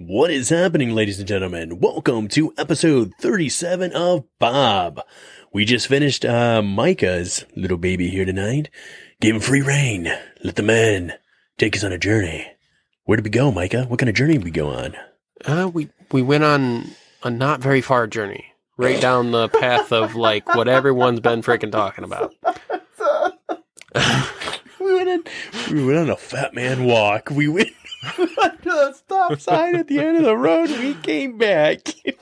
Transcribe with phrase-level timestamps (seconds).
[0.00, 1.80] What is happening, ladies and gentlemen?
[1.80, 5.00] Welcome to episode 37 of Bob.
[5.52, 8.70] We just finished uh, Micah's little baby here tonight.
[9.20, 10.08] Gave him free reign.
[10.44, 11.14] Let the man
[11.56, 12.46] take us on a journey.
[13.06, 13.86] Where did we go, Micah?
[13.86, 14.96] What kind of journey did we go on?
[15.44, 16.92] Uh, we we went on
[17.24, 21.72] a not very far journey, right down the path of like what everyone's been freaking
[21.72, 22.36] talking about.
[24.80, 25.24] we went on,
[25.74, 27.30] we went on a fat man walk.
[27.30, 27.74] We went to
[28.62, 30.70] the stop sign at the end of the road.
[30.70, 31.80] We came back.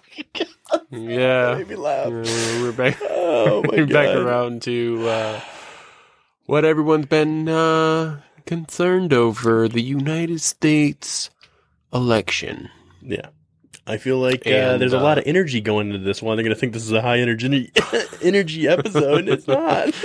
[0.91, 2.09] Yeah, Made me laugh.
[2.09, 2.99] We're back.
[3.11, 5.41] Oh my we're back around to uh,
[6.47, 11.31] what everyone's been uh, concerned over: the United States
[11.93, 12.71] election.
[13.03, 13.29] Yeah.
[13.87, 16.37] I feel like uh, And, there's a uh, lot of energy going into this one.
[16.37, 17.71] They're going to think this is a high energy
[18.23, 19.21] energy episode.
[19.21, 19.95] and it's not.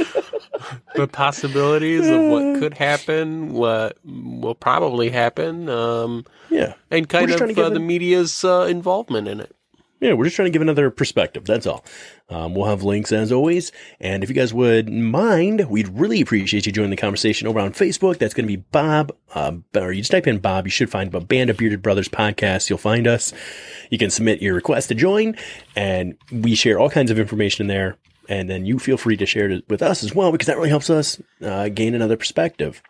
[0.95, 6.73] The possibilities of what could happen, what will probably happen, um, yeah.
[6.91, 9.55] and kind of uh, the media's uh, involvement in it.
[10.01, 11.45] Yeah, we're just trying to give another perspective.
[11.45, 11.85] That's all.
[12.27, 13.71] Um, we'll have links as always.
[13.99, 17.71] And if you guys would mind, we'd really appreciate you joining the conversation over on
[17.71, 18.17] Facebook.
[18.17, 20.65] That's going to be Bob, uh, or you just type in Bob.
[20.65, 22.67] You should find a Band of Bearded Brothers podcast.
[22.67, 23.31] You'll find us.
[23.91, 25.37] You can submit your request to join,
[25.75, 27.97] and we share all kinds of information in there.
[28.27, 30.69] And then you feel free to share it with us as well, because that really
[30.69, 32.81] helps us uh, gain another perspective.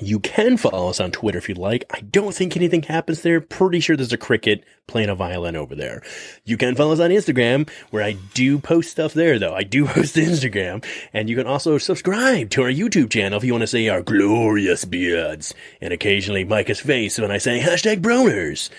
[0.00, 1.84] You can follow us on Twitter if you'd like.
[1.92, 3.40] I don't think anything happens there.
[3.40, 6.02] Pretty sure there's a cricket playing a violin over there.
[6.44, 9.54] You can follow us on Instagram, where I do post stuff there, though.
[9.54, 10.84] I do post Instagram.
[11.12, 14.02] And you can also subscribe to our YouTube channel if you want to see our
[14.02, 18.70] glorious beards and occasionally Micah's face when I say hashtag Broners.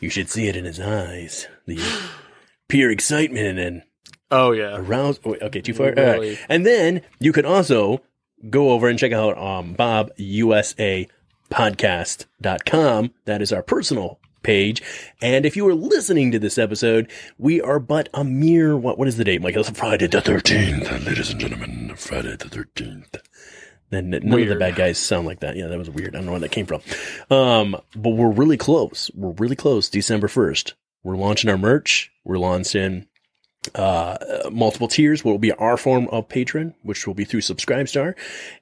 [0.00, 1.46] You should see it in his eyes.
[1.66, 1.78] The
[2.68, 3.82] pure excitement and
[4.30, 5.20] Oh yeah, arouse.
[5.26, 5.88] oh, okay, too far.
[5.88, 5.96] Right.
[5.96, 6.38] Really?
[6.48, 8.00] And then you can also
[8.48, 11.08] go over and check out um, Bob USA
[11.50, 13.12] podcast.com.
[13.24, 14.82] That is our personal page.
[15.20, 19.08] And if you are listening to this episode, we are but a mere, what, what
[19.08, 19.56] is the date, Mike?
[19.56, 21.94] It's Friday the 13th, ladies and gentlemen.
[21.96, 23.20] Friday the 13th.
[23.90, 25.54] Then none of the bad guys sound like that.
[25.54, 26.14] Yeah, that was weird.
[26.14, 26.80] I don't know where that came from.
[27.30, 29.10] Um, but we're really close.
[29.14, 29.90] We're really close.
[29.90, 30.72] December 1st.
[31.02, 32.10] We're launching our merch.
[32.24, 33.06] We're launching
[33.74, 34.16] uh,
[34.50, 38.14] multiple tiers will be our form of patron, which will be through Subscribestar.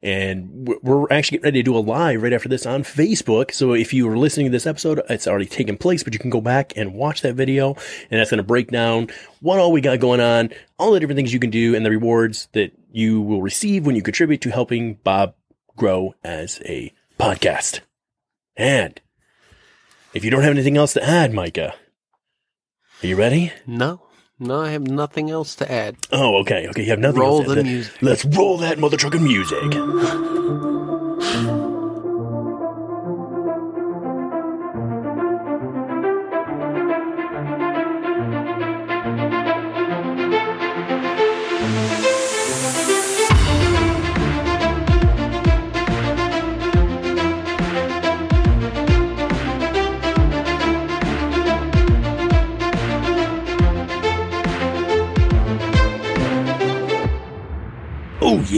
[0.02, 3.52] And we're- actually getting ready to do a live right after this on Facebook.
[3.52, 6.30] So if you were listening to this episode, it's already taken place, but you can
[6.30, 7.74] go back and watch that video.
[8.10, 9.08] And that's going to break down
[9.40, 11.90] what all we got going on, all the different things you can do, and the
[11.90, 15.34] rewards that you will receive when you contribute to helping Bob
[15.76, 17.80] grow as a podcast.
[18.56, 19.00] And
[20.12, 21.74] if you don't have anything else to add, Micah,
[23.02, 23.52] are you ready?
[23.66, 24.02] no,
[24.40, 25.96] no, I have nothing else to add.
[26.10, 26.66] Oh, okay.
[26.68, 27.66] Okay, you have nothing Roll else to the add.
[27.66, 27.94] music.
[28.02, 29.62] Let's roll that mother trucking music.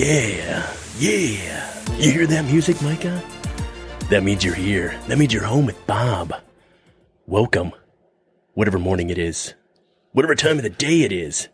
[0.02, 0.66] yeah.
[0.98, 1.96] Yeah.
[1.96, 3.22] You hear that music, Micah?
[4.10, 4.98] That means you're here.
[5.06, 6.34] That means you're home with Bob.
[7.26, 7.72] Welcome.
[8.54, 9.54] Whatever morning it is.
[10.10, 11.48] Whatever time of the day it is.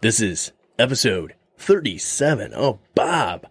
[0.00, 3.46] This is episode 37 of Bob.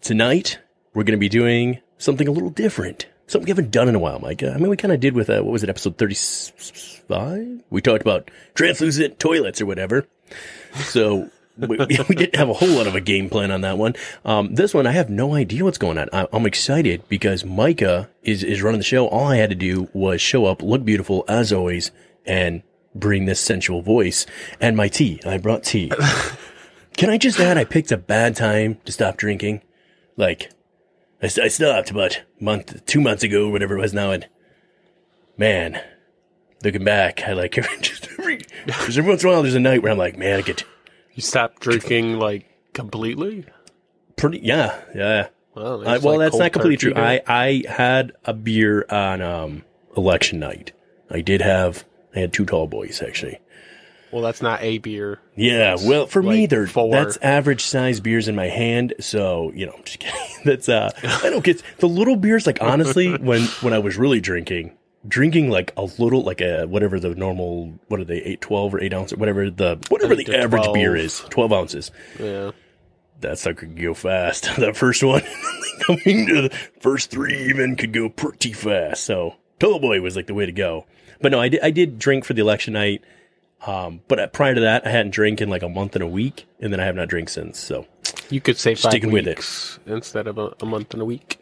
[0.00, 0.58] Tonight,
[0.92, 3.06] we're going to be doing something a little different.
[3.28, 4.52] Something we haven't done in a while, Micah.
[4.52, 7.62] I mean, we kind of did with, uh, what was it, episode 35?
[7.70, 10.06] We talked about translucent toilets or whatever.
[10.74, 11.66] So we,
[12.08, 13.94] we didn't have a whole lot of a game plan on that one.
[14.24, 16.08] Um, this one, I have no idea what's going on.
[16.12, 19.06] I, I'm excited because Micah is, is running the show.
[19.06, 21.90] All I had to do was show up, look beautiful as always,
[22.24, 22.62] and
[22.94, 24.26] bring this sensual voice
[24.60, 25.20] and my tea.
[25.26, 25.90] I brought tea.
[26.96, 29.62] Can I just add, I picked a bad time to stop drinking.
[30.16, 30.50] Like,
[31.22, 34.26] I, I stopped about month, two months ago, whatever it was now, and
[35.38, 35.80] man,
[36.62, 39.82] looking back, I like just every, because every once in a while there's a night
[39.82, 40.64] where I'm like, man, I get
[41.14, 43.44] You stopped drinking like completely.
[44.16, 45.28] pretty, yeah, yeah.
[45.54, 46.94] Well, I, well, like, that's not completely true.
[46.96, 49.64] I, I had a beer on um,
[49.96, 50.72] election night.
[51.10, 51.84] I did have,
[52.16, 53.38] I had two tall boys actually.
[54.10, 55.20] well, that's not a beer.
[55.36, 56.90] Yeah, well, for me, they're four.
[56.90, 58.94] that's average size beers in my hand.
[59.00, 60.20] So you know, I'm just kidding.
[60.44, 62.46] That's uh, I don't get the little beers.
[62.46, 64.76] Like honestly, when when I was really drinking,
[65.06, 68.80] drinking like a little, like a whatever the normal, what are they, eight, twelve or
[68.80, 70.74] eight ounce, whatever the whatever the average 12.
[70.74, 71.90] beer is, twelve ounces.
[72.18, 72.52] Yeah.
[73.20, 74.44] That sucker could go fast.
[74.58, 75.22] that first one,
[75.86, 76.50] coming to the
[76.80, 79.04] first three even could go pretty fast.
[79.04, 80.86] So Tall Boy was like the way to go.
[81.20, 83.02] But no, I did, I did drink for the election night.
[83.64, 86.46] Um, but prior to that, I hadn't drank in like a month and a week,
[86.58, 87.60] and then I have not drank since.
[87.60, 87.86] So
[88.32, 89.36] You could say five Sticking with it.
[89.36, 91.38] weeks instead of a, a month and a week.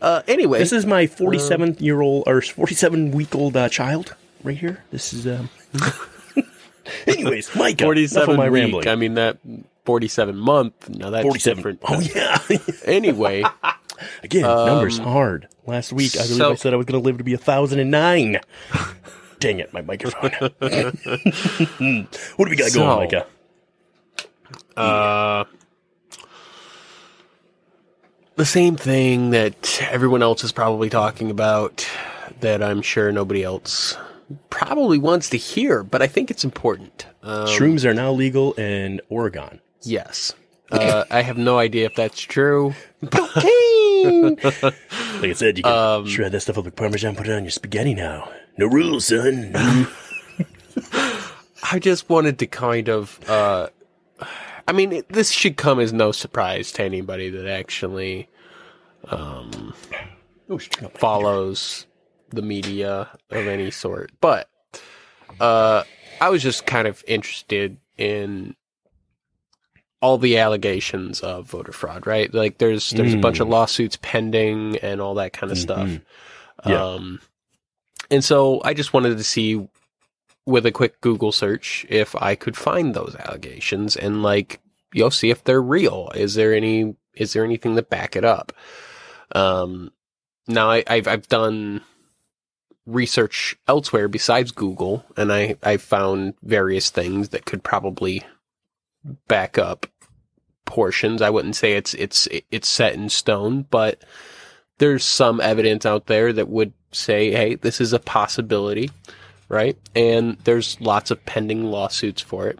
[0.00, 4.14] Uh, anyway, this is my 47 year old or 47 week old uh, child
[4.44, 4.84] right here.
[4.92, 5.50] This is um.
[7.06, 8.62] Anyways, Mike, forty-seven my week.
[8.62, 8.88] rambling.
[8.88, 9.36] I mean that
[9.84, 10.88] forty-seven month.
[10.88, 11.56] Now that's 47.
[11.56, 11.80] different.
[11.86, 12.38] Oh yeah.
[12.86, 13.44] Anyway,
[14.22, 15.48] Again, numbers hard.
[15.66, 17.34] Last week, I believe Um, so- I said I was going to live to be
[17.34, 18.40] a thousand and nine.
[19.40, 20.30] Dang it, my microphone.
[20.30, 23.26] what do we got So- going, Micah?
[24.76, 25.44] uh,
[28.38, 31.86] the same thing that everyone else is probably talking about
[32.40, 33.96] that I'm sure nobody else
[34.50, 37.06] probably wants to hear, but I think it's important.
[37.22, 39.60] Um, Shrooms are now legal in Oregon.
[39.82, 40.32] yes.
[40.70, 42.74] Uh, I have no idea if that's true.
[44.00, 47.42] Like I said, you can Um, shred that stuff up like Parmesan, put it on
[47.42, 48.30] your spaghetti now.
[48.56, 49.52] No rules, son.
[51.72, 53.18] I just wanted to kind of.
[53.28, 53.68] Uh,
[54.68, 58.28] I mean, it, this should come as no surprise to anybody that actually
[59.10, 59.72] oh,
[60.58, 61.86] shut follows
[62.28, 64.12] the media of any sort.
[64.20, 64.50] But
[65.40, 65.84] uh,
[66.20, 68.54] I was just kind of interested in
[70.02, 72.32] all the allegations of voter fraud, right?
[72.32, 75.88] Like there's there's a bunch of lawsuits pending and all that kind of stuff.
[75.88, 76.02] Mhm.
[76.66, 76.84] Yeah.
[76.84, 77.20] Um,
[78.10, 79.66] and so I just wanted to see
[80.48, 84.60] with a quick Google search if I could find those allegations and like
[84.94, 86.10] you know see if they're real.
[86.14, 88.52] Is there any is there anything that back it up?
[89.32, 89.92] Um,
[90.46, 91.82] now I, I've I've done
[92.86, 98.22] research elsewhere besides Google, and I I found various things that could probably
[99.28, 99.86] back up
[100.64, 101.20] portions.
[101.20, 104.02] I wouldn't say it's it's it's set in stone, but
[104.78, 108.90] there's some evidence out there that would say, hey, this is a possibility,
[109.48, 109.76] right?
[109.94, 112.58] And there's lots of pending lawsuits for it.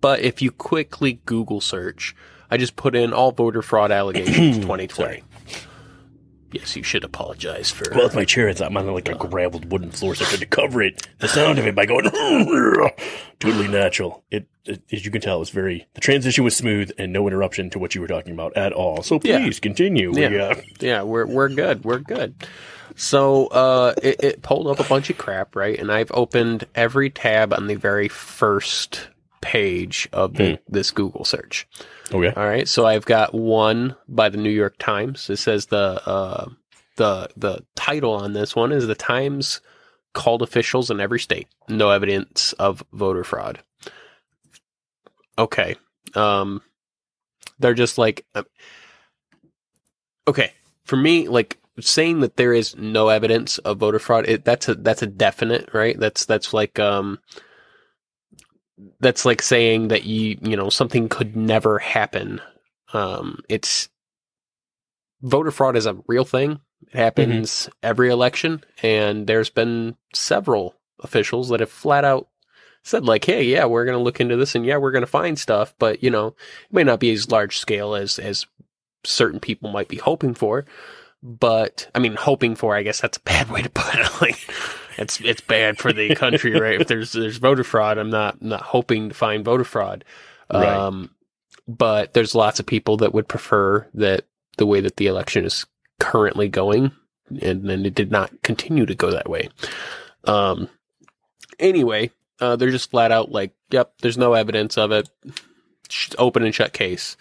[0.00, 2.14] But if you quickly Google search,
[2.50, 4.88] I just put in all voter fraud allegations 2020.
[4.88, 5.24] Sorry.
[6.52, 7.84] Yes, you should apologize for.
[7.92, 8.48] Well, it's my chair.
[8.48, 11.04] It's I'm on like a graveled wooden floor, so I had to cover it.
[11.18, 12.04] The sound of it by going
[13.40, 14.22] totally natural.
[14.30, 15.88] It, it, as you can tell, it was very.
[15.94, 19.02] The transition was smooth and no interruption to what you were talking about at all.
[19.02, 19.40] So Yeah.
[19.40, 20.12] please continue.
[20.12, 20.44] We, Yeah.
[20.44, 21.84] uh, yeah, we're we're good.
[21.84, 22.36] We're good.
[22.96, 25.78] So uh, it, it pulled up a bunch of crap, right?
[25.78, 29.08] And I've opened every tab on the very first
[29.40, 31.66] page of the, this Google search.
[32.12, 32.32] okay.
[32.34, 35.28] All right, so I've got one by the New York Times.
[35.28, 36.48] It says the uh,
[36.96, 39.60] the the title on this one is the Times
[40.14, 41.48] called officials in every state.
[41.68, 43.60] No evidence of voter fraud.
[45.38, 45.76] Okay,
[46.14, 46.62] um,
[47.58, 48.44] they're just like, uh,
[50.26, 50.52] okay,
[50.84, 54.28] for me, like saying that there is no evidence of voter fraud.
[54.28, 55.98] It, that's a that's a definite, right?
[55.98, 57.18] That's that's like um
[59.00, 62.40] that's like saying that you you know something could never happen
[62.92, 63.88] um it's
[65.22, 66.60] voter fraud is a real thing
[66.92, 72.28] it happens every election and there's been several officials that have flat out
[72.82, 75.06] said like hey yeah we're going to look into this and yeah we're going to
[75.06, 78.44] find stuff but you know it may not be as large scale as as
[79.04, 80.64] certain people might be hoping for
[81.24, 84.38] but i mean hoping for i guess that's a bad way to put it like
[84.98, 86.80] it's it's bad for the country, right?
[86.80, 90.04] If there's there's voter fraud, I'm not not hoping to find voter fraud.
[90.52, 90.66] Right.
[90.66, 91.10] Um,
[91.66, 94.24] but there's lots of people that would prefer that
[94.58, 95.66] the way that the election is
[95.98, 96.92] currently going,
[97.40, 99.48] and then it did not continue to go that way.
[100.24, 100.68] Um,
[101.58, 105.08] anyway, uh, they're just flat out like, "Yep, there's no evidence of it.
[106.18, 107.16] Open and shut case."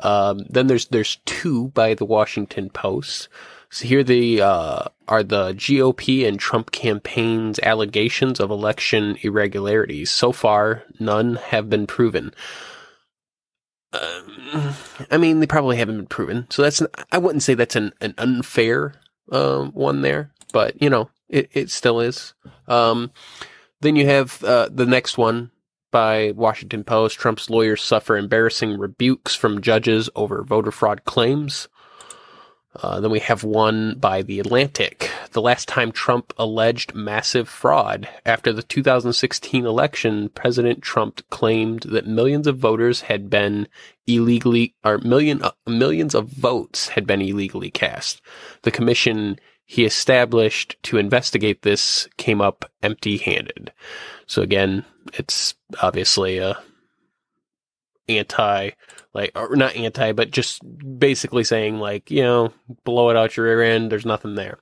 [0.00, 3.28] Um, then there's there's two by the Washington Post.
[3.70, 10.10] So here the uh, are the GOP and Trump campaign's allegations of election irregularities.
[10.10, 12.32] So far, none have been proven.
[13.92, 14.74] Um,
[15.10, 16.46] I mean, they probably haven't been proven.
[16.50, 18.94] So that's I wouldn't say that's an, an unfair
[19.30, 22.34] um, one there, but you know, it, it still is.
[22.66, 23.10] Um,
[23.80, 25.50] then you have uh, the next one
[25.90, 27.18] by Washington Post.
[27.18, 31.68] Trump's lawyers suffer embarrassing rebukes from judges over voter fraud claims.
[32.80, 35.10] Uh, then we have one by The Atlantic.
[35.32, 38.08] The last time Trump alleged massive fraud.
[38.24, 43.68] After the 2016 election, President Trump claimed that millions of voters had been
[44.06, 48.20] illegally, or million, uh, millions of votes had been illegally cast.
[48.62, 53.72] The commission he established to investigate this came up empty handed.
[54.26, 54.84] So again,
[55.14, 56.56] it's obviously a
[58.08, 58.70] anti
[59.12, 60.60] like or not anti but just
[60.98, 62.52] basically saying like you know
[62.84, 64.58] blow it out your rear end there's nothing there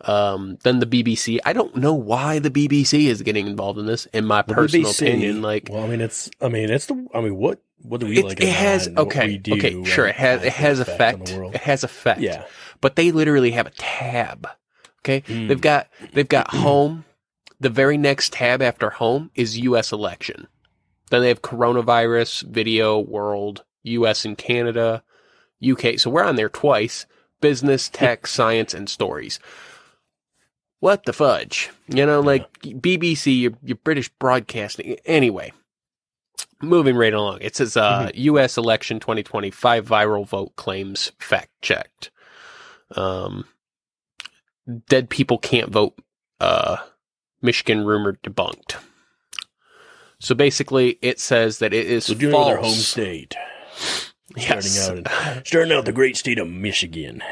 [0.00, 1.38] Um, then the BBC.
[1.46, 4.04] I don't know why the BBC is getting involved in this.
[4.12, 7.06] In my The personal BBC opinion, like well, I mean, it's, I mean, it's the,
[7.14, 8.38] I mean, what, what do we like?
[8.42, 10.06] it has okay, we do, okay, sure.
[10.06, 11.54] It has it has effect effect.
[11.54, 12.20] It has effect.
[12.20, 12.44] Yeah,
[12.82, 14.46] but they literally have a tab.
[15.00, 15.48] Okay, Mm.
[15.48, 17.04] they've got they've got home.
[17.60, 19.92] The very next tab after home is U.S.
[19.92, 20.48] election.
[21.10, 24.24] Then they have coronavirus, video, world, U.S.
[24.24, 25.02] and Canada,
[25.66, 25.98] UK.
[25.98, 27.06] So we're on there twice:
[27.40, 29.38] business, tech, science, and stories.
[30.80, 31.70] What the fudge?
[31.88, 34.96] You know, like BBC, your, your British broadcasting.
[35.06, 35.52] Anyway,
[36.60, 37.38] moving right along.
[37.40, 38.58] It says uh, U.S.
[38.58, 42.10] election 2025 viral vote claims fact checked.
[42.96, 43.46] Um,
[44.88, 45.98] dead people can't vote.
[46.40, 46.76] Uh,
[47.44, 48.76] Michigan rumor debunked.
[50.18, 52.48] So basically, it says that it is dealing false.
[52.48, 53.34] our home state,
[54.36, 54.70] Yes.
[54.70, 57.22] starting out, in, starting out the great state of Michigan.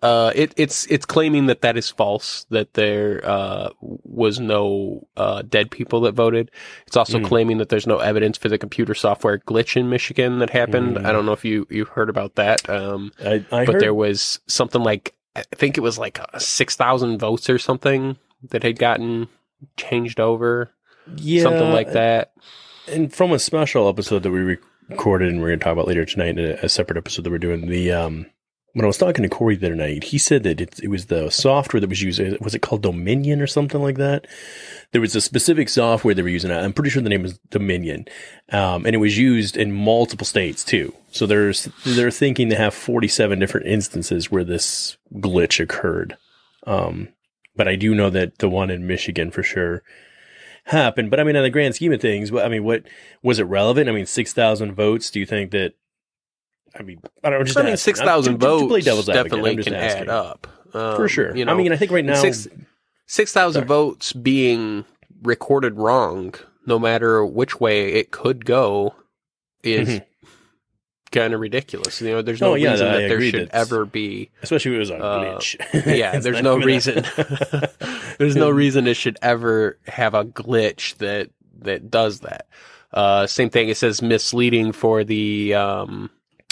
[0.00, 2.44] Uh, it, it's it's claiming that that is false.
[2.50, 6.52] That there uh, was no uh, dead people that voted.
[6.86, 7.24] It's also Mm.
[7.24, 10.98] claiming that there's no evidence for the computer software glitch in Michigan that happened.
[10.98, 11.04] Mm.
[11.06, 12.68] I don't know if you you heard about that.
[12.70, 16.38] Um, I, I but heard, there was something like I think it was like uh,
[16.38, 18.18] six thousand votes or something
[18.50, 19.26] that had gotten
[19.76, 20.70] changed over,
[21.16, 22.32] yeah, something like that.
[22.86, 26.04] and from a special episode that we recorded and we're going to talk about later
[26.04, 27.68] tonight, a, a separate episode that we're doing.
[27.68, 28.26] The um,
[28.74, 31.06] when I was talking to Corey the other night, he said that it, it was
[31.06, 32.20] the software that was used.
[32.40, 34.26] Was it called Dominion or something like that?
[34.92, 36.50] There was a specific software they were using.
[36.50, 38.06] I'm pretty sure the name was Dominion,
[38.52, 40.94] um, and it was used in multiple states too.
[41.10, 46.16] So there's they're thinking they have 47 different instances where this glitch occurred.
[46.66, 47.08] Um,
[47.58, 49.82] but I do know that the one in Michigan for sure
[50.64, 51.10] happened.
[51.10, 52.84] But I mean, in the grand scheme of things, I mean, what
[53.22, 53.88] was it relevant?
[53.88, 55.10] I mean, six thousand votes.
[55.10, 55.74] Do you think that?
[56.78, 57.44] I mean, I don't know.
[57.44, 57.94] Just I mean, asking.
[57.96, 58.46] six I'm- to- to- to
[58.94, 60.02] votes definitely can asking.
[60.04, 61.36] add up um, for sure.
[61.36, 62.48] You know, I mean, I think right now, six
[63.06, 64.84] six thousand votes being
[65.22, 66.34] recorded wrong,
[66.66, 68.94] no matter which way it could go,
[69.64, 70.04] is Mhm.
[71.10, 72.00] Kind of ridiculous.
[72.00, 74.30] You know, there's no Oh, yeah, reason I that there should ever be.
[74.42, 75.86] especially if it was a Uh, glitch.
[75.96, 77.04] Yeah, there's no reason.
[78.18, 82.46] there's no reason it should ever have a glitch that that does that.
[82.92, 83.68] Uh, same thing.
[83.68, 86.10] It says misleading for the um,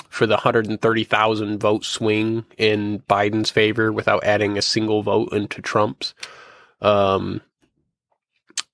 [0.08, 6.14] for the 130,000 vote swing in Biden's favor without adding a single vote into Trump's.
[6.82, 7.40] Um,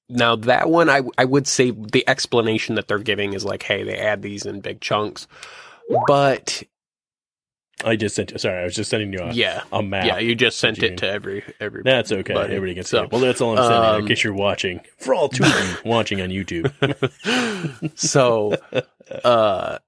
[0.08, 3.82] now that one, I I would say the explanation that they're giving is like, hey,
[3.82, 5.26] they add these in big chunks,
[6.06, 6.62] but
[7.84, 8.30] I just sent.
[8.32, 10.06] You, Sorry, I was just sending you a, yeah, a map.
[10.06, 11.82] yeah, you just sent it to every every.
[11.82, 12.32] That's okay.
[12.34, 12.54] Buddy.
[12.54, 13.12] Everybody gets So, it.
[13.12, 13.94] Well, that's all I'm saying.
[13.96, 15.50] in um, case you're watching, for all two of
[15.84, 16.70] you watching on YouTube.
[17.98, 18.54] so
[19.24, 19.78] uh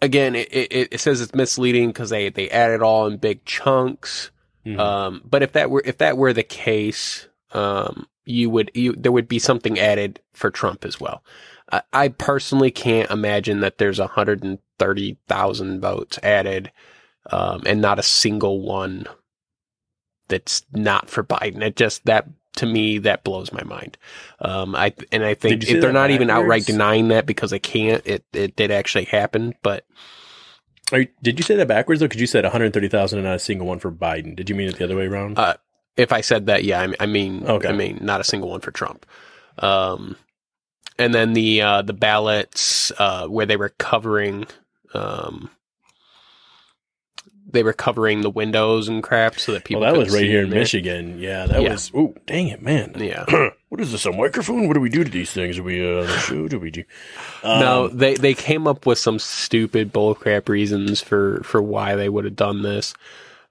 [0.00, 3.44] again it, it, it says it's misleading because they they add it all in big
[3.44, 4.30] chunks
[4.66, 4.78] Mhm.
[4.78, 9.10] um but if that were if that were the case um you would you there
[9.12, 11.24] would be something added for trump as well
[11.72, 16.70] i, I personally can't imagine that there's 130000 votes added
[17.30, 19.06] um and not a single one
[20.28, 23.96] that's not for biden it just that to me that blows my mind
[24.40, 28.04] um i and i think if they're not even outright denying that because they can't
[28.06, 29.84] it it did actually happen but
[30.92, 32.06] Are you- did you say that backwards though?
[32.06, 34.34] Because you said 130,000 and not a single one for Biden.
[34.34, 35.38] Did you mean it the other way around?
[35.38, 35.54] Uh,
[35.98, 37.68] if I said that, yeah, I, I mean, Okay.
[37.68, 39.04] I mean, not a single one for Trump.
[39.58, 40.16] Um,
[40.98, 44.46] and then the uh, the ballots uh, where they were covering,
[44.94, 45.50] um,
[47.50, 49.80] they were covering the windows and crap so that people.
[49.80, 50.58] well, that was right here in there.
[50.60, 51.18] Michigan.
[51.18, 51.72] Yeah, that Yeah.
[51.72, 51.90] was.
[51.94, 52.94] Oh, dang it, man!
[52.98, 53.24] Yeah.
[53.70, 54.04] what is this?
[54.06, 54.66] A microphone?
[54.68, 55.56] What do we do to these things?
[55.56, 56.46] Do we uh, show?
[56.48, 56.84] Do we do?
[57.44, 62.08] no, Um, they they came up with some stupid bullcrap reasons for for why they
[62.08, 62.92] would have done this,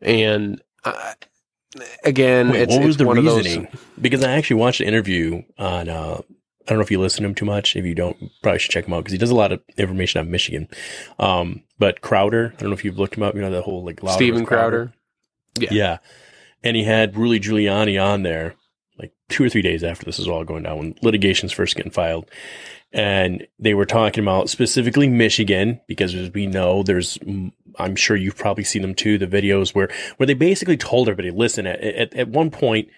[0.02, 1.14] and uh,
[2.04, 3.66] again, Wait, it's, what was the one reasoning?
[3.66, 3.82] of those.
[4.00, 5.90] Because I actually watched an interview on.
[5.90, 6.22] Uh,
[6.68, 7.76] I don't know if you listen to him too much.
[7.76, 10.20] If you don't, probably should check him out because he does a lot of information
[10.20, 10.68] on Michigan.
[11.18, 13.36] Um, but Crowder, I don't know if you've looked him up.
[13.36, 14.94] You know the whole like Steven with Crowder.
[15.58, 15.70] Yeah.
[15.72, 15.98] Yeah.
[16.64, 18.56] And he had Rudy Giuliani on there
[19.00, 21.92] like two or three days after this is all going down when litigation's first getting
[21.92, 22.30] filed.
[22.92, 27.20] And they were talking about specifically Michigan because as we know, there's,
[27.78, 31.32] I'm sure you've probably seen them too, the videos where, where they basically told everybody,
[31.32, 32.90] listen, at, at, at one point,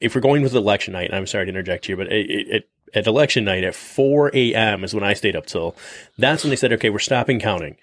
[0.00, 2.48] if we're going with election night, and I'm sorry to interject here, but it, it,
[2.48, 4.84] it at election night at 4 a.m.
[4.84, 5.76] is when I stayed up till.
[6.18, 7.76] That's when they said, okay, we're stopping counting.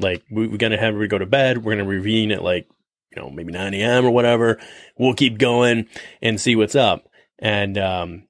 [0.00, 1.64] Like, we, we're going to have everybody go to bed.
[1.64, 2.68] We're to reconvene at like,
[3.14, 4.04] you know, maybe 9 a.m.
[4.04, 4.58] or whatever.
[4.98, 5.88] We'll keep going
[6.20, 7.08] and see what's up.
[7.38, 8.24] And um,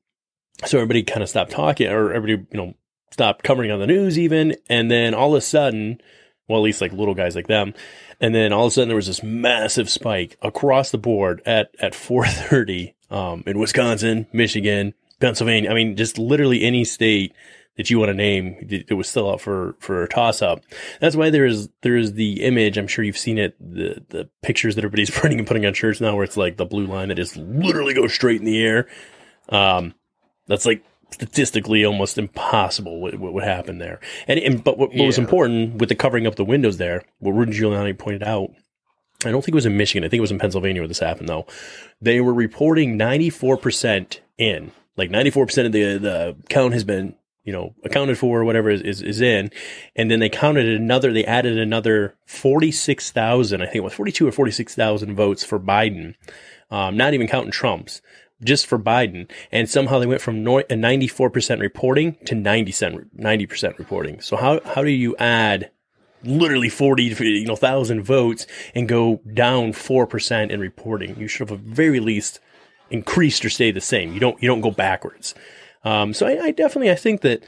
[0.64, 2.74] so everybody kind of stopped talking, or everybody, you know,
[3.10, 4.56] stopped covering on the news even.
[4.68, 6.00] And then all of a sudden,
[6.48, 7.74] Well, at least like little guys like them.
[8.20, 11.70] And then all of a sudden there was this massive spike across the board at,
[11.80, 15.70] at 430, um, in Wisconsin, Michigan, Pennsylvania.
[15.70, 17.34] I mean, just literally any state
[17.76, 20.60] that you want to name, it was still out for, for a toss up.
[21.00, 22.78] That's why there is, there is the image.
[22.78, 26.00] I'm sure you've seen it, the, the pictures that everybody's printing and putting on shirts
[26.00, 28.88] now where it's like the blue line that just literally goes straight in the air.
[29.50, 29.94] Um,
[30.46, 34.00] that's like statistically almost impossible what, what would happen there.
[34.26, 37.32] And, and but what, what was important with the covering up the windows there, what
[37.32, 38.50] Rudy Giuliani pointed out,
[39.24, 40.04] I don't think it was in Michigan.
[40.04, 41.46] I think it was in Pennsylvania where this happened though.
[42.00, 47.74] They were reporting 94% in, like 94% of the, the count has been, you know,
[47.84, 49.50] accounted for or whatever is, is, is in.
[49.94, 54.32] And then they counted another, they added another 46,000, I think it was 42 or
[54.32, 56.14] 46,000 votes for Biden.
[56.70, 58.02] Um, not even counting Trump's
[58.42, 59.30] just for Biden.
[59.52, 64.20] And somehow they went from a 94% reporting to 90 percent 90% reporting.
[64.20, 65.70] So how, how do you add
[66.24, 71.18] literally 40, you know, thousand votes and go down 4% in reporting?
[71.18, 72.40] You should have at very least
[72.90, 74.12] increased or stay the same.
[74.12, 75.34] You don't, you don't go backwards.
[75.84, 77.42] Um, so I, I definitely, I think that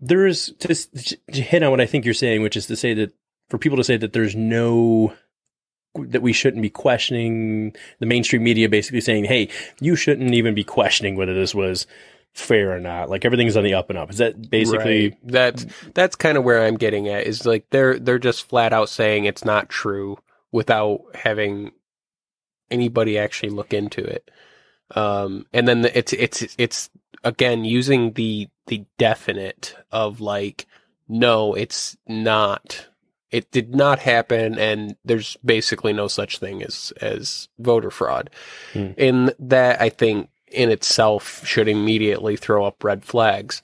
[0.00, 3.12] there's to, to hit on what I think you're saying, which is to say that
[3.48, 5.14] for people to say that there's no
[5.96, 9.48] that we shouldn't be questioning the mainstream media basically saying, Hey,
[9.80, 11.86] you shouldn't even be questioning whether this was
[12.32, 13.08] fair or not.
[13.08, 14.10] Like everything's on the up and up.
[14.10, 15.18] Is that basically Right.
[15.22, 18.88] that's that's kind of where I'm getting at is like they're they're just flat out
[18.88, 20.18] saying it's not true
[20.50, 21.70] without having
[22.70, 24.30] anybody actually look into it.
[24.90, 26.90] Um, and then the, it's it's it's
[27.22, 30.66] again using the the definite of like
[31.08, 32.86] no, it's not.
[33.30, 38.30] It did not happen, and there's basically no such thing as as voter fraud.
[38.72, 38.92] Hmm.
[38.96, 43.62] And that I think in itself should immediately throw up red flags.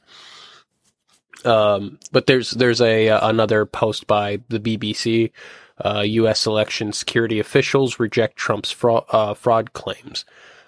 [1.45, 5.31] Um, but there's there's a uh, another post by the BBC.
[5.83, 6.47] Uh, U.S.
[6.47, 10.27] election security officials reject Trump's fraud, uh, fraud claims.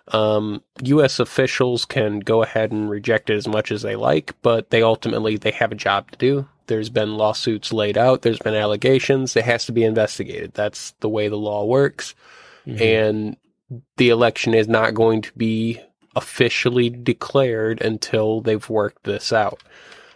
[0.09, 1.21] Um, U.S.
[1.21, 5.37] officials can go ahead and reject it as much as they like, but they ultimately
[5.37, 6.49] they have a job to do.
[6.67, 8.23] There's been lawsuits laid out.
[8.23, 9.37] There's been allegations.
[9.37, 10.55] It has to be investigated.
[10.55, 12.15] That's the way the law works.
[12.81, 13.37] And
[13.97, 15.81] the election is not going to be
[16.15, 19.63] officially declared until they've worked this out.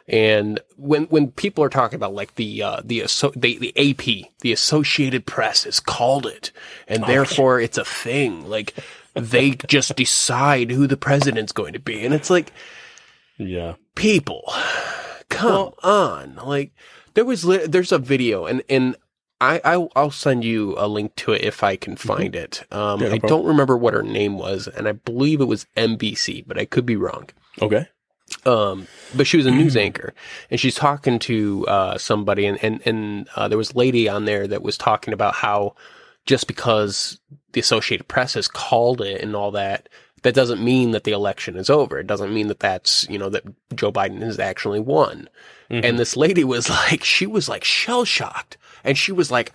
[0.08, 3.00] And when when people are talking about like the uh, the,
[3.34, 6.52] the the AP, the Associated Press has called it,
[6.86, 8.48] and therefore it's a thing.
[8.48, 8.74] Like
[9.16, 12.52] they just decide who the president's going to be, and it's like
[13.38, 13.74] yeah.
[13.94, 14.52] people,
[15.28, 16.36] come on!
[16.36, 16.72] Like
[17.14, 18.96] there was li- there's a video, and and
[19.40, 22.64] I, I I'll send you a link to it if I can find it.
[22.70, 25.66] Um, Yeah, no I don't remember what her name was, and I believe it was
[25.76, 27.28] NBC, but I could be wrong.
[27.60, 27.86] Okay.
[28.44, 30.14] Um, but she was a news anchor,
[30.50, 34.24] and she's talking to uh, somebody, and and and uh, there was a lady on
[34.24, 35.74] there that was talking about how
[36.26, 37.20] just because
[37.52, 39.88] the Associated Press has called it and all that,
[40.22, 41.98] that doesn't mean that the election is over.
[41.98, 45.28] It doesn't mean that that's you know that Joe Biden has actually won.
[45.68, 49.52] And this lady was like, she was like shell shocked, and she was like,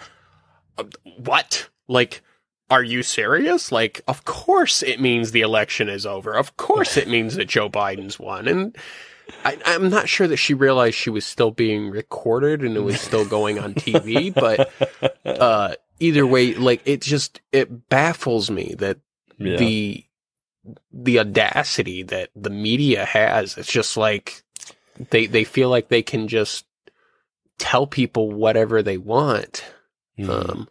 [0.77, 0.85] "Uh,
[1.17, 1.69] "What?
[1.87, 2.21] Like."
[2.69, 3.69] Are you serious?
[3.69, 6.33] Like, of course it means the election is over.
[6.33, 8.47] Of course it means that Joe Biden's won.
[8.47, 8.77] And
[9.43, 13.01] I, I'm not sure that she realized she was still being recorded and it was
[13.01, 14.33] still going on TV.
[14.33, 14.71] But
[15.25, 18.97] uh, either way, like it just it baffles me that
[19.37, 19.57] Yeah.
[19.57, 20.05] the
[20.93, 23.57] the audacity that the media has.
[23.57, 24.43] It's just like
[25.09, 26.65] they they feel like they can just
[27.57, 29.63] tell people whatever they want
[30.19, 30.29] Mhm.
[30.29, 30.69] um,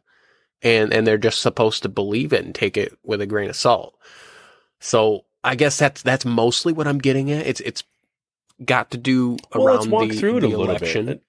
[0.62, 3.56] and and they're just supposed to believe it and take it with a grain of
[3.56, 3.94] salt.
[4.80, 7.46] So I guess that's that's mostly what I'm getting at.
[7.46, 7.82] It's it's
[8.64, 11.06] got to do well, around let's walk the, through it the a little election.
[11.06, 11.22] bit.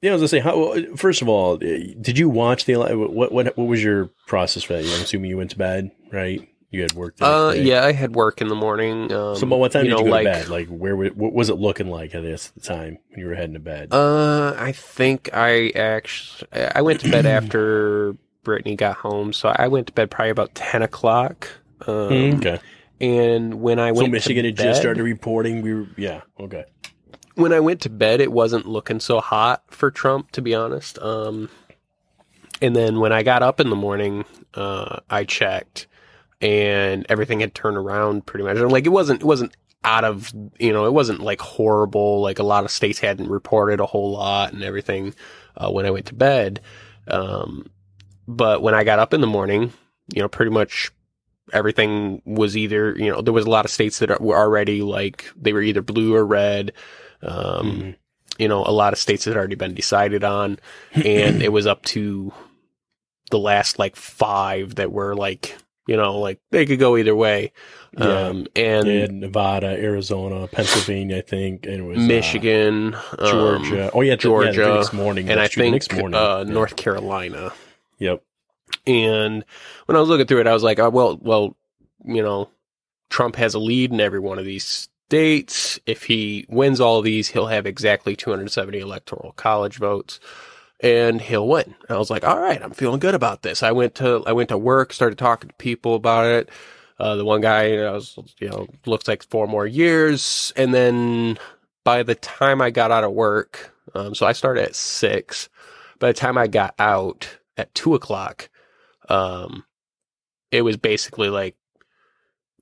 [0.00, 0.38] Yeah, I was gonna say.
[0.38, 2.74] How, first of all, uh, did you watch the?
[2.74, 4.80] ele- What what what was your process for that?
[4.84, 6.48] I'm assuming you went to bed, right?
[6.70, 7.16] You had work.
[7.20, 7.62] Uh, day.
[7.64, 9.10] yeah, I had work in the morning.
[9.12, 10.48] Um, So, what time you did know, you go like, to bed?
[10.50, 13.60] Like, where what was it looking like at this time when you were heading to
[13.60, 13.88] bed?
[13.90, 19.66] Uh, I think I actually I went to bed after Brittany got home, so I
[19.68, 21.48] went to bed probably about ten o'clock.
[21.86, 22.60] Um, Mm, okay.
[23.00, 25.62] And when I went, So Michigan to had bed, just started reporting.
[25.62, 26.22] We were, yeah.
[26.38, 26.64] Okay.
[27.38, 30.98] When I went to bed, it wasn't looking so hot for Trump, to be honest.
[30.98, 31.48] Um,
[32.60, 34.24] and then when I got up in the morning,
[34.54, 35.86] uh, I checked,
[36.40, 38.56] and everything had turned around pretty much.
[38.56, 42.20] Like it wasn't, it wasn't out of, you know, it wasn't like horrible.
[42.20, 45.14] Like a lot of states hadn't reported a whole lot and everything
[45.56, 46.60] uh, when I went to bed.
[47.06, 47.70] Um,
[48.26, 49.72] but when I got up in the morning,
[50.12, 50.90] you know, pretty much
[51.52, 55.30] everything was either, you know, there was a lot of states that were already like
[55.36, 56.72] they were either blue or red.
[57.22, 57.96] Um, Mhm.
[58.38, 60.58] you know, a lot of states had already been decided on,
[60.94, 62.32] and it was up to
[63.30, 67.52] the last like five that were like, you know, like they could go either way.
[67.98, 68.26] Yeah.
[68.28, 73.90] Um, and had Nevada, Arizona, Pennsylvania, I think, and it was uh, Michigan, um, Georgia.
[73.94, 76.14] oh yeah, the- yeah, Georgia, next morning, and I that's true, the think next morning.
[76.20, 76.52] uh, Yeah.
[76.52, 77.52] North Carolina.
[77.98, 78.22] Yep.
[78.86, 79.44] And
[79.86, 81.56] when I was looking through it, I was like, oh, well, well,
[82.04, 82.50] you know,
[83.10, 85.80] Trump has a lead in every one of these states.
[85.86, 90.20] If he wins all these, he'll have exactly 270 electoral college votes
[90.80, 91.74] and he'll win.
[91.88, 93.62] I was like, all right, I'm feeling good about this.
[93.62, 96.50] I went to, I went to work, started talking to people about it.
[96.98, 100.52] Uh, the one guy, was, you know, looks like four more years.
[100.56, 101.38] And then
[101.84, 105.48] by the time I got out of work, um, so I started at six.
[106.00, 108.50] By the time I got out at two o'clock,
[109.08, 109.64] um,
[110.50, 111.56] it was basically like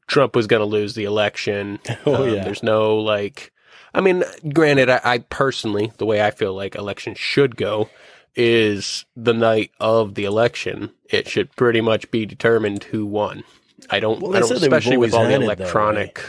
[0.06, 1.78] Trump was going to lose the election.
[2.06, 2.44] Oh Um, yeah.
[2.44, 3.52] There's no like,
[3.94, 7.88] I mean, granted, I, I personally, the way I feel like elections should go
[8.34, 10.92] is the night of the election.
[11.08, 13.44] It should pretty much be determined who won.
[13.90, 16.20] I don't, Well, I don't especially with all the had it that electronic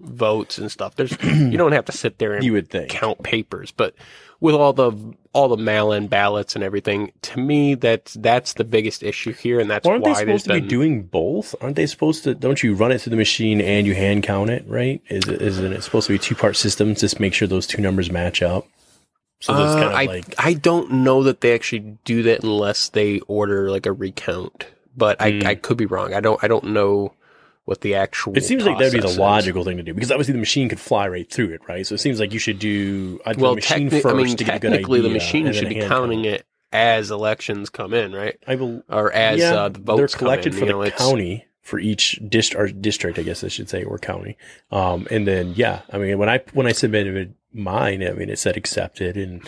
[0.00, 0.94] votes and stuff.
[0.96, 2.90] There's, you don't have to sit there and You would think.
[2.90, 3.94] count papers, but
[4.40, 4.92] with all the
[5.32, 9.70] all the mail-in ballots and everything, to me that's that's the biggest issue here, and
[9.70, 11.54] that's Well, aren't why they supposed to be doing both?
[11.60, 12.34] Aren't they supposed to?
[12.34, 14.64] Don't you run it through the machine and you hand count it?
[14.66, 15.02] Right?
[15.08, 17.00] Is it, isn't it supposed to be two part systems?
[17.00, 18.66] Just make sure those two numbers match up.
[19.40, 22.42] So that's Uh, kind of I like I don't know that they actually do that
[22.42, 25.46] unless they order like a recount, but I, Hmm.
[25.46, 26.14] I could be wrong.
[26.14, 27.12] I don't I don't know
[27.66, 28.36] what the actual.
[28.36, 29.18] it seems like that'd be the is.
[29.18, 31.86] logical thing to do because obviously the machine could fly right through it, right?
[31.86, 34.36] So it seems like you should do either Well, the machine techni- first I mean,
[34.36, 36.36] to get a good technically, the machine should be counting count.
[36.36, 38.38] it as elections come in, right?
[38.46, 38.82] I will.
[38.88, 40.98] Or as yeah, uh, the votes they're come collected in, for you the know, it's-
[40.98, 44.36] county for each dist- or district, I guess I should say, or county.
[44.70, 48.38] Um, and then yeah, I mean when I when I submitted mine, I mean it
[48.38, 49.42] said accepted and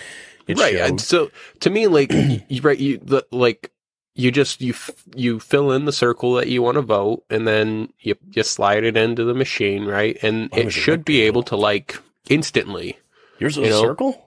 [0.49, 0.73] it right.
[0.73, 0.91] showed.
[0.91, 3.71] and So to me, like you, right, you the, like
[4.19, 7.47] you just you f- you fill in the circle that you want to vote, and
[7.47, 10.19] then you you slide it into the machine, right?
[10.23, 11.97] And it should be able to like
[12.29, 12.99] instantly.
[13.39, 14.21] Yours was you a circle,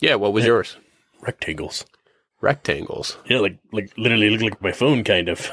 [0.00, 0.16] Yeah.
[0.16, 0.48] What was Yeah.
[0.50, 0.76] yours?
[1.22, 1.86] rectangles.
[2.42, 3.16] Rectangles.
[3.24, 5.50] Yeah, like like literally looked like my phone, kind of.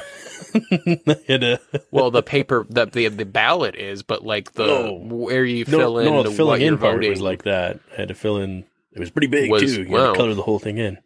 [0.54, 4.92] I had a- Well, the paper the the, the ballot is, but like the No.
[5.16, 7.44] where you no, fill in no, the, filling what in you're part voting was like
[7.44, 7.80] that.
[7.92, 8.64] I had to fill in.
[8.92, 9.84] It was pretty big Was- too.
[9.84, 10.00] You wow.
[10.08, 10.98] had to color the whole thing in.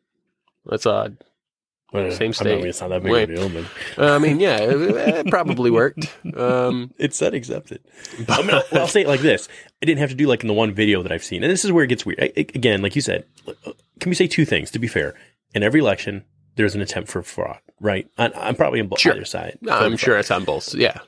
[0.64, 1.18] That's odd.
[1.92, 3.30] Well, Same I mean, it's not that big Wait.
[3.30, 3.62] of a deal,
[3.96, 6.12] but I mean, yeah, it, it probably worked.
[6.36, 7.80] Um, it said accepted.
[8.28, 9.48] I mean, I'll, I'll say it like this:
[9.82, 11.64] I didn't have to do like in the one video that I've seen, and this
[11.64, 12.20] is where it gets weird.
[12.20, 13.24] I, again, like you said,
[14.00, 14.70] can we say two things?
[14.72, 15.14] To be fair,
[15.54, 16.24] in every election,
[16.56, 18.08] there's an attempt for fraud, right?
[18.18, 19.12] I, I'm probably on both Sure.
[19.14, 19.56] either side.
[19.70, 20.74] I'm For- sure it's on both.
[20.74, 20.98] Yeah.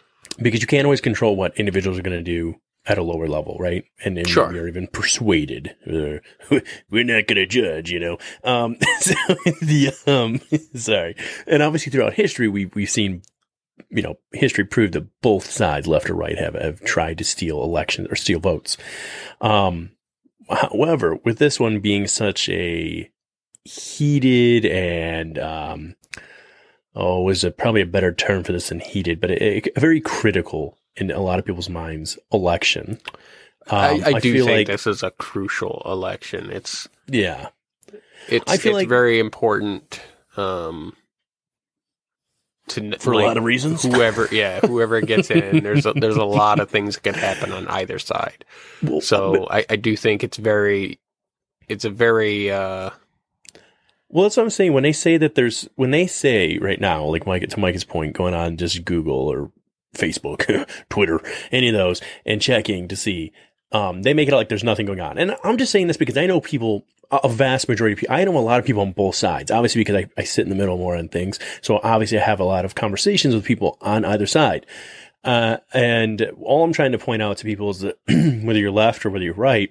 [0.41, 2.55] because you can't always control what individuals are going to do
[2.89, 3.85] at a lower level, right?
[4.05, 4.53] And, then Sure.
[4.53, 5.77] you're even persuaded.
[5.87, 6.19] Uh,
[6.91, 8.19] we're not going to judge, you know.
[8.43, 9.15] Um, so
[9.61, 10.41] the um,
[10.75, 11.15] sorry,
[11.47, 13.23] and obviously throughout history, we we've seen,
[13.91, 17.63] you know, history proved that both sides, left or right, have have tried to steal
[17.63, 18.77] elections or steal votes.
[19.41, 19.91] Um,
[20.49, 23.11] however, with this one being such a
[23.65, 25.95] heated and um,
[26.95, 30.01] oh, was a, probably a better term for this than heated, but a, a very
[30.01, 33.01] critical in a lot of people's minds election.
[33.71, 36.51] I, Um, I do feel think like, this is a crucial election.
[36.51, 37.49] It's yeah,
[38.29, 40.01] it's I feel it's like- very important
[40.37, 40.95] um,
[42.69, 43.83] to for a lot of reasons.
[43.83, 47.53] whoever yeah whoever gets in there's a, there's a lot of things that can happen
[47.53, 48.45] on either side.
[48.83, 50.99] Well, So I, I do think it's very
[51.69, 52.91] it's a very uh,
[54.09, 54.73] Well, that's what I'm saying.
[54.73, 58.15] When they say that there's, when they say right now, like Mike, to Mike's point,
[58.17, 59.51] going on just Google or
[59.95, 61.21] Facebook, Twitter,
[61.51, 63.33] any of those, and checking to see,
[63.73, 65.19] um, they make it like there's nothing going on.
[65.19, 68.15] And I'm just saying this because I know people, a a vast majority of people,
[68.15, 70.51] I know a lot of people on both sides, obviously because I, I sit in
[70.51, 71.39] the middle more on things.
[71.63, 74.67] So obviously I have a lot of conversations with people on either side.
[75.25, 77.99] Uh, and all I'm trying to point out to people is that
[78.45, 79.71] whether you're left or whether you're right,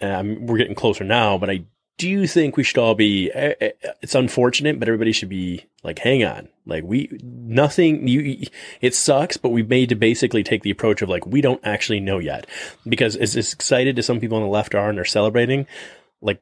[0.00, 1.64] um, we're getting closer now, but I
[1.98, 5.66] do you think we should all be eh, eh, it's unfortunate but everybody should be
[5.82, 8.46] like hang on like we nothing you
[8.80, 12.00] it sucks but we've made to basically take the approach of like we don't actually
[12.00, 12.46] know yet
[12.88, 15.66] because as, as excited as some people on the left are and they're celebrating
[16.22, 16.40] like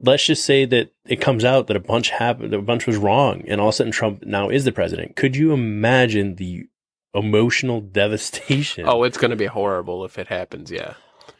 [0.00, 2.96] let's just say that it comes out that a bunch happened that a bunch was
[2.96, 6.66] wrong and all of a sudden trump now is the president could you imagine the
[7.14, 10.70] emotional devastation oh it's going to be horrible if it happens.
[10.70, 10.94] Yeah.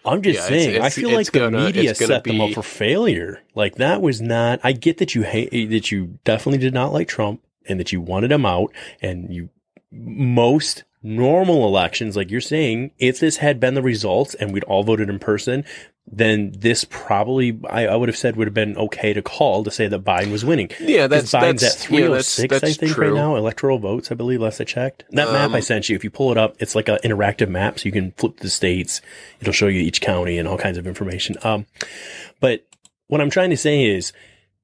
[0.04, 0.82] I'm just Yeah, it's- saying.
[0.82, 3.40] I feel like the gonna- media it's gonna set them up for failure.
[3.54, 4.60] Like that was not.
[4.62, 8.00] I get that you hate that you definitely did not like Trump and that you
[8.00, 8.72] wanted him out.
[9.00, 9.48] And you
[9.90, 14.82] most normal elections, like you're saying, if this had been the results and we'd all
[14.82, 15.64] voted in person,
[16.06, 19.70] then this probably I, I would have said would have been okay to call to
[19.70, 20.70] say that Biden was winning.
[20.78, 23.08] Yeah, that's Biden's that's at yeah, 306, that's, I think, true.
[23.08, 25.04] right now, electoral votes, I believe, last I checked.
[25.10, 27.48] That map I Um, sent you, if you pull it up, it's like an interactive
[27.48, 29.00] map, so you can flip the states.
[29.40, 31.36] It'll show you each county and all kinds of information.
[31.42, 31.66] Um,
[32.38, 32.66] but
[33.06, 34.12] what I'm trying to say is,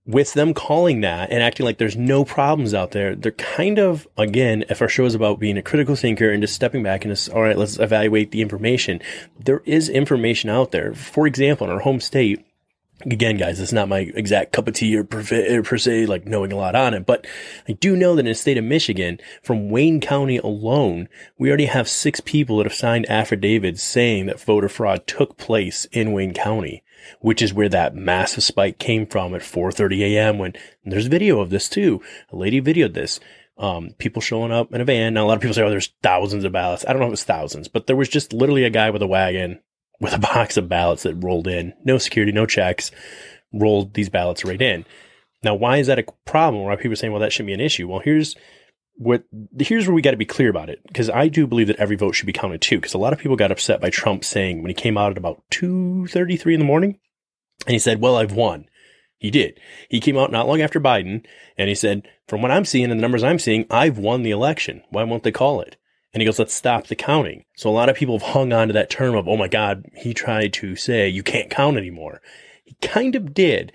[0.06, 4.08] with them calling that and acting like there's no problems out there, they're kind of,
[4.16, 7.12] again, if our show is about being a critical thinker and just stepping back and
[7.12, 9.00] just, all right, let's evaluate the information.
[9.38, 10.94] There is information out there.
[10.94, 12.44] For example, in our home state,
[13.02, 15.22] again, guys, it's not my exact cup of tea or per,
[15.62, 17.26] per se, like knowing a lot on it, but
[17.68, 21.08] I do know that in the state of Michigan, from Wayne County alone,
[21.38, 25.86] we already have six people that have signed affidavits saying that voter fraud took place
[25.92, 26.82] in Wayne County,
[27.20, 30.38] which is where that massive spike came from at 4:30 a.m.
[30.38, 32.02] When there's video of this too.
[32.32, 33.20] A lady videoed this.
[33.58, 35.14] Um, people showing up in a van.
[35.14, 37.12] Now a lot of people say, "Oh, there's thousands of ballots." I don't know if
[37.12, 39.60] it's thousands, but there was just literally a guy with a wagon
[40.00, 41.74] with a box of ballots that rolled in.
[41.84, 42.90] No security, no checks,
[43.52, 44.84] rolled these ballots right in.
[45.42, 46.64] Now, why is that a problem?
[46.64, 47.88] Why people saying, well, that shouldn't be an issue?
[47.88, 48.36] Well, here's
[49.00, 49.24] what
[49.58, 51.96] here's where we got to be clear about it because I do believe that every
[51.96, 52.76] vote should be counted too.
[52.76, 55.16] Because a lot of people got upset by Trump saying when he came out at
[55.16, 56.98] about two thirty three in the morning,
[57.66, 58.66] and he said, "Well, I've won."
[59.16, 59.58] He did.
[59.88, 61.24] He came out not long after Biden,
[61.56, 64.32] and he said, "From what I'm seeing and the numbers I'm seeing, I've won the
[64.32, 64.82] election.
[64.90, 65.78] Why won't they call it?"
[66.12, 67.44] And he goes, let's stop the counting.
[67.56, 69.86] So a lot of people have hung on to that term of, oh my God,
[69.94, 72.20] he tried to say you can't count anymore.
[72.64, 73.72] He kind of did,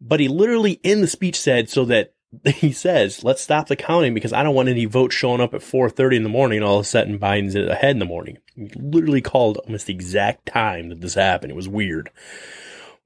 [0.00, 4.14] but he literally in the speech said so that he says, let's stop the counting
[4.14, 6.86] because I don't want any votes showing up at 4.30 in the morning all of
[6.86, 8.38] a sudden Biden's ahead in the morning.
[8.54, 11.52] He literally called almost the exact time that this happened.
[11.52, 12.10] It was weird.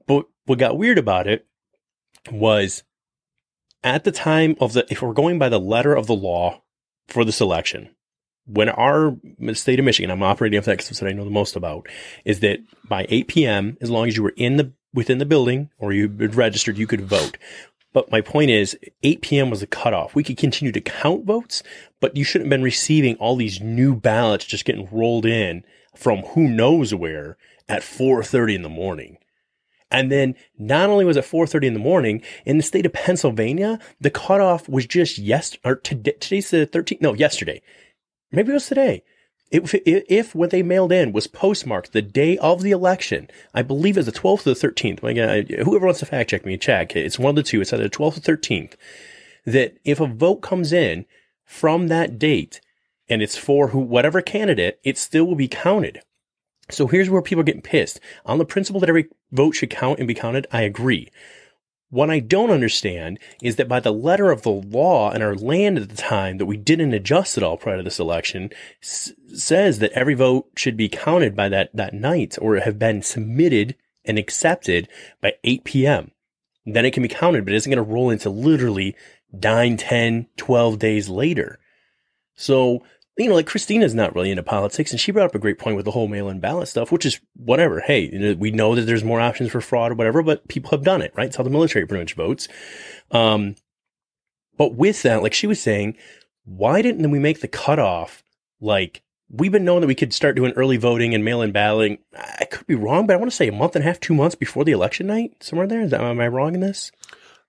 [0.07, 1.47] But what got weird about it
[2.31, 2.85] was
[3.83, 6.63] at the time of the, if we're going by the letter of the law
[7.09, 7.91] for this election,
[8.47, 9.17] when our
[9.55, 11.89] state of Michigan, I'm operating off that because that's what I know the most about,
[12.25, 15.69] is that by 8 p.m., as long as you were in the within the building
[15.79, 17.37] or you registered, you could vote.
[17.97, 19.49] But my point is, 8 p.m.
[19.49, 20.15] was the cutoff.
[20.15, 21.63] We could continue to count votes,
[21.99, 26.19] but you shouldn't have been receiving all these new ballots just getting rolled in from
[26.19, 27.39] who knows where
[27.71, 29.17] at 4:30 in the morning.
[29.91, 33.79] And then not only was it 4:30 in the morning in the state of Pennsylvania,
[33.99, 37.01] the cutoff was just yes or today, today's the 13th.
[37.01, 37.63] No, yesterday.
[38.31, 39.05] Maybe it was today.
[39.51, 43.97] If, if, what they mailed in was postmarked the day of the election, I believe
[43.97, 45.03] it's the 12th or the 13th.
[45.05, 46.97] Again, whoever wants to fact check me, check.
[46.97, 47.61] It's one of the two.
[47.61, 48.75] It's either the 12th or 13th.
[49.45, 51.07] That if a vote comes in
[51.45, 52.61] from that date
[53.09, 56.01] and it's for who, whatever candidate, it still will be counted.
[56.69, 58.01] So here's where people are getting pissed.
[58.25, 61.09] On the principle that every vote should count and be counted, I agree.
[61.91, 65.79] What I don't understand is that by the letter of the law in our land
[65.79, 68.51] at the time that we didn't adjust at all prior to this election
[68.83, 73.03] s- says that every vote should be counted by that, that night or have been
[73.03, 74.89] submitted and accepted
[75.21, 76.11] by 8 p.m.
[76.65, 78.97] Then it can be counted, but it isn't going to roll into literally
[79.33, 81.61] 9, 10, 12 days later.
[82.35, 82.83] So,
[83.19, 85.77] you know, like Christina's not really into politics, and she brought up a great point
[85.77, 87.81] with the whole mail-in ballot stuff, which is whatever.
[87.81, 90.71] Hey, you know, we know that there's more options for fraud or whatever, but people
[90.71, 91.29] have done it, right?
[91.29, 92.47] It's how the military pretty much votes.
[93.11, 93.55] Um,
[94.59, 95.97] but with that, like she was saying,
[96.45, 98.23] why didn't we make the cutoff
[98.61, 101.99] like we've been knowing that we could start doing early voting and mail-in balloting?
[102.15, 104.15] I could be wrong, but I want to say a month and a half, two
[104.15, 105.81] months before the election night, somewhere there.
[105.81, 106.93] Is that, am I wrong in this?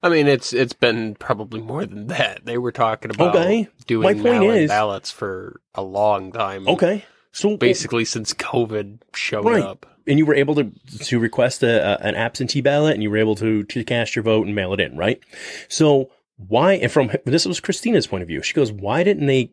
[0.04, 2.46] I mean, it's it's been probably more than that.
[2.46, 3.68] They were talking about Okay.
[3.88, 6.68] doing My point is- ballots for a long time.
[6.68, 9.64] Okay, so basically since COVID showed Right.
[9.64, 9.86] up.
[10.06, 10.72] and you were able to
[11.06, 14.24] to request a, a, an absentee ballot and you were able to to cast your
[14.24, 15.20] vote and mail it in, right?
[15.68, 16.74] So why?
[16.74, 18.42] And from this was Christina's point of view.
[18.44, 19.52] She goes, "Why didn't they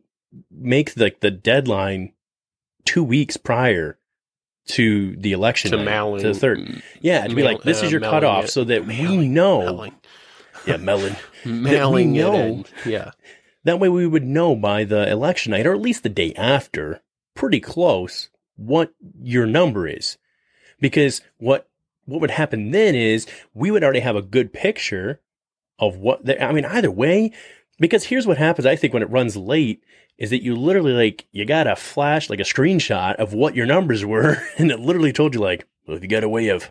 [0.50, 2.12] make like the deadline
[2.84, 3.98] two weeks prior
[4.66, 6.82] to the election To night, mailing to the third?
[7.00, 9.60] Yeah, to be like, this uh, is your cutoff, it- so that we know.
[9.60, 9.92] mailing,
[10.66, 11.16] Yeah, melon.
[11.44, 12.64] mailing it in.
[12.86, 13.10] Yeah,
[13.64, 17.02] That way we would know by the election night, or at least the day after,
[17.34, 20.18] pretty close, what your number is.
[20.80, 21.68] Because what
[22.06, 25.20] what would happen then is we would already have a good picture
[25.78, 27.32] of what the, I mean, either way,
[27.78, 29.82] because here's what happens, I think, when it runs late,
[30.18, 33.66] is that you literally like you got a flash, like a screenshot of what your
[33.66, 36.70] numbers were, and it literally told you like, well, if you got a way of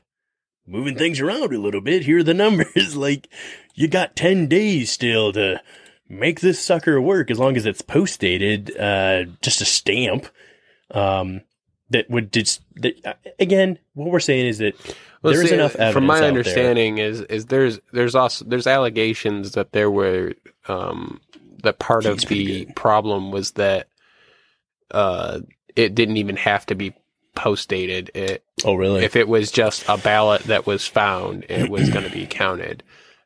[0.66, 2.96] moving things around a little bit, here are the numbers.
[2.96, 3.28] like
[3.76, 5.62] you got 10 days still to
[6.10, 10.28] make this sucker work as long as it's post dated, uh, just a stamp.
[10.92, 11.42] Um,
[11.90, 13.80] that would just that, uh, again.
[13.94, 14.76] What we're saying is that
[15.22, 15.94] Well, see, enough evidence.
[15.94, 20.34] From my understanding, is is there's there's also there's allegations that there were
[20.68, 21.22] um,
[21.62, 23.88] that part of He's pretty the problem was that
[24.92, 25.42] uh,
[25.76, 26.94] it didn't even have to be
[27.36, 28.12] post dated.
[28.14, 29.04] It Oh, really?
[29.04, 32.84] if it was just a ballot that was found, it was going to be counted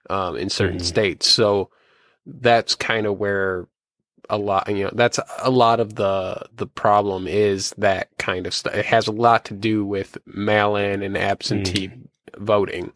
[0.09, 0.83] um, in certain Mhm.
[0.85, 1.27] states.
[1.29, 1.69] So
[2.25, 3.67] that's kind of where
[4.29, 8.53] a lot, you know, that's a lot of the the problem is that kind of
[8.53, 8.73] stuff.
[8.75, 11.91] It has a lot to do with mail-in and absentee
[12.37, 12.91] voting.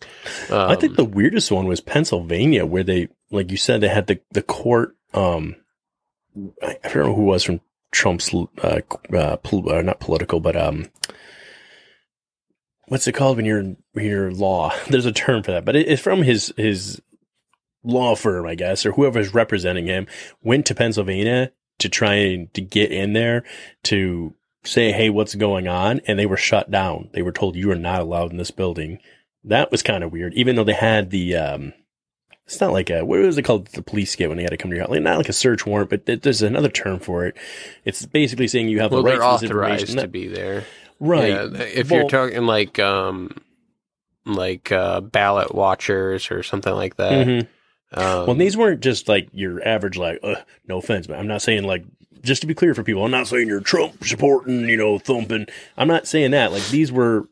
[0.49, 4.07] Um, I think the weirdest one was Pennsylvania, where they, like you said, they had
[4.07, 4.95] the the court.
[5.13, 5.55] Um,
[6.61, 8.81] I, I don't know who it was from Trump's, uh,
[9.13, 10.87] uh, pol- uh, not political, but um,
[12.87, 14.73] what's it called when you're when you're law?
[14.89, 17.01] There's a term for that, but it, it's from his his
[17.83, 20.07] law firm, I guess, or whoever's representing him.
[20.43, 23.43] Went to Pennsylvania to try and to get in there
[23.83, 27.09] to say, "Hey, what's going on?" And they were shut down.
[27.13, 28.99] They were told you are not allowed in this building.
[29.43, 31.35] That was kind of weird, even though they had the.
[31.35, 31.73] Um,
[32.45, 33.67] it's not like a what was it called?
[33.67, 35.33] The police get when they had to come to your house, like not like a
[35.33, 37.35] search warrant, but th- there's another term for it.
[37.85, 40.01] It's basically saying you have well, the right to this authorized information.
[40.01, 40.65] to be there.
[40.99, 41.29] right?
[41.29, 43.31] Yeah, if Well- you're talking like um
[44.25, 47.27] like uh ballot watchers or something like that.
[47.27, 47.47] Mhm.
[47.93, 50.35] Um, Well, these weren't just like your average, like, uh,
[50.67, 51.83] no offense, but I'm not saying like,
[52.21, 55.47] just to be clear for people, I'm not saying you're Trump supporting, you know, thumping.
[55.75, 56.51] I'm not saying that.
[56.53, 57.27] Like, these were,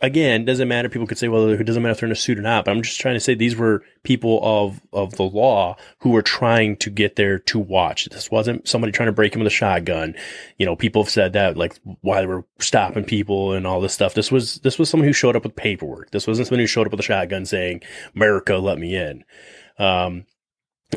[0.00, 0.88] again, doesn't matter.
[0.88, 2.70] People could say, well, it doesn't matter if they're in a suit or not, but
[2.70, 6.76] I'm just trying to say these were people of, of the law who were trying
[6.78, 8.06] to get there to watch.
[8.06, 10.14] This wasn't somebody trying to break him with a shotgun.
[10.56, 13.94] You know, people have said that, like, why they were stopping people and all this
[13.94, 14.14] stuff.
[14.14, 16.10] This was, this was someone who showed up with paperwork.
[16.10, 17.82] This wasn't someone who showed up with a shotgun saying,
[18.14, 19.24] America, let me in.
[19.78, 20.26] Um,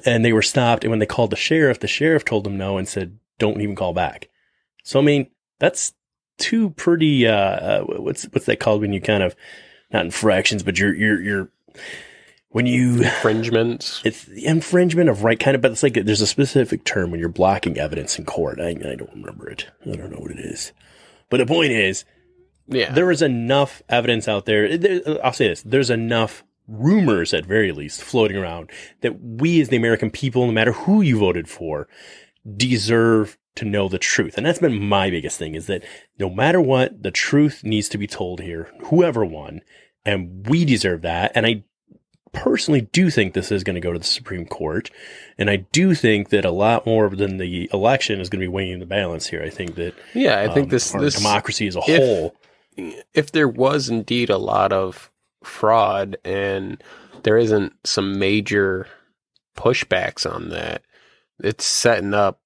[0.06, 0.84] and they were stopped.
[0.84, 3.76] And when they called the sheriff, the sheriff told them no and said, don't even
[3.76, 4.30] call back.
[4.84, 5.94] So, I mean, that's
[6.38, 9.36] two pretty, uh, uh what's, what's that called when you kind of,
[9.92, 11.50] not infractions, but you're, you're, you're,
[12.50, 14.02] when you, infringements.
[14.04, 17.20] it's the infringement of right kind of, but it's like there's a specific term when
[17.20, 18.60] you're blocking evidence in court.
[18.60, 19.68] I, I don't remember it.
[19.86, 20.74] I don't know what it is.
[21.30, 22.04] But the point is,
[22.68, 22.92] Yeah.
[22.92, 24.78] there is enough evidence out there.
[24.78, 29.70] there- I'll say this: there's enough rumors, at very least, floating around that we, as
[29.70, 31.88] the American people, no matter who you voted for,
[32.58, 34.38] deserve to know the truth.
[34.38, 35.84] And that's been my biggest thing: is that
[36.20, 39.62] no matter what, the truth needs to be told here, whoever won,
[40.06, 41.32] and we deserve that.
[41.36, 41.64] And I
[42.34, 44.90] personally do think this is going to go to the Supreme Court,
[45.38, 48.54] and I do think that a lot more than the election is going to be
[48.54, 49.44] weighing the balance here.
[49.44, 52.36] I think that yeah, I think um, this this democracy as a if- whole.
[53.14, 55.12] if there was indeed a lot of
[55.44, 56.82] fraud and
[57.24, 58.88] there isn't some major
[59.58, 60.84] pushbacks on that,
[61.44, 62.40] it's setting up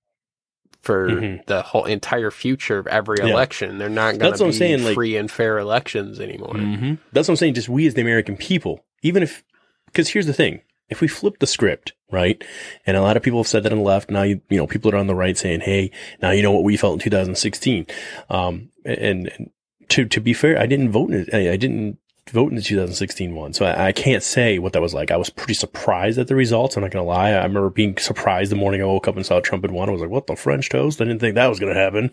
[0.82, 1.46] for Mhm.
[1.48, 3.28] the whole entire future of every Yeah.
[3.32, 3.78] election.
[3.80, 6.54] They're not going to be saying, like- free and fair elections anymore.
[6.58, 7.56] hmm That's what I'm saying.
[7.56, 9.44] Just we as the American people, even if,
[9.88, 12.44] because here's the thing: if we flip the script, right,
[12.86, 14.12] and a lot of people have said that on the left.
[14.12, 15.90] Now you, you know, people are on the right saying, "Hey,
[16.22, 17.88] now you know what we felt in 2016."
[18.30, 18.98] Um, and,
[19.40, 19.50] and
[19.90, 21.30] to to be fair, I didn't vote in it.
[21.34, 21.98] I, I didn't
[22.32, 25.12] vote in the 2016 one, so I, I can't say what that was like.
[25.12, 26.76] I was pretty surprised at the results.
[26.76, 27.30] I'm not gonna lie.
[27.32, 29.90] I remember being surprised the morning I woke up and saw Trump had won.
[29.90, 32.12] I was like, "What the French toast?" I didn't think that was gonna happen.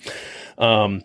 [0.59, 1.03] Um,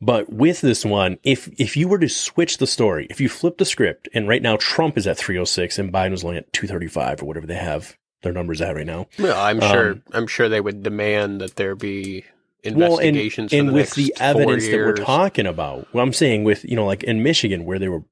[0.00, 3.58] but with this one, if if you were to switch the story, if you flip
[3.58, 7.22] the script, and right now Trump is at 306 and Biden is only at 235
[7.22, 9.06] or whatever they have their numbers at right now.
[9.18, 9.94] Well, I'm Um, sure.
[10.12, 12.24] I'm sure they would demand that there be
[12.64, 13.52] Well, and, investigations.
[13.52, 17.02] and with the evidence that we're talking about, what I'm saying with, you know, like
[17.02, 18.04] in Michigan where they were,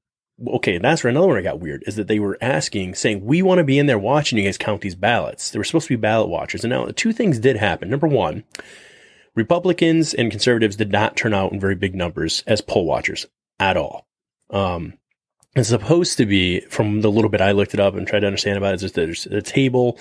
[0.47, 3.41] okay, that's where another one I got weird is that they were asking, saying, we
[3.41, 5.51] want to be in there watching you guys count these ballots.
[5.51, 6.63] There were supposed to be ballot watchers.
[6.63, 7.89] And now two things did happen.
[7.89, 8.43] Number one,
[9.35, 13.25] Republicans and conservatives did not turn out in very big numbers as poll watchers
[13.59, 14.07] at all.
[14.49, 14.93] Um,
[15.55, 18.27] it's supposed to be, from the little bit I looked it up and tried to
[18.27, 19.97] understand about it, is there's a table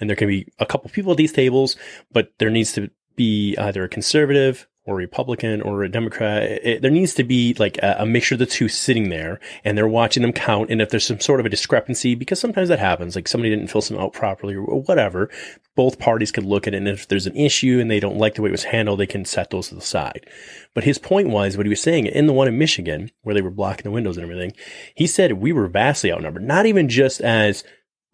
[0.00, 1.76] and there can be a couple people at these tables,
[2.12, 6.42] but there needs to be either a conservative or a Republican or a Democrat.
[6.42, 9.78] It, there needs to be like a, a mixture of the two sitting there and
[9.78, 10.70] they're watching them count.
[10.70, 13.68] And if there's some sort of a discrepancy, because sometimes that happens, like somebody didn't
[13.68, 15.30] fill something out properly or whatever,
[15.76, 16.78] both parties could look at it.
[16.78, 19.06] And if there's an issue and they don't like the way it was handled, they
[19.06, 20.26] can set those to the side.
[20.74, 23.42] But his point was what he was saying in the one in Michigan where they
[23.42, 24.52] were blocking the windows and everything.
[24.96, 27.62] He said we were vastly outnumbered, not even just as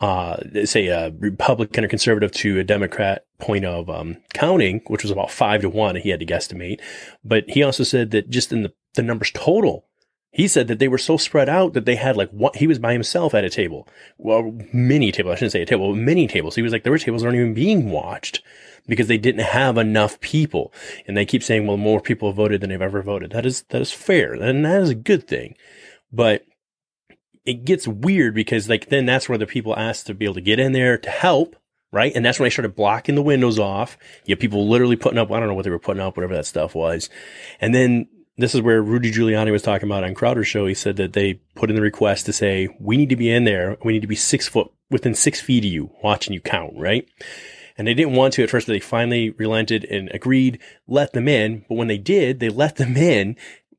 [0.01, 5.11] uh, say a Republican or conservative to a Democrat point of um, counting, which was
[5.11, 6.81] about five to one, he had to guesstimate.
[7.25, 9.87] But he also said that just in the, the numbers total,
[10.31, 12.79] he said that they were so spread out that they had like what he was
[12.79, 13.89] by himself at a table.
[14.19, 15.33] Well, mini table.
[15.33, 16.55] I shouldn't say a table, many tables.
[16.55, 18.43] He was like, there were tables that aren't even being watched
[18.87, 20.73] because they didn't have enough people.
[21.07, 23.33] And they keep saying, well, more people voted than they've ever voted.
[23.33, 24.35] That is, that is fair.
[24.35, 25.57] And that is a good thing.
[26.13, 26.45] But
[27.49, 30.43] it gets weird because like then that's where the people asked to be able to
[30.43, 31.57] get in there to help,
[31.91, 32.13] right?
[32.15, 33.97] And that's when I started blocking the windows off.
[34.27, 36.35] You have people literally putting up, I don't know what they were putting up, whatever
[36.35, 37.09] that stuff was.
[37.59, 40.67] And then this is where Rudy Giuliani was talking about on Crowder's show.
[40.67, 43.45] He said that they put in the request to say, we need to be in
[43.45, 43.79] there.
[43.83, 47.09] We need to be six foot within six feet of you watching you count, right?
[47.79, 51.29] And they didn't want to at first, but they finally relented and agreed, let them
[51.29, 51.65] in.
[51.67, 53.37] But when they did, they let them in,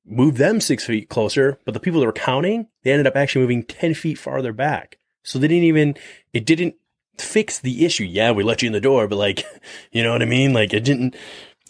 [0.10, 1.60] moved them six feet closer.
[1.66, 4.98] But the people that were counting, they ended up actually moving 10 feet farther back.
[5.24, 5.96] So they didn't even,
[6.34, 6.76] it didn't
[7.18, 8.04] fix the issue.
[8.04, 9.46] Yeah, we let you in the door, but like,
[9.92, 10.54] you know what I mean?
[10.54, 11.16] Like it didn't,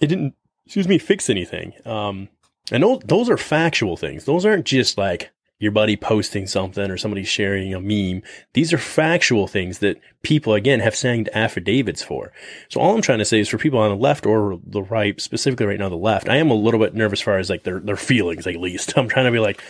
[0.02, 0.36] it didn't,
[0.66, 1.74] excuse me, fix anything.
[1.86, 2.30] Um,
[2.72, 4.26] and those, those are factual things.
[4.26, 8.24] Those aren't just like your buddy posting something or somebody sharing a meme.
[8.54, 12.32] These are factual things that people, again, have signed affidavits for.
[12.70, 15.20] So all I'm trying to say is for people on the left or the right,
[15.20, 17.64] specifically right now, the left, I am a little bit nervous as far as like
[17.64, 18.94] their, their feelings, at least.
[18.98, 19.62] I'm trying to be like,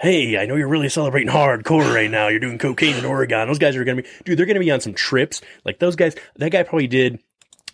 [0.00, 2.28] Hey, I know you're really celebrating hardcore right now.
[2.28, 3.48] You're doing cocaine in Oregon.
[3.48, 5.40] Those guys are going to be, dude, they're going to be on some trips.
[5.64, 7.18] Like those guys, that guy probably did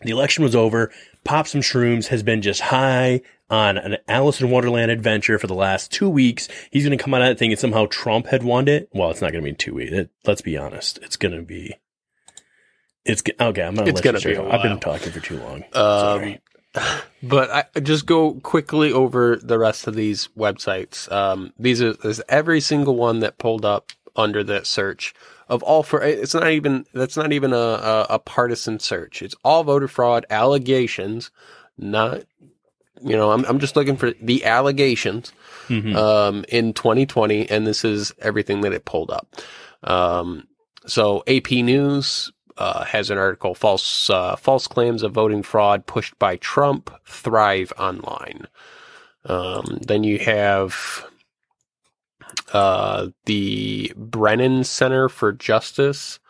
[0.00, 0.90] the election was over,
[1.24, 5.54] popped some shrooms, has been just high on an Alice in Wonderland adventure for the
[5.54, 6.48] last two weeks.
[6.70, 8.88] He's going to come out of that thinking somehow Trump had won it.
[8.92, 9.92] Well, it's not going to be two weeks.
[9.92, 10.98] It, let's be honest.
[11.02, 11.74] It's going to be.
[13.04, 13.62] It's okay.
[13.62, 13.90] I'm gonna.
[13.90, 14.36] It's gonna be.
[14.36, 15.64] I've been talking for too long.
[15.74, 16.38] Um,
[17.22, 21.10] but I just go quickly over the rest of these websites.
[21.12, 25.14] Um, these are there's every single one that pulled up under that search
[25.48, 29.22] of all for it's not even that's not even a, a, a partisan search.
[29.22, 31.30] It's all voter fraud allegations,
[31.78, 32.22] not
[33.02, 35.32] you know I'm I'm just looking for the allegations
[35.68, 35.96] Mhm.
[35.96, 39.26] um, in 2020, and this is everything that it pulled up.
[39.82, 40.46] Um,
[40.86, 46.18] so AP News uh, has an article: false uh, false claims of voting fraud pushed
[46.18, 48.46] by Trump thrive online.
[49.26, 51.04] Um, then you have
[52.54, 56.20] uh, the Brennan Center for Justice,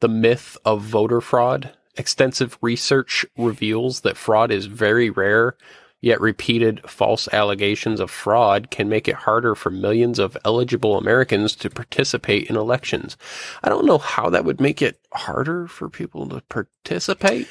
[0.00, 1.72] the myth of voter fraud.
[1.96, 5.56] Extensive research reveals that fraud is very rare,
[6.02, 11.56] yet repeated false allegations of fraud can make it harder for millions of eligible Americans
[11.56, 13.16] to participate in elections.
[13.62, 17.48] I don't know how that would make it harder for people to participate,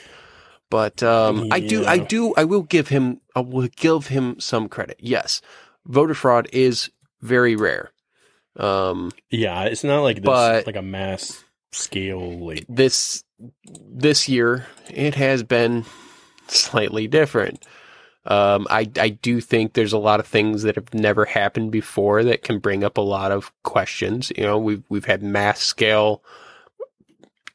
[0.70, 4.70] but um, I do, I do, I will give him, I will give him some
[4.70, 4.98] credit.
[5.00, 5.42] Yes,
[5.86, 7.92] voter fraud is very rare.
[8.60, 12.38] Um, Yeah, it's not like this, But- like a mass scale.
[12.40, 13.24] Like this
[13.92, 15.86] this year it has been
[16.48, 17.66] slightly different.
[18.26, 22.24] Um, I I do think there's a lot of things that have never happened before
[22.26, 24.32] that can bring up a lot of questions.
[24.36, 26.22] You know, we've we've had mass scale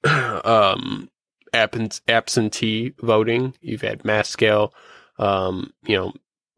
[0.05, 1.11] um
[1.53, 3.55] absent, absentee voting.
[3.61, 4.75] You've had mass scale
[5.19, 6.13] um, you know,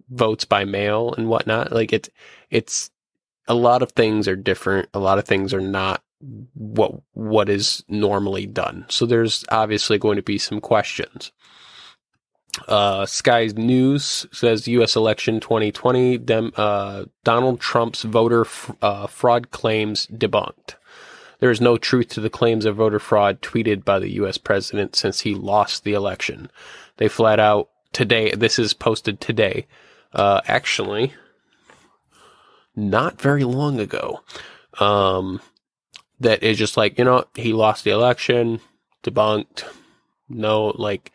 [0.09, 1.73] votes by mail and whatnot.
[1.73, 2.09] Like it's
[2.51, 2.91] it's
[3.49, 4.89] a lot of things are different.
[4.95, 6.03] A lot of things are not
[6.55, 8.87] what what is normally done.
[8.89, 11.33] So there's obviously going to be some questions.
[12.69, 14.97] Uh, Sky News says U.S.
[14.97, 20.77] election 2020, dem, uh, Donald Trump's voter f- uh, fraud claims debunked.
[21.39, 24.39] There is no truth to the claims of voter fraud tweeted by the U.S.
[24.39, 26.51] president since he lost the election.
[26.97, 28.31] They flat out today.
[28.31, 29.67] This is posted today.
[30.15, 31.13] Uh, actually,
[32.77, 34.23] not very long ago.
[34.79, 35.41] Um,
[36.21, 38.61] that is just like you know he lost the election,
[39.03, 39.65] debunked.
[40.29, 41.13] No, like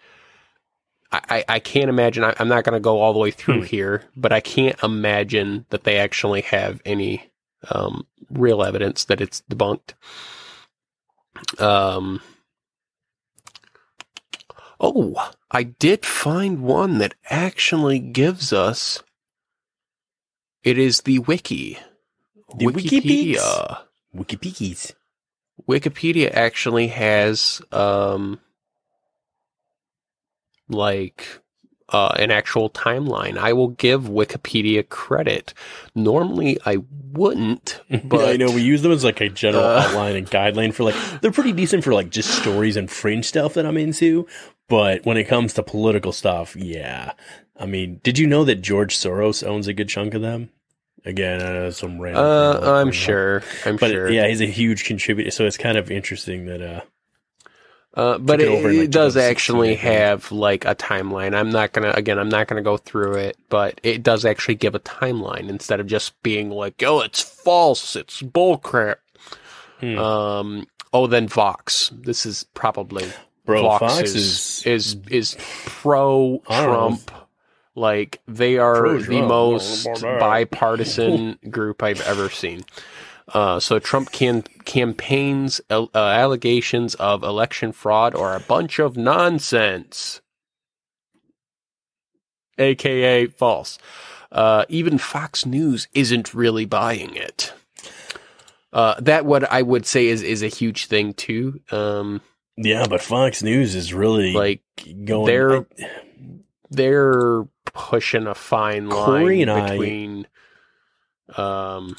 [1.11, 2.23] I I, can't imagine.
[2.23, 3.65] I, I'm not going to go all the way through Hmm.
[3.65, 7.31] here, but I can't imagine that they actually have any
[7.69, 9.93] um, real evidence that it's debunked.
[11.59, 12.21] Um.
[14.79, 19.03] Oh, I did find one that actually gives us.
[20.63, 21.77] It is the wiki.
[22.57, 23.79] The Wikipedia.
[24.15, 24.93] Wikipedias.
[25.67, 28.39] Wikipedia actually has um
[30.69, 31.25] like
[31.89, 33.37] uh, an actual timeline.
[33.37, 35.53] I will give Wikipedia credit.
[35.93, 36.77] Normally, I
[37.11, 40.73] wouldn't, but I know we use them as like a general Uh, outline and guideline
[40.73, 44.27] for like they're pretty decent for like just stories and fringe stuff that I'm into.
[44.69, 47.11] But when it comes to political stuff, yeah.
[47.61, 50.49] I mean, did you know that George Soros owns a good chunk of them?
[51.05, 52.23] Again, uh, some random.
[52.23, 53.43] uh, I'm sure.
[53.65, 54.09] I'm But sure.
[54.11, 55.31] yeah, he's a huge contributor.
[55.31, 56.81] So it's kind of interesting that uh,
[57.93, 61.35] Uh, but it, it it does actually have like a timeline.
[61.35, 62.17] I'm not gonna again.
[62.19, 65.87] I'm not gonna go through it, but it does actually give a timeline instead of
[65.87, 67.95] just being like, "Oh, it's false.
[67.95, 68.97] It's bullcrap."
[69.79, 69.97] Hmm.
[69.97, 70.67] Um.
[70.93, 71.89] Oh, then Vox.
[71.93, 73.05] This is probably
[73.45, 76.41] bro, Vox, Fox is, is is is pro.
[76.45, 77.11] Trump.
[77.75, 82.63] Like they are the most bipartisan group I've ever seen.
[83.33, 90.19] Uh, so Trump can campaigns uh, allegations of election fraud are a bunch of nonsense,
[92.57, 93.77] aka false.
[94.31, 97.53] Uh, even Fox News isn't really buying it.
[98.73, 101.61] Uh, that what I would say is is a huge thing too.
[101.71, 102.21] Um,
[102.57, 104.61] Yeah, but Fox News is really like
[105.05, 105.25] going.
[105.25, 105.65] they're
[106.69, 107.43] they're
[107.73, 110.27] pushing a fine line Corey I- between
[111.37, 111.95] um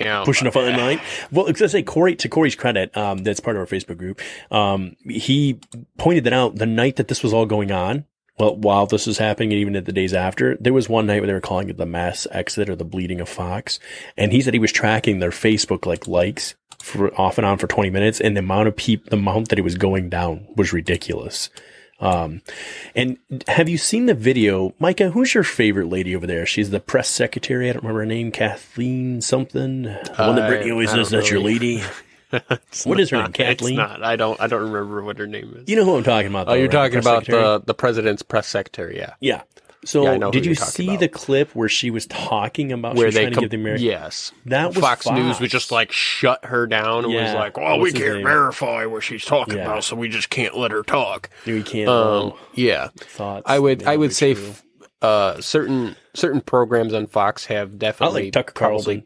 [0.00, 1.00] yeah, pushing a fine line.
[1.32, 4.20] Well, let's say Corey, to Corey's credit, um, that's part of our Facebook group.
[4.50, 5.58] Um, he
[5.96, 8.04] pointed that out the night that this was all going on.
[8.38, 11.20] Well, while this was happening, and even at the days after, there was one night
[11.20, 13.80] where they were calling it the mass exit or the bleeding of Fox,
[14.18, 17.66] and he said he was tracking their Facebook like likes for off and on for
[17.66, 20.74] twenty minutes, and the amount of peop, the amount that it was going down was
[20.74, 21.48] ridiculous.
[21.98, 22.42] Um,
[22.94, 23.16] and
[23.48, 25.10] have you seen the video, Micah?
[25.10, 26.44] Who's your favorite lady over there?
[26.46, 27.70] She's the press secretary.
[27.70, 29.82] I don't remember her name, Kathleen something.
[29.82, 31.82] The one that I- Brittany always says that's your really- lady.
[32.32, 33.76] It's What is her name, not- Kathleen?
[33.76, 34.02] Not.
[34.02, 34.38] I don't.
[34.40, 35.68] I don't remember what her name is.
[35.70, 36.48] You know who I'm talking about?
[36.48, 36.72] oh, though, you're right?
[36.72, 37.42] talking Press about secretary?
[37.42, 38.96] the the president's press secretary.
[38.98, 39.42] Yeah, yeah.
[39.86, 41.00] So Yeah, did you see about.
[41.00, 43.86] the clip where she was talking about where they trying to com- the American?
[43.86, 44.32] yes.
[44.46, 45.40] That was Fox, News Fox.
[45.40, 48.26] was just like shut her down and was like, "Well, we What's his can't name?
[48.26, 49.64] verify what she's talking Yeah.
[49.66, 51.88] about, so we just can't let her talk." We can't.
[51.88, 53.44] Um, yeah, thoughts.
[53.46, 53.84] I would.
[53.84, 54.62] I would say f-
[55.02, 58.98] uh, certain certain programs on Fox have definitely I like Tucker Carlson.
[58.98, 59.02] uh,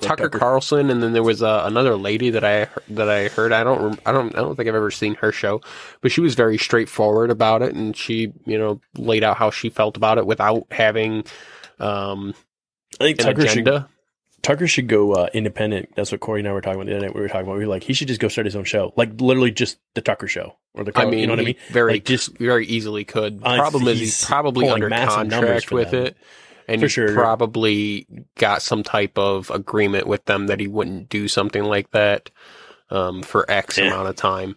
[0.00, 0.28] Tucker.
[0.28, 3.52] Carlson, and then there was uh, another lady that I that I heard.
[3.52, 3.98] I don't.
[4.06, 4.34] I don't.
[4.34, 5.60] I don't think I've ever seen her show,
[6.00, 9.70] but she was very straightforward about it, and she, you know, laid out how she
[9.70, 11.24] felt about it without having
[11.78, 12.34] um,
[13.00, 13.84] I think Tucker should.
[14.42, 15.90] Tucker should go uh, independent.
[15.94, 17.14] That's what Corey and I were talking about the other night.
[17.14, 17.58] We were talking about.
[17.58, 20.00] We were like, he should just go start his own show, like literally just the
[20.00, 20.92] Tucker Show or the.
[20.98, 21.56] I mean, you know what I mean?
[21.70, 23.40] Very, Like, just- very easily could.
[23.40, 26.06] Problem is, he's he's probably under contract with them.
[26.06, 26.16] it,
[26.72, 27.12] and For he sure.
[27.14, 28.06] probably
[28.36, 32.30] got some type of agreement with them that he wouldn't do something like that
[32.90, 33.86] um, for X Yeah.
[33.88, 34.56] amount of time.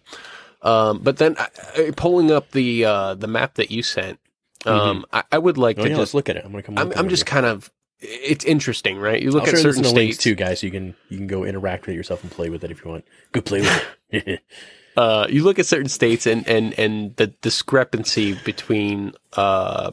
[0.62, 1.46] Um, but then, uh,
[1.78, 4.18] uh, pulling up the uh, the map that you sent,
[4.64, 6.14] um, I, I would like Oh, to yeah, just.
[6.14, 6.44] look at it.
[6.44, 6.76] I'm gonna come.
[6.78, 7.32] I'm, I'm just here.
[7.34, 7.70] kind of.
[8.00, 9.22] It's interesting, right?
[9.22, 10.24] You look I'll at share in certain the links states.
[10.24, 10.60] too, guys.
[10.60, 12.84] So you can you can go interact with it yourself and play with it if
[12.84, 13.04] you want.
[13.32, 14.42] Go play with it.
[14.96, 19.92] uh, you look at certain states and, and, and the discrepancy between uh,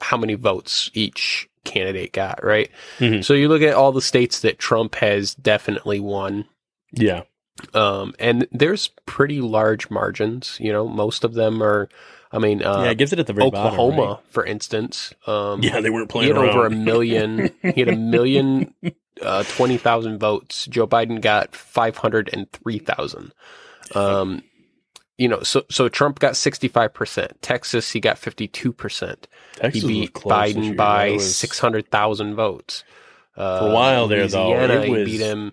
[0.00, 2.70] how many votes each candidate got, right?
[2.98, 3.24] Mhm.
[3.24, 6.46] So you look at all the states that Trump has definitely won,
[6.92, 7.22] yeah,
[7.74, 10.56] um, and there's pretty large margins.
[10.60, 11.88] You know, most of them are.
[12.32, 12.90] I mean, uh, yeah.
[12.90, 14.10] It gives it at the very Oklahoma, bottom.
[14.14, 14.18] right?
[14.30, 15.12] for instance.
[15.26, 16.28] Um, Yeah, they weren't playing.
[16.28, 16.56] he had around.
[16.56, 17.50] over a million.
[17.60, 18.72] he had a million,
[19.20, 20.66] uh, twenty thousand votes.
[20.66, 23.32] Joe Biden got five hundred and three thousand.
[23.96, 24.42] Um,
[25.20, 27.40] you know, so so Trump got sixty five percent.
[27.42, 29.28] Texas, he got fifty two percent.
[29.72, 32.82] He beat Biden by was- six hundred thousand votes.
[33.36, 35.52] Uh, For a while there, though, Louisiana, it he was- beat him.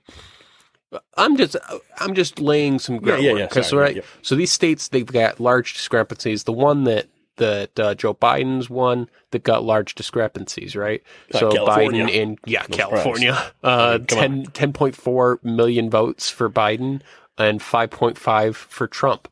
[1.18, 1.57] I'm just
[1.99, 3.61] I'm just laying some Yeah, groundwork yeah, yeah.
[3.61, 3.95] Sorry, right.
[3.97, 4.01] yeah.
[4.22, 6.45] So these states they've got large discrepancies.
[6.45, 11.03] The one that that uh, Joe Biden's won that got large discrepancies, right?
[11.34, 12.05] Uh, so California.
[12.05, 17.01] Biden in yeah No California, uh, 10, 10.4 million votes for Biden
[17.38, 19.28] and 5.5 for Trump.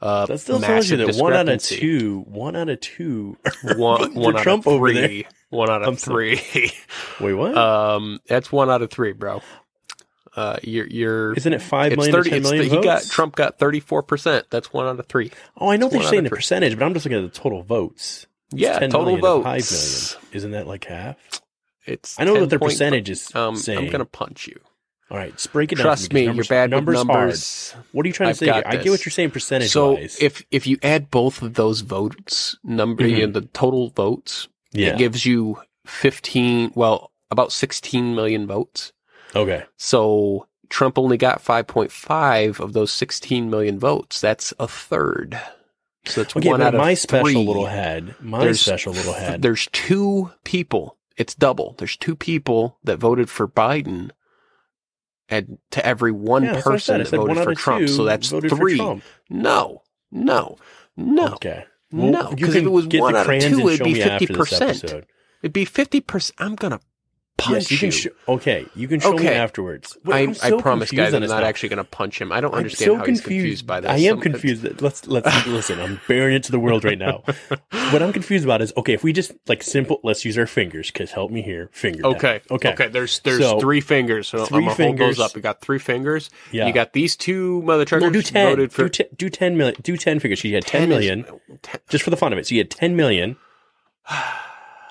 [0.00, 3.36] Uh, That still tells you that one out of two, one out of two,
[3.76, 5.22] one, out Trump of over three.
[5.22, 5.30] there.
[5.50, 6.36] One out of I'm sorry.
[6.36, 6.70] three.
[7.20, 7.56] Wait, what?
[7.56, 9.40] um, that's one out of three, bro.
[10.36, 11.32] Uh, you're you're.
[11.32, 12.28] Isn't it five it's million thirty.
[12.28, 13.08] or ten It's million he got votes?
[13.08, 14.44] Trump got thirty four percent.
[14.50, 15.30] That's one out of three.
[15.56, 17.62] oh, I know it's they're saying the percentage, but I'm just looking at the total
[17.62, 18.26] votes.
[18.52, 19.44] It's Yeah, 10 total million votes.
[19.44, 19.70] Five
[20.20, 20.36] million.
[20.36, 21.16] Isn't that like half?
[21.86, 23.78] It's I know that 10 their percentage is Um, saying.
[23.78, 24.60] I'm gonna punch you.
[25.10, 25.84] All right, let's break it down.
[25.84, 27.20] Trust me, you're bad numbers with hard.
[27.28, 27.74] numbers.
[27.92, 28.52] What are you trying I've to say?
[28.52, 28.62] here?
[28.66, 30.18] I get what you're saying percentage So wise.
[30.20, 34.78] if if you add both of those votes number, you know, the total votes, Mm-hmm.
[34.80, 34.88] yeah.
[34.88, 36.70] it gives you fifteen.
[36.74, 38.92] Well, about sixteen million votes.
[39.34, 39.64] okay.
[39.78, 44.20] So Trump only got five point five of those sixteen million votes.
[44.20, 45.40] That's a third.
[46.04, 47.34] So that's Okay, one out of my special three.
[47.46, 49.40] little head, my There's- special little head.
[49.42, 50.96] There's two people.
[51.16, 51.74] It's double.
[51.78, 54.10] There's two people that voted for Biden,
[55.28, 56.98] and to every one Yeah, that's what I said.
[57.00, 57.88] person that voted for Trump.
[57.88, 58.78] So that's three.
[59.30, 60.56] No, no,
[60.96, 61.64] no, Okay.
[61.90, 62.30] Well, no.
[62.34, 64.84] Because if it was one out of two, it'd be fifty percent.
[65.42, 66.36] It'd be fifty percent.
[66.38, 66.80] I'm gonna
[67.38, 67.86] punch Yes, you can.
[67.86, 67.92] you.
[67.92, 69.96] Sh- okay, you can show me afterwards.
[70.04, 72.30] Wait, I, I'm I promise, guys, I'm not actually going to punch him.
[72.32, 73.28] I don't I'm understand so how confused.
[73.28, 73.90] he's confused by this.
[73.90, 74.82] I am Some- confused.
[74.82, 75.80] Let's let's listen.
[75.80, 77.22] I'm bearing it to the world right now.
[77.90, 78.92] what I'm confused about is okay.
[78.92, 80.90] If we just like simple, let's use our fingers.
[80.90, 81.70] Cause help me here.
[81.72, 82.02] Finger.
[82.02, 82.14] down.
[82.16, 82.40] Okay.
[82.50, 82.72] Okay.
[82.74, 82.88] Okay.
[82.88, 84.28] There's there's So, three fingers.
[84.28, 85.16] So three I'm gonna hold fingers.
[85.16, 85.34] those up.
[85.34, 86.30] We got three fingers.
[86.52, 86.66] Yeah.
[86.66, 88.48] You got these two mother No, do ten.
[88.50, 89.76] voted for do, t- do ten million.
[89.82, 90.40] Do ten figures.
[90.40, 91.24] She had ten, 10 is-
[91.62, 92.46] 10 just for the fun of it.
[92.46, 93.36] So you had ten million.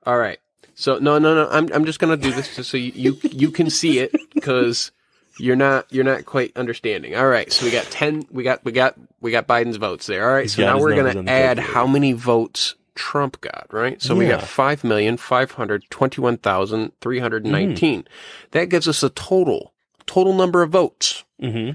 [0.05, 0.39] All right.
[0.75, 1.47] So no, no, no.
[1.49, 4.91] I'm I'm just gonna do this just so you you, you can see it because
[5.39, 7.15] you're not you're not quite understanding.
[7.15, 7.51] All right.
[7.51, 8.25] So we got ten.
[8.31, 10.27] We got we got we got Biden's votes there.
[10.27, 10.43] All right.
[10.43, 13.67] He's So now we're gonna add how many votes Trump got.
[13.71, 14.01] Right.
[14.01, 14.45] So we got Yeah.
[14.45, 18.03] five million five hundred twenty one thousand three hundred nineteen.
[18.03, 18.07] Mm.
[18.51, 19.72] That gives us a total
[20.13, 21.23] total number of votes.
[21.41, 21.71] Mm-hmm.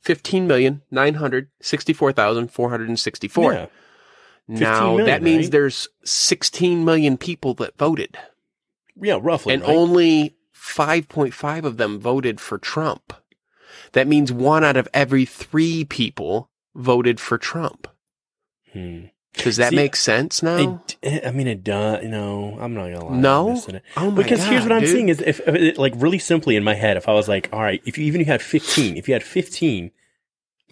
[0.00, 3.52] Fifteen million nine hundred sixty four thousand four hundred and sixty four.
[3.52, 3.66] Yeah.
[4.50, 5.52] Now 15 million, that means right?
[5.52, 8.16] there's 16 million people that voted,
[8.96, 9.52] Yeah, roughly.
[9.52, 9.76] and right?
[9.76, 13.12] only 5.5 of them voted for Trump.
[13.92, 17.88] That means one out of every three people voted for Trump.
[18.72, 19.06] Hmm.
[19.34, 20.82] Does that See, make sense now?
[21.02, 22.04] It, I mean, it does.
[22.04, 23.14] No, I'm not gonna lie.
[23.14, 23.62] I'm No?
[23.68, 23.82] it.
[23.96, 26.74] oh Because here's God, what I'm seeing is if, if like really simply in my
[26.74, 29.14] head, if I was like, all right, if you even you had 15, if you
[29.14, 29.84] had 15,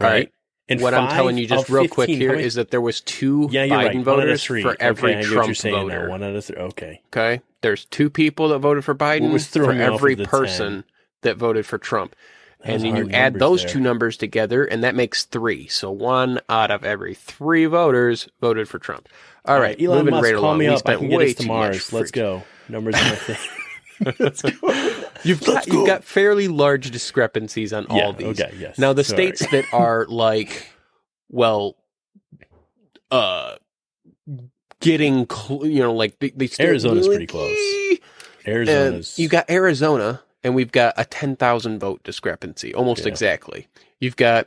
[0.00, 0.32] All right, right.
[0.68, 3.00] and what I'm telling you just real quick 15 here how is that there was
[3.02, 6.02] two yeah, Biden right, one out of voters for every okay, I Trump voter.
[6.04, 6.10] Now.
[6.10, 6.56] One out of three.
[6.56, 10.84] Okay, Okay, there's two people that voted for Biden for throwing me off every person
[11.22, 12.16] that voted for Trump.
[12.68, 13.70] And then you add those there.
[13.72, 15.66] two numbers together, and that makes three.
[15.68, 19.08] So one out of every three voters voted for Trump.
[19.44, 20.58] All right, Elon moving Musk, right call along.
[20.58, 20.76] me We up.
[20.76, 21.92] I spent can get way to Mars.
[21.92, 22.42] Let's go.
[22.68, 23.36] Numbers in my thing.
[24.18, 24.50] Let's go.
[25.22, 28.38] You've got, you've got fairly large discrepancies on Yeah, all these.
[28.40, 28.78] okay, yes.
[28.78, 29.34] Now the Sorry.
[29.34, 30.68] states that are like,
[31.30, 31.76] well,
[33.10, 33.54] uh,
[34.80, 37.56] getting cl- you know like they still- Arizona's pretty close.
[38.46, 39.18] Arizona's.
[39.18, 43.08] you got Arizona, and we've got a 10,000 vote discrepancy, almost Yeah.
[43.08, 43.66] exactly.
[43.98, 44.46] You've got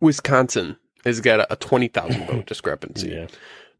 [0.00, 3.08] Wisconsin has got a, a 20,000 vote discrepancy.
[3.10, 3.26] Yeah.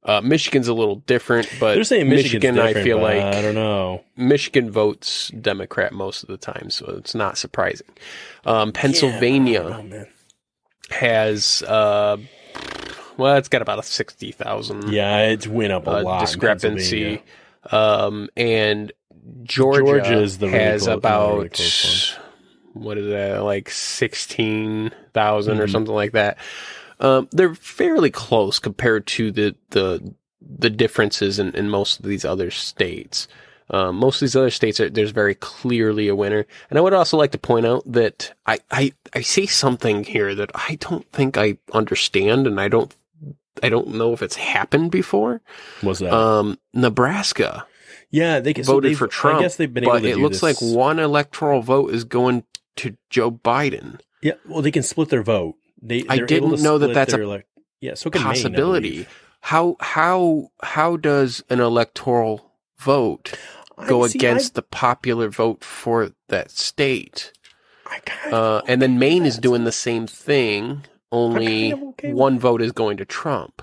[0.02, 4.04] Uh, Michigan's a little different, but They're saying Michigan, I feel like I don't know.
[4.16, 7.88] Michigan votes Democrat most of the time, so it's not surprising.
[8.44, 10.06] Um, Pennsylvania don't know,
[10.90, 12.16] has, uh,
[13.16, 16.20] well, it's got about a 60,000 Yeah, it's went up a uh, lot.
[16.20, 17.22] discrepancy.
[17.72, 18.92] Um, and
[19.42, 21.50] Georgia, Georgia's the really has close- about really
[22.74, 25.72] what is that, like sixteen thousand or Mhm.
[25.72, 26.38] something like that.
[27.00, 30.14] Um, they're fairly close compared to the the
[30.58, 33.26] the differences in, in most of these other states.
[33.68, 36.46] Um, most of these other states, are, there's very clearly a winner.
[36.70, 40.36] And I would also like to point out that I, I, I say something here
[40.36, 42.94] that I don't think I understand, and I don't
[43.62, 45.40] I don't know if it's happened before.
[45.80, 46.12] What's that?
[46.12, 47.66] Um, Nebraska
[48.10, 49.38] yeah, they so voted they've- for Trump.
[49.38, 50.62] I guess they've been able but to it looks this.
[50.62, 52.44] like one electoral vote is going
[52.76, 54.00] to Joe Biden.
[54.22, 55.54] Yeah, well, they can split their vote.
[55.80, 57.48] They I didn't know that that's a elect-
[57.80, 58.90] yeah, so Maine, Possibility.
[58.90, 59.22] believe.
[59.42, 63.34] How how how does an electoral vote
[63.86, 67.32] go I- see, against the popular vote for that state?
[67.86, 72.12] I, I Uh, and then Maine is doing the same thing, only kind of okay
[72.12, 73.62] one vote is going to Trump.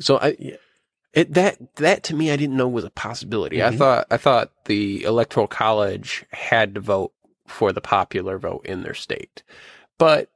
[0.00, 0.56] So I, Yeah.
[1.14, 3.62] It that that to me I didn't know was a possibility.
[3.62, 3.78] I Mhm.
[3.78, 7.12] thought I thought the electoral college had to vote
[7.46, 9.42] for the popular vote in their state,
[9.98, 10.28] but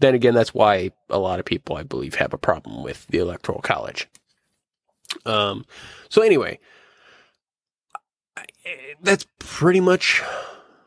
[0.00, 3.18] then again, that's why a lot of people I believe have a problem with the
[3.18, 4.08] electoral college.
[5.24, 5.64] Um.
[6.08, 6.58] So anyway,
[8.36, 8.44] I-
[9.02, 10.22] that's pretty much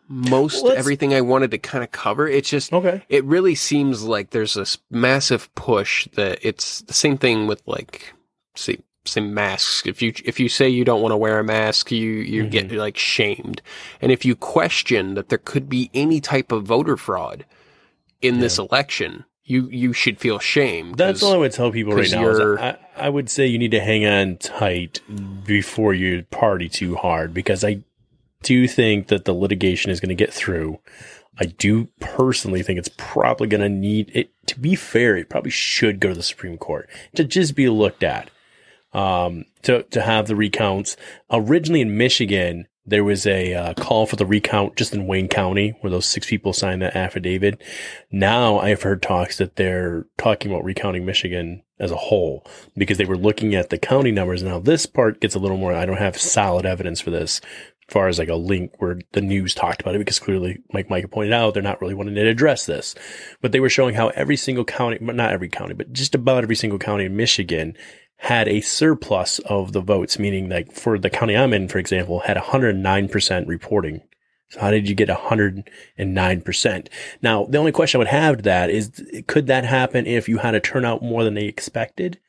[0.08, 2.28] most Well, everything I wanted to kind of cover.
[2.28, 3.04] It's just okay.
[3.10, 8.14] it really seems like there's this massive push that it's the same thing with like
[8.56, 11.92] say say masks if you if you say you don't want to wear a mask
[11.92, 12.50] you you Mm-hmm.
[12.50, 13.62] get like shamed
[14.02, 17.46] and if you question that there could be any type of voter fraud
[18.22, 22.10] in this election you you should feel shamed That's all I would tell people right
[22.10, 22.56] now.
[22.58, 25.02] I, I would say you need to hang on tight
[25.46, 27.84] before you party too hard because I
[28.42, 30.80] do think that the litigation is going to get through.
[31.38, 34.32] I do personally think it's probably going to need it.
[34.48, 38.04] To be fair, it probably should go to the Supreme Court to just be looked
[38.04, 38.30] at.
[38.96, 40.96] Um, to to have the recounts.
[41.30, 45.76] Originally in Michigan, there was a uh, call for the recount just in Wayne County,
[45.82, 47.62] where those six people signed that affidavit.
[48.10, 53.06] Now I've heard talks that they're talking about recounting Michigan as a whole because they
[53.06, 54.44] were looking at the county numbers.
[54.44, 55.74] Now this part gets a little more.
[55.74, 57.42] I don't have solid evidence for this,
[57.88, 60.90] as far as like a link where the news talked about it because clearly, like
[60.90, 62.96] Micah pointed out, they're not really wanting to address this.
[63.42, 66.56] But they were showing how every single county, not every county, but just about every
[66.56, 67.76] single county in Michigan
[68.26, 72.22] had a surplus of the votes, meaning like for the county I'm in, for example,
[72.22, 74.02] had 109% reporting.
[74.50, 76.88] So how did you get 109%?
[77.22, 80.40] Now, the only question I would have to that is, could that happen if you
[80.40, 82.20] had a turnout more than they expected?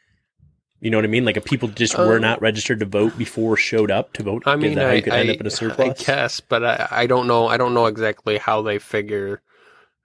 [0.80, 1.24] You know what I mean?
[1.24, 4.42] Like if people just were Um, not registered to vote before showed up to vote,
[4.44, 5.99] I mean, I, you could end up in a surplus?
[5.99, 7.47] I guess, but I, I don't know.
[7.49, 9.40] I don't know exactly how they figure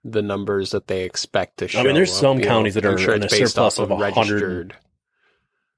[0.04, 1.80] the numbers that they expect to show.
[1.80, 2.50] I mean, there's up, some you know.
[2.50, 4.76] counties that are sure in a surplus of 100 registered.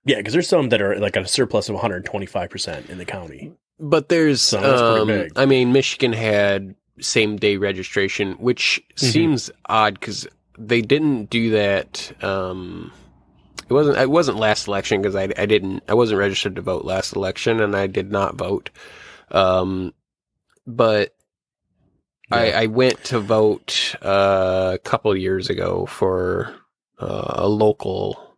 [0.05, 3.52] Yeah, because there's some that are like a surplus of 125% in the county.
[3.80, 5.28] But there's, So um.
[5.36, 9.07] I mean, Michigan had same day registration, which Mm-hmm.
[9.07, 10.26] seems odd because
[10.59, 12.12] they didn't do that.
[12.22, 12.92] Um,
[13.68, 13.98] it wasn't.
[13.98, 15.82] It wasn't last election because I, I didn't.
[15.88, 18.70] I wasn't registered to vote last election, and I did not vote.
[19.32, 19.92] Um,
[20.66, 21.14] but
[22.30, 26.55] I, I went to vote uh, a couple years ago for
[27.00, 28.34] uh, a local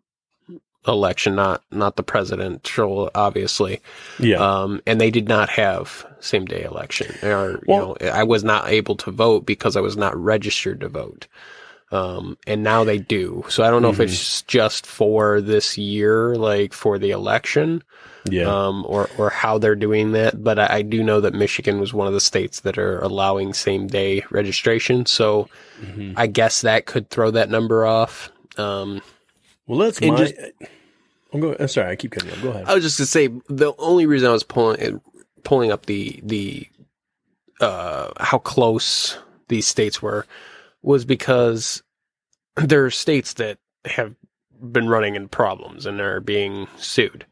[0.87, 3.80] election, not not the presidential, obviously
[4.18, 4.37] Yeah.
[4.39, 7.14] um, and they did not have same day election.
[7.22, 10.80] Or Well- you know, I was not able to vote because I was not registered
[10.80, 11.26] to vote.
[11.93, 13.45] Um, and now they do.
[13.49, 13.95] So I don't know Mhm.
[13.95, 17.80] if it's just for this year, like for the election,
[18.28, 18.47] yeah.
[18.49, 20.43] um, or or how they're doing that.
[20.43, 23.53] But I, I do know that Michigan was one of the states that are allowing
[23.55, 25.07] same day registration.
[25.07, 25.49] So
[25.80, 26.14] Mhm.
[26.16, 28.32] I guess that could throw that number off.
[28.59, 29.01] Um,
[29.67, 30.17] Well, and my.
[30.17, 30.35] just-
[31.33, 32.43] I'm, going, I'm sorry, I keep cutting you.
[32.43, 32.64] Go ahead.
[32.67, 35.01] I was just gonna say the only reason I was pulling
[35.43, 36.69] pulling up the the
[37.61, 40.27] uh, how close these states were
[40.83, 41.83] was because
[42.57, 44.14] there are states that have
[44.61, 47.27] been running in problems and are being sued.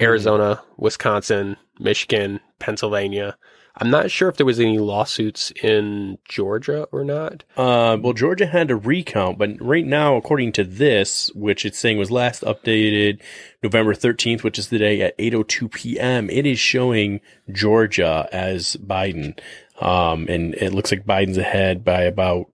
[0.00, 3.36] Arizona, Wisconsin, Michigan, Pennsylvania.
[3.80, 7.44] I'm not sure if there was any lawsuits in Georgia or not.
[7.56, 11.96] Uh, well, Georgia had a recount, but right now, according to this, which it's saying
[11.96, 13.20] was last updated
[13.62, 17.20] November 13th, which is the day at 8:02 p.m., it is showing
[17.52, 19.38] Georgia as Biden.
[19.80, 22.48] Um, and it looks like Biden's ahead by about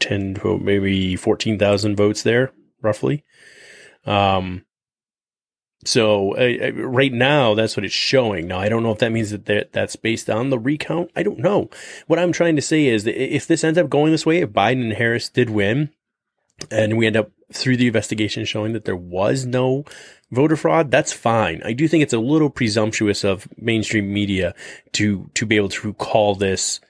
[0.00, 2.50] 10 to maybe 14,000 votes there,
[2.82, 3.24] roughly.
[4.04, 4.64] Um,
[5.86, 8.46] so uh, uh, right now, that's what it's showing.
[8.48, 11.10] Now, I don't know if that means that that- that's based on the recount.
[11.16, 11.70] I don't know.
[12.06, 14.50] What I'm trying to say is that if this ends up going this way, if
[14.50, 15.90] Biden and Harris did win,
[16.70, 19.84] and we end up through the investigation showing that there was no
[20.30, 21.62] voter fraud, that's fine.
[21.64, 24.54] I do think it's a little presumptuous of mainstream media
[24.92, 26.80] to to be able to call this.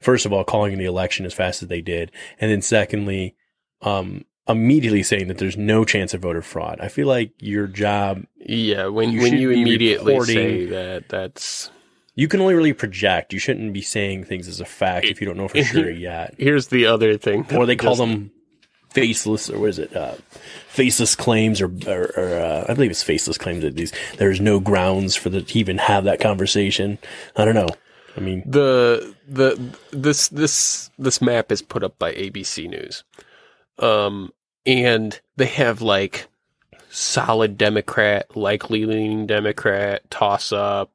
[0.00, 3.34] First of all, calling the election as fast as they did, and then secondly,
[3.82, 6.78] um, immediately saying that there's no chance of voter fraud.
[6.80, 11.70] I feel like your job Yeah, when You when you immediately say that, that's
[12.14, 13.32] you can only really project.
[13.32, 16.34] You shouldn't be saying things as a fact if you don't know for sure yet.
[16.38, 17.46] here's the other thing.
[17.54, 18.30] or they call them
[18.90, 19.94] faceless, or what is it?
[19.94, 20.14] Uh,
[20.68, 24.60] faceless claims, or, or, or uh, I believe it's faceless claims that these there's no
[24.60, 26.98] grounds for the to even have that conversation.
[27.36, 27.68] I don't know.
[28.16, 29.60] I mean, the the
[29.92, 33.04] this this this map is put up by ABC News,
[33.78, 34.32] um,
[34.64, 36.28] and they have like
[36.90, 40.90] solid Democrat, likely leaning Democrat, toss up,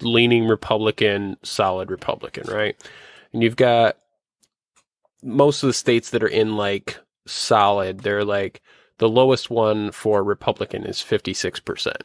[0.00, 2.76] leaning Republican, solid Republican, right?
[3.32, 3.96] And you've got
[5.22, 8.00] most of the states that are in like solid.
[8.00, 8.60] They're like
[8.98, 12.02] the lowest one for Republican is fifty six percent.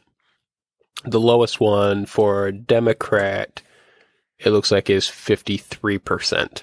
[1.04, 3.62] The lowest one for Democrat
[4.38, 6.62] it looks like is 53%.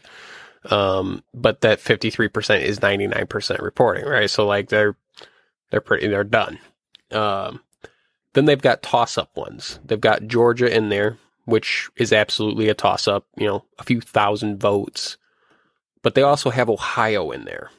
[0.70, 4.30] Um, but that 53% is 99% reporting, right?
[4.30, 4.95] So like they're,
[5.72, 6.59] they're pretty, they're done.
[7.11, 7.61] Um,
[8.34, 9.80] then they've got toss up ones.
[9.86, 14.01] They've got Georgia in there, which is absolutely a toss up, you know, a few
[14.01, 15.18] thousand votes.
[16.01, 17.70] But they also have Ohio in there.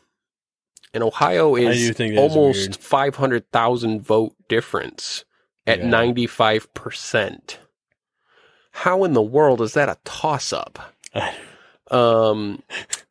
[0.93, 5.24] And Ohio is almost 500,000 vote difference
[5.66, 5.87] at Yeah.
[5.87, 7.57] 95%.
[8.70, 10.95] How in the world is that a toss up?
[11.91, 12.62] Um,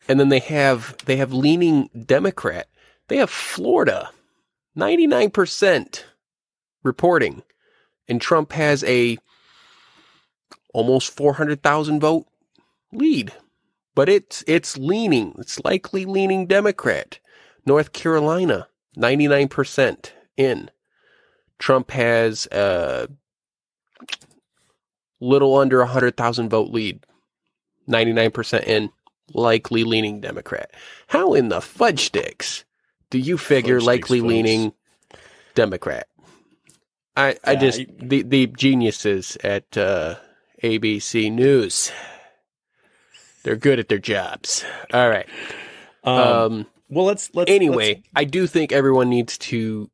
[0.07, 2.67] and then they have they have leaning Democrat.
[3.07, 4.09] They have Florida,
[4.75, 6.05] ninety nine percent
[6.83, 7.43] reporting,
[8.07, 9.17] and Trump has a
[10.73, 12.27] almost four hundred thousand vote
[12.91, 13.31] lead,
[13.95, 15.35] but it's it's leaning.
[15.39, 17.19] It's likely leaning Democrat.
[17.65, 20.69] North Carolina, ninety nine percent in.
[21.59, 23.07] Trump has a
[25.21, 27.05] little under a hundred thousand vote lead.
[27.87, 28.89] 99% in,
[29.33, 30.71] likely leaning Democrat.
[31.07, 32.65] How in the fudge sticks
[33.09, 34.29] do you figure Fudge likely folks.
[34.29, 34.73] leaning
[35.55, 36.07] Democrat?
[37.15, 40.15] I, I just, the, the geniuses at uh,
[40.63, 41.91] ABC News,
[43.43, 44.65] they're good at their jobs.
[44.91, 45.27] All right.
[46.03, 49.89] um, Um, well, let's let's anyway, I do think everyone needs to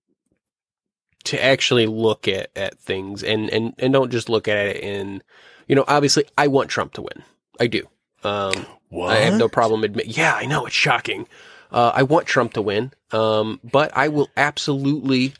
[1.25, 5.21] to actually look at, at things and, and, and don't just look at it in,
[5.67, 7.23] you know, obviously I want Trump to win.
[7.59, 7.87] I do.
[8.23, 8.65] Um?
[9.07, 10.13] I have no problem admitting.
[10.15, 11.27] Yeah, I know it's shocking.
[11.71, 15.33] Uh, I want Trump to win, um, but I will absolutely,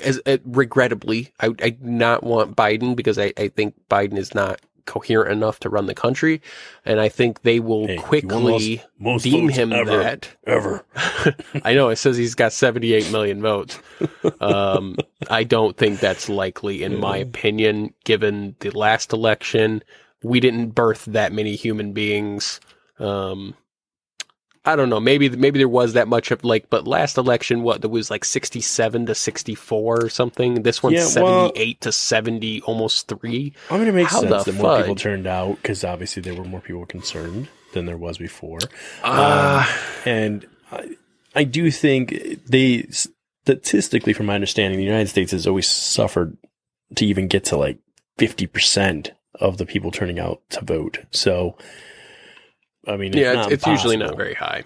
[0.00, 4.32] as uh, regrettably, I, I do not want Biden because I, I think Biden is
[4.36, 6.40] not coherent enough to run the country,
[6.84, 9.96] and I think they will Hey, quickly most- most deem him ever.
[9.98, 10.28] that.
[10.46, 10.84] Ever.
[11.64, 13.78] I know it says he's got 78 million votes.
[14.40, 14.96] Um,
[15.28, 19.82] I don't think that's likely, in my opinion, given the last election.
[20.22, 22.60] We didn't birth that many human beings.
[22.98, 23.54] Um,
[24.64, 25.00] I don't know.
[25.00, 28.24] Maybe maybe there was that much of like, but last election, what there was like
[28.24, 30.62] 67 to 64 or something.
[30.62, 33.54] This one's Yeah, well- 78 to 70, almost three.
[33.70, 36.44] I mean, it makes How sense that more people turned out because obviously there were
[36.44, 38.60] more people concerned than there was before.
[39.02, 39.66] Uh,
[40.04, 40.90] And I,
[41.34, 42.86] I do think they,
[43.44, 46.36] statistically, from my understanding, the United States has always suffered
[46.94, 47.78] to even get to like
[48.18, 49.10] 50%
[49.40, 50.98] of the people turning out to vote.
[51.10, 51.56] So,
[52.86, 54.64] I mean, yeah, not it's, it's usually not very high.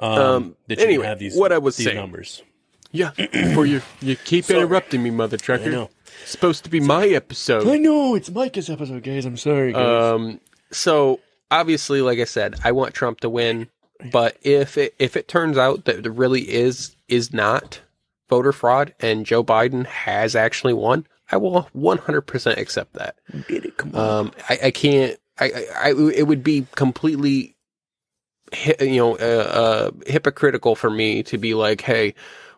[0.00, 1.96] Um, um, that anyway, have these, what I was these saying.
[1.96, 2.42] numbers.
[2.90, 3.10] Yeah,
[3.54, 4.60] for you, you keep Sorry.
[4.60, 5.70] interrupting me, mother I trucker.
[5.70, 5.90] know.
[6.22, 7.66] It's supposed to be my episode.
[7.68, 9.24] I know it's Micah's episode, guys.
[9.26, 10.14] I'm sorry, guys.
[10.14, 10.40] Um,
[10.70, 13.68] so obviously, like I said, I want Trump to win,
[14.10, 17.80] but if it if it turns out that there really is is not
[18.28, 23.16] voter fraud and Joe Biden has actually won, I will 100% accept that.
[23.48, 23.76] Get it?
[23.76, 24.10] Come on.
[24.26, 25.18] Um, I, I can't.
[25.38, 27.56] I, I, I, it would be completely,
[28.54, 32.14] hi- you know, uh, uh, hypocritical for me to be like, hey,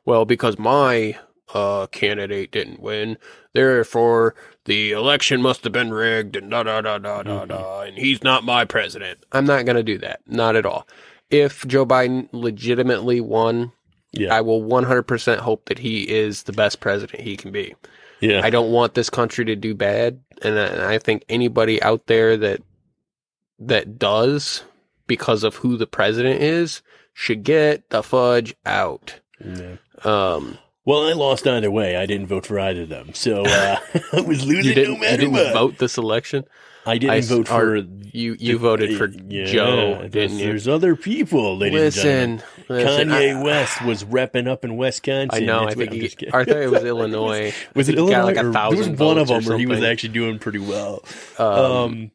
[0.07, 1.18] well, because my
[1.55, 3.18] uh, candidate didn't win,
[3.55, 4.35] therefore
[4.66, 8.23] the election must have been rigged and da da da da da da, and he's
[8.25, 9.25] not my president.
[9.33, 10.21] I'm not going to do that.
[10.27, 10.87] Not at all.
[11.31, 13.73] If Joe Biden legitimately won,
[14.12, 14.35] yeah.
[14.35, 17.75] I will 100% hope that he is the best president he can be.
[18.21, 18.41] Yeah.
[18.45, 22.07] I don't want this country to do bad, and I, and I think anybody out
[22.07, 22.62] there that
[23.59, 24.62] that does
[25.07, 29.21] because of who the president is should get the fudge out.
[29.45, 29.77] yeah.
[30.05, 31.97] Um, Well, I lost either way.
[31.97, 33.77] I didn't vote for either of them, so uh,
[34.12, 35.53] I was losing you didn't, no matter you didn't what.
[35.53, 36.45] vote this election.
[36.87, 37.76] I didn't I vote for.
[38.12, 40.47] You you voted for Yeah, Joe, there's- didn't you?
[40.47, 43.09] There's other people, ladies and Listen, listen.
[43.11, 45.31] Kanye I- West was repping up in Wisconsin.
[45.43, 45.66] I know.
[45.66, 47.55] That's I think he, I thought it was Illinois.
[47.74, 48.24] was it Illinois?
[48.24, 51.05] like a or- there was one of them where he was actually doing pretty well.
[51.39, 52.11] Um, Um,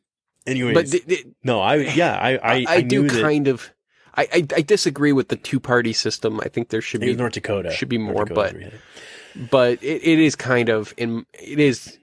[0.46, 3.70] anyways, but th- th- no, I yeah, I I, I, do that kind of.
[4.18, 6.40] I, I, disagree with the two party system.
[6.42, 9.50] I think there should be North Dakota should be more, but- where he had it.
[9.52, 11.98] but it, it is kind of in it is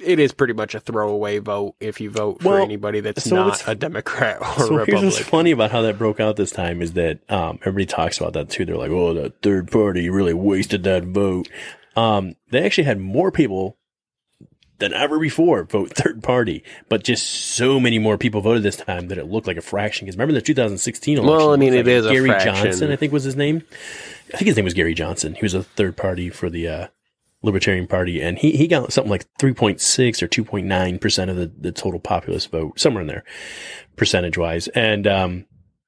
[0.00, 3.36] it is pretty much a throwaway vote if you vote for Well, anybody that's so
[3.36, 5.04] not a Democrat or So here's Republican.
[5.06, 8.32] what's funny about how that broke out this time is that um, everybody talks about
[8.34, 8.64] that too.
[8.64, 11.48] They're like, "Oh, that third party really wasted that vote."
[11.96, 13.76] Um, they actually had more people
[14.78, 19.08] than ever before vote third party, but just so many more people voted this time
[19.08, 20.06] that it looked like a fraction.
[20.06, 21.36] Because remember the 2016 election?
[21.36, 22.28] Well, I mean, it like is a Gary.
[22.42, 23.62] Johnson, I think was his name.
[24.32, 25.34] I think his name was Gary Johnson.
[25.34, 26.86] He was a third party for the uh,
[27.42, 31.72] Libertarian Party, and he, he got something like 3.6 or 2.9 percent of the, the
[31.72, 33.24] total populace vote, somewhere in there,
[33.96, 34.68] percentage wise.
[34.68, 35.46] And um,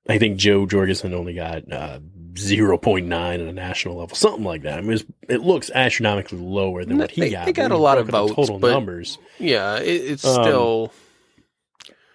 [0.08, 1.98] I think Jo Jorgensen only got uh,
[2.34, 4.78] 0.9 at a national level, something like that.
[4.78, 7.44] I mean, it, was, it looks astronomically lower than what he They- got.
[7.46, 9.18] they got a lot of broke it up votes, total numbers.
[9.38, 10.92] yeah, it, it's Um, still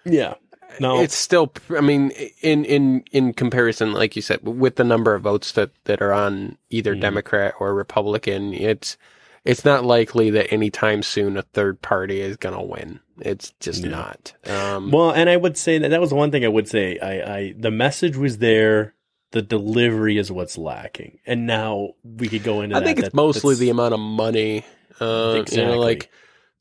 [0.04, 0.34] Yeah.
[0.80, 1.52] No, it's still.
[1.76, 2.10] I mean,
[2.42, 6.12] in in in comparison, like you said, with the number of votes that that are
[6.12, 7.00] on either Mhm.
[7.00, 8.96] Democrat or Republican, it's
[9.44, 13.00] it's not likely that anytime soon a third party is going to win.
[13.20, 13.90] It's just Yeah.
[13.90, 14.32] not.
[14.46, 16.98] Um, Well, and I would say that that was one thing I would say.
[16.98, 18.94] I, I the message was there.
[19.32, 22.76] The delivery is what's lacking, and now we could go into.
[22.76, 22.86] I that.
[22.86, 24.64] think it's That- mostly the amount of money.
[25.00, 25.64] Uh, You Exactly.
[25.74, 26.10] know, like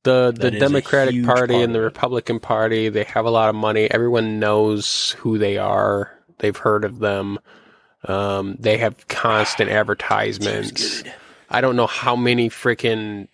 [0.03, 1.79] the the That Democratic Party part and the.
[1.81, 3.89] Republican Party, they have a lot of money.
[3.89, 6.11] Everyone knows who they are.
[6.39, 7.39] They've heard of them.
[8.03, 11.03] Um, they have constant advertisements.
[11.49, 13.27] I don't know how many freaking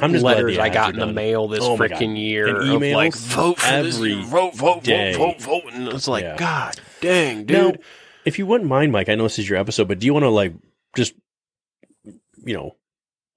[0.00, 3.14] I'm just letters I got in the mail this Oh freaking year And of like
[3.14, 5.14] vote for this, vote, vote, day.
[5.14, 6.36] vote, vote, vote, and it's like, Yeah.
[6.36, 7.56] God dang, dude.
[7.56, 7.72] Now,
[8.24, 10.22] if you wouldn't mind, Mike, I know this is your episode, but do you want
[10.24, 10.54] to like
[10.96, 11.12] just
[12.46, 12.76] you know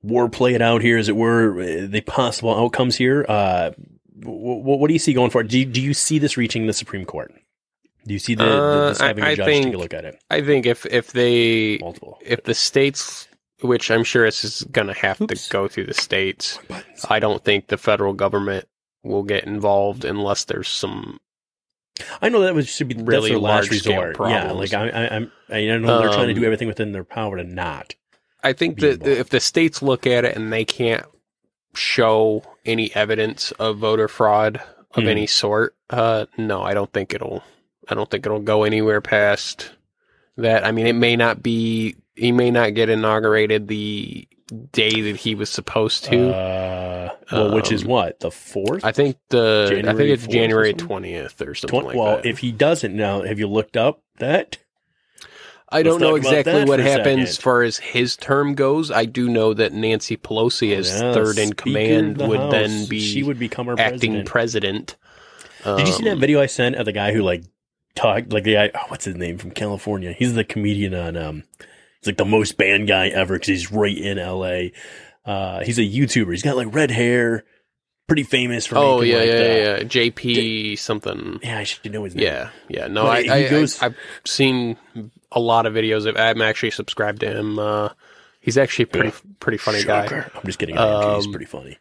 [0.02, 3.26] war play it out here, as it were, uh, the possible outcomes here?
[3.28, 3.72] Uh,
[4.18, 5.50] w- what do you see going forward?
[5.50, 7.34] Do you, do you see this reaching the Supreme Court?
[8.08, 9.94] Do you see the, the Uh, this having I- a judge take think- a look
[9.94, 10.20] at it?
[10.32, 12.18] I think if if they Multiple.
[12.26, 13.28] if the states,
[13.62, 15.48] which I'm sure this is going to have Oops.
[15.48, 16.58] to go through the states,
[17.10, 18.66] I don't think the federal government
[19.04, 21.20] will get involved unless there's some.
[22.22, 24.30] I know that was should be Really large-scale resort.
[24.30, 27.04] Yeah, like I, I, I'm, I know they're trying to do Um, everything within their
[27.04, 27.96] power to not.
[28.44, 29.20] I think that involved.
[29.20, 31.06] if the states look at it and they can't
[31.76, 34.62] show any evidence of voter fraud
[34.94, 35.10] of Hmm.
[35.10, 37.44] any sort, uh, no, I don't think it'll.
[37.90, 39.72] I don't think it'll go anywhere past
[40.38, 40.66] that.
[40.66, 41.96] I mean, it may not be.
[42.16, 44.28] He may not get inaugurated the
[44.72, 46.34] day that he was supposed to.
[46.34, 48.84] Uh, well, which is Um, what the fourth?
[48.84, 49.68] I think the.
[49.70, 50.88] I think January it's 4th or January something?
[50.88, 52.26] twentieth or something Twen- like well, that.
[52.26, 54.58] if he doesn't now, have you looked up that?
[55.70, 58.90] I don't Let's know talk about exactly what happens as far as his term goes.
[58.90, 62.52] I do know that Nancy Pelosi, as Yeah, third in command, the would House.
[62.54, 64.96] then be she would become our acting president.
[65.66, 65.78] president.
[65.78, 67.44] Did you see that Um, video I sent of the guy who like
[67.98, 68.72] talked like the guy?
[68.74, 70.14] Oh, what's his name from California?
[70.14, 71.44] He's the comedian on um.
[71.60, 74.72] He's like the most banned guy ever because he's right in L.A.
[75.26, 76.30] Uh, he's a YouTuber.
[76.32, 77.44] He's got like red hair,
[78.08, 78.78] pretty famous for.
[78.78, 79.80] Oh yeah, like, yeah, the- yeah.
[79.80, 81.40] JP something.
[81.44, 82.26] Yeah, I should know his name.
[82.26, 82.88] Yeah, yeah.
[82.88, 83.96] No, But I, I, goes- I I've
[84.26, 84.78] seen
[85.32, 86.16] a lot of videos of.
[86.18, 87.58] I'm actually subscribed to him.
[87.60, 87.90] Uh,
[88.40, 90.06] he's actually a pretty, pretty funny guy.
[90.06, 90.78] I'm just kidding.
[90.78, 91.16] Am.
[91.16, 91.78] he's Um, pretty funny.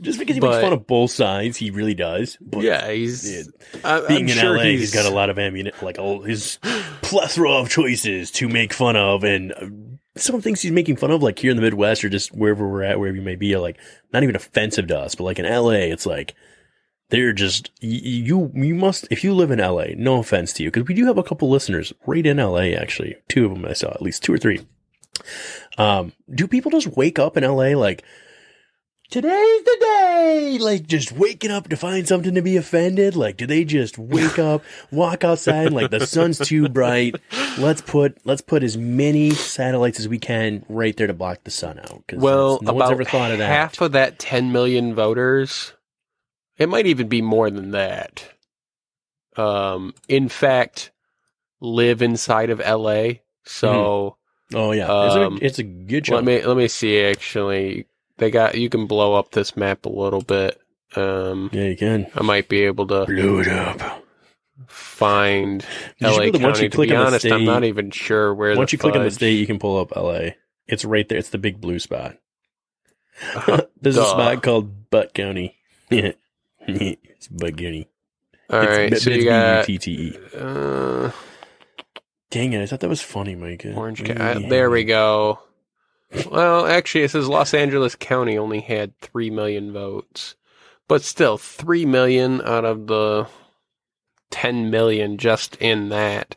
[0.00, 2.38] Just because he makes fun of both sides, he really does.
[2.40, 3.50] But Yeah, he's.
[3.84, 6.22] I, being I'm in sure LA, he's, he's got a lot of ammunition, like all
[6.22, 6.58] his
[7.02, 11.22] plethora of choices to make fun of, and uh, some things he's making fun of,
[11.22, 13.60] like here in the Midwest or just wherever we're at, wherever you may be, are
[13.60, 13.78] like
[14.12, 16.34] not even offensive to us, but like in LA, it's like
[17.10, 18.52] they're just you.
[18.54, 19.86] You must if you live in LA.
[19.96, 22.74] No offense to you, because we do have a couple listeners right in LA.
[22.76, 24.66] Actually, two of them I saw, at least two or three.
[25.76, 28.04] Um, do people just wake up in LA like?
[29.10, 30.58] Today's the day!
[30.60, 33.16] Like, just waking up to find something to be offended?
[33.16, 37.16] Like, do they just wake up, walk outside, like, the sun's too bright.
[37.56, 41.50] Let's put, let's put as many satellites as we can right there to block the
[41.50, 42.04] sun out.
[42.06, 43.48] Cause Well, no about one's ever thought of that.
[43.48, 45.72] half of that 10 million voters,
[46.58, 48.28] it might even be more than that.
[49.38, 50.90] Um, in fact,
[51.60, 53.20] live inside of LA.
[53.44, 54.18] So
[54.52, 54.86] oh, yeah.
[54.86, 57.00] um, it's, a, it's a good let me let me see.
[57.00, 57.86] Actually,
[58.18, 60.60] they got you can blow up this map a little bit.
[60.96, 62.06] Um, yeah, you can.
[62.14, 64.04] I might be able to Blow it up.
[64.66, 65.64] find
[65.98, 66.62] You LA know once County.
[66.64, 68.56] you To click be on the honest, I'm state- not even sure where.
[68.56, 70.30] Once you click on the state, you can pull up LA.
[70.66, 71.18] It's right there.
[71.18, 72.16] It's the big blue spot.
[73.80, 75.56] There's a spot called Butt County.
[75.90, 77.88] it's Butt County.
[78.50, 80.18] All it's, right, but so it's you got B-U-T-T-E.
[80.38, 81.10] uh,
[82.30, 82.62] Dang it!
[82.62, 83.72] I thought that was funny, Micah.
[83.74, 84.00] Orange.
[84.02, 84.14] Yeah.
[84.14, 84.48] County.
[84.48, 85.40] There we go.
[86.30, 90.36] Well, actually, it says Los Angeles County only had three million votes,
[90.88, 93.26] but still, three million out of the
[94.30, 96.34] ten million just in that.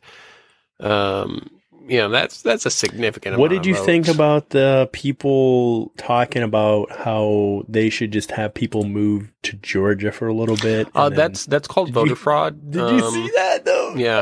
[0.80, 1.50] Um,
[1.88, 3.38] you know, that's that's a significant.
[3.38, 8.54] What did you of think about the people talking about how they should just have
[8.54, 10.88] people move to Georgia for a little bit?
[10.94, 12.72] Uh, that's that's called voter you- fraud.
[12.72, 13.96] Did you Um, see that though?
[13.96, 14.22] Yeah,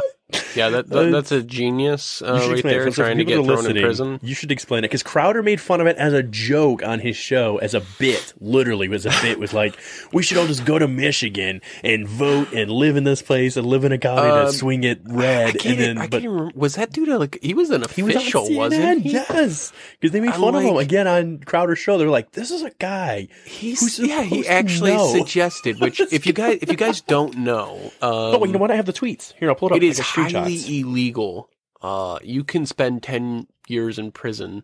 [0.55, 0.69] yeah.
[0.69, 3.23] That, that Uh, that's a genius You uh, should right it there, some trying to
[3.23, 4.19] get thrown in prison.
[4.21, 7.15] You should explain it because Crowder made fun of it as a joke on his
[7.15, 8.33] show, as a bit.
[8.39, 9.39] Literally, was a bit.
[9.39, 9.77] Was like,
[10.13, 13.65] we should all just go to Michigan and vote and live in this place and
[13.67, 15.65] live in a county Um, to swing it red.
[15.65, 16.59] And then, I but can't even remember.
[16.59, 19.11] Was that dude like he was an he was official, wasn't he?
[19.11, 21.97] Yes, because they made fun of him again on Crowder's show.
[21.97, 24.23] They're like, "This is a guy." He's yeah.
[24.23, 28.45] He actually suggested, which if you guys if you guys don't know, um, oh, well,
[28.45, 28.71] you know what?
[28.71, 29.49] I have the tweets here.
[29.49, 29.77] I'll pull it up.
[29.77, 30.81] it is highly screenshots.
[30.81, 31.49] illegal.
[31.81, 34.63] Uh, you can spend ten years in prison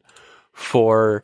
[0.51, 1.24] for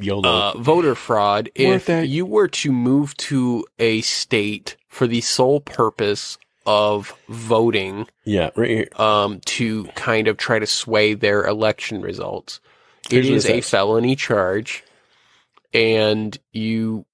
[0.00, 6.38] uh, voter fraud if you were to move to a state for the sole purpose
[6.66, 8.88] of voting yeah, right here.
[8.96, 12.60] um, to kind of try to sway their election results.
[13.06, 14.84] It Here's it is a felony charge,
[15.72, 17.04] and you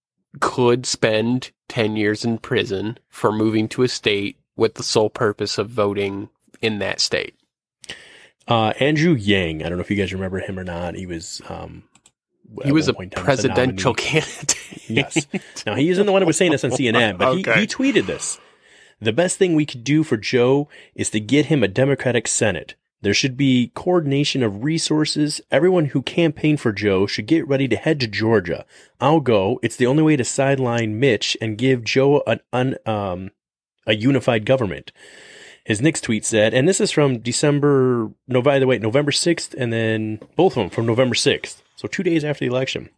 [0.41, 5.57] could spend 10 years in prison for moving to a state with the sole purpose
[5.57, 6.29] of voting
[6.61, 7.35] in that state.
[8.47, 9.63] Uh, Andrew Yang.
[9.65, 10.95] I don't know if you guys remember him or not.
[10.95, 11.41] He was.
[11.49, 11.85] Um,
[12.65, 14.55] He was a point in time was the presidential candidate.
[14.89, 15.27] Yes.
[15.67, 17.55] Now he isn't the one who was saying this on CNN, but Okay.
[17.55, 18.39] he, he tweeted this.
[19.01, 22.75] The best thing we could do for Joe is to get him a Democratic Senate.
[23.03, 25.41] There should be coordination of resources.
[25.53, 28.65] Everyone who campaigned for Joe should get ready to head to Georgia.
[29.01, 29.61] I'll go.
[29.63, 33.31] It's the only way to sideline Mitch and give Joe an un, um,
[33.89, 34.93] a unified government.
[35.65, 39.55] His next tweet said, and this is from December, no, by the way, November 6th,
[39.55, 41.63] and then both of them from November 6th.
[41.77, 42.91] So two days after the election.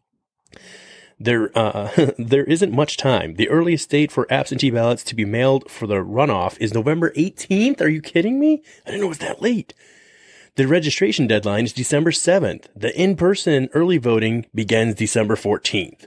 [1.18, 3.34] There, uh, there isn't much time.
[3.34, 7.80] The earliest date for absentee ballots to be mailed for the runoff is November 18th.
[7.80, 8.62] Are you kidding me?
[8.86, 9.74] I didn't know it was that late.
[10.57, 12.66] The registration deadline is December 7th.
[12.74, 16.07] The in-person early voting begins December 14th.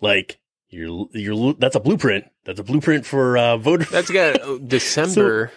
[0.00, 0.38] Like,
[0.70, 2.24] you're, you're, that's a blueprint.
[2.44, 3.84] That's a blueprint for, uh, voter.
[3.84, 5.50] That's got uh, December.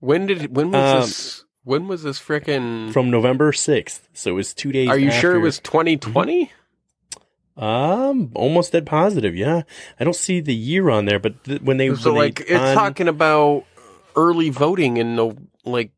[0.00, 1.44] when did when was Um, this?
[1.64, 4.02] When was this frickin' from November 6th.
[4.12, 4.88] So it was two days.
[4.88, 6.52] Are you sure it was 2020?
[7.56, 9.34] Um, almost dead positive.
[9.34, 9.62] Yeah,
[9.98, 12.54] I don't see the year on there, but th- when they So when like they,
[12.54, 13.64] it's on- talking about
[14.14, 15.90] early voting in the like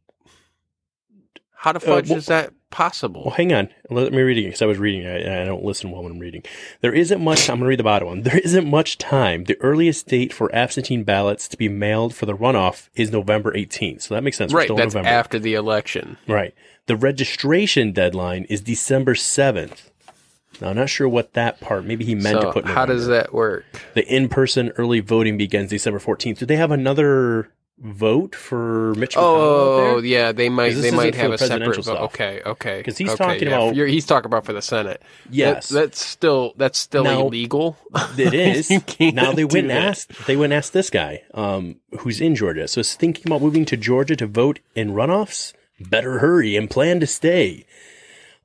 [1.53, 3.23] how the fudge Uh, well- is that possible?
[3.25, 3.69] Well, hang on.
[3.91, 5.07] Let me read it because I was reading.
[5.07, 6.43] I, I don't listen well when I'm reading.
[6.81, 7.49] There isn't much.
[7.49, 8.23] I'm going to read the bottom one.
[8.23, 9.45] There isn't much time.
[9.45, 14.03] The earliest date for absentee ballots to be mailed for the runoff is November 18th.
[14.03, 14.53] So that makes sense.
[14.53, 15.09] Right, that's November.
[15.09, 16.19] after the election.
[16.27, 16.55] Right.
[16.87, 19.91] The registration deadline is December 7th.
[20.61, 21.85] Now, I'm not sure what that part.
[21.85, 22.65] Maybe he meant So to put.
[22.67, 23.65] how does that work?
[23.95, 26.39] the in-person early voting begins December 14th?
[26.39, 27.51] Do they have another
[27.81, 29.23] vote for Mitch McConnell?
[29.23, 30.05] Oh out there?
[30.05, 31.99] yeah, they might they might have a separate vote.
[32.07, 32.83] Okay, okay.
[32.83, 33.55] 'Cause he's okay, talking yeah.
[33.57, 35.01] about- You're- he's talking about for the Senate.
[35.31, 35.69] Yes.
[35.69, 37.77] That- that's still that's still Now- illegal.
[38.17, 38.71] It is.
[39.15, 42.67] Now they went and asked they went and asked this guy, um, who's in Georgia.
[42.69, 45.53] So is thinking about moving to Georgia to vote in runoffs?
[45.81, 47.65] Better hurry and plan to stay.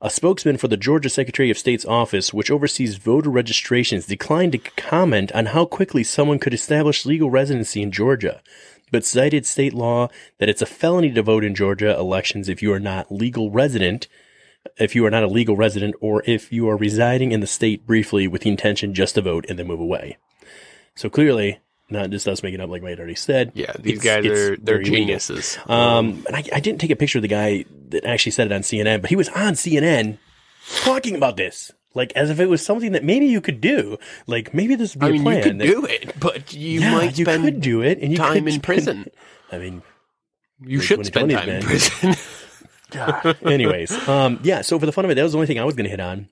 [0.00, 4.58] A spokesman for the Georgia Secretary of State's office, which oversees voter registrations, declined to
[4.58, 8.42] comment on how quickly someone could establish legal residency in Georgia,
[8.94, 12.72] but cited state law that it's a felony to vote in Georgia elections if you
[12.72, 14.06] are not legal resident
[14.78, 17.86] if you are not a legal resident or if you are residing in the state
[17.86, 20.16] briefly with the intention just to vote and then move away.
[20.94, 21.58] So clearly,
[21.90, 23.52] not just us making up like Wade already said.
[23.54, 24.94] Yeah, these It's- guys it's are they're legal.
[24.96, 25.58] geniuses.
[25.66, 28.54] Um, and I, I didn't take a picture of the guy that actually said it
[28.54, 30.16] on CNN, but he was on CNN
[30.82, 31.70] talking about this.
[31.94, 33.96] Like as if it was something that maybe you could do.
[34.26, 35.36] Like maybe this would be I a mean, plan.
[35.36, 38.10] you could that- do it, but you yeah, might you spend could do it, and
[38.10, 39.06] you time could in spend- prison.
[39.52, 39.82] I mean,
[40.64, 42.14] You Like should spend 2020's time in prison.
[43.46, 44.60] anyways, um, yeah.
[44.62, 45.90] So for the fun of it, that was the only thing I was going to
[45.90, 46.28] hit on.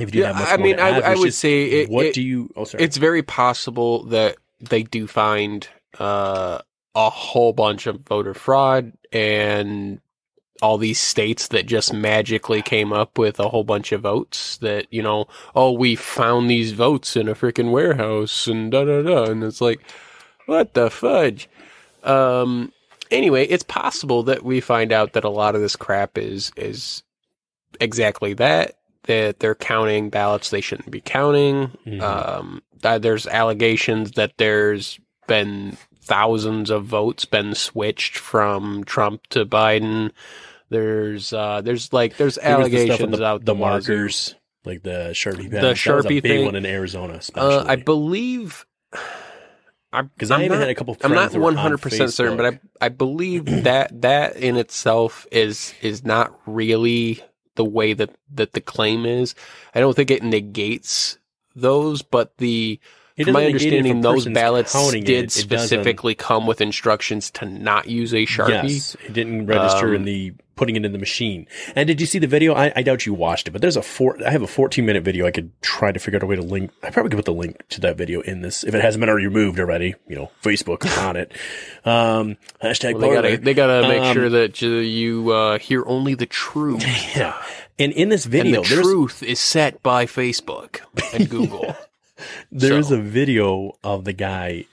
[0.00, 2.06] If you Yeah, have much I mean, I- add, I would just say it- what
[2.06, 2.50] it- do you?
[2.56, 2.82] Oh, sorry.
[2.84, 5.66] it's very possible that they do find
[6.00, 6.58] uh,
[6.96, 10.00] a whole bunch of voter fraud and
[10.64, 14.86] all these states that just magically came up with a whole bunch of votes that
[14.90, 19.24] you know oh we found these votes in a freaking warehouse and da da da
[19.30, 19.80] and it's like
[20.46, 21.48] what the fudge
[22.04, 22.72] um
[23.10, 27.02] anyway it's possible that we find out that a lot of this crap is is
[27.80, 32.00] exactly that that they're counting ballots they shouldn't be counting Mhm.
[32.00, 39.46] um that there's allegations that there's been thousands of votes been switched from Trump to
[39.46, 40.10] Biden.
[40.74, 43.60] There's uh there's like there's There the allegations the, out the wazoo.
[43.92, 45.44] markers, like the Sharpie.
[45.50, 46.44] The that Sharpie big thing.
[46.46, 47.54] one in Arizona, especially.
[47.56, 48.66] Uh, I believe
[49.92, 50.96] because I I'm even not- had a couple.
[51.02, 54.56] I'm not that were on 100 percent certain, but I I believe that that in
[54.56, 57.22] itself is is not really
[57.54, 59.34] the way that that the claim is.
[59.74, 61.18] I don't think it negates
[61.54, 62.80] those, but the
[63.22, 66.16] from my doesn't negate it if a understanding, those ballots it, did it doesn't- specifically
[66.16, 68.64] come with instructions to not use a sharpie.
[68.64, 71.46] Yes, it didn't register in Um, the putting it in the machine.
[71.74, 72.54] And did you see the video?
[72.54, 74.16] I, I doubt you watched it, but there's a four.
[74.26, 75.26] I have a 14 minute video.
[75.26, 76.70] I could try to figure out a way to link.
[76.82, 79.08] I probably could put the link to that video in this if it hasn't been
[79.08, 79.94] already removed already.
[80.08, 81.32] You know, Facebook on it.
[81.84, 85.84] Um, hashtag Well, they gotta they gotta make Um, sure that you, you uh, hear
[85.86, 86.84] only the truth.
[87.16, 87.40] Yeah.
[87.78, 90.80] And in this And video, the truth is set by Facebook
[91.12, 91.74] and Google.
[92.52, 94.66] There's So- a video of the guy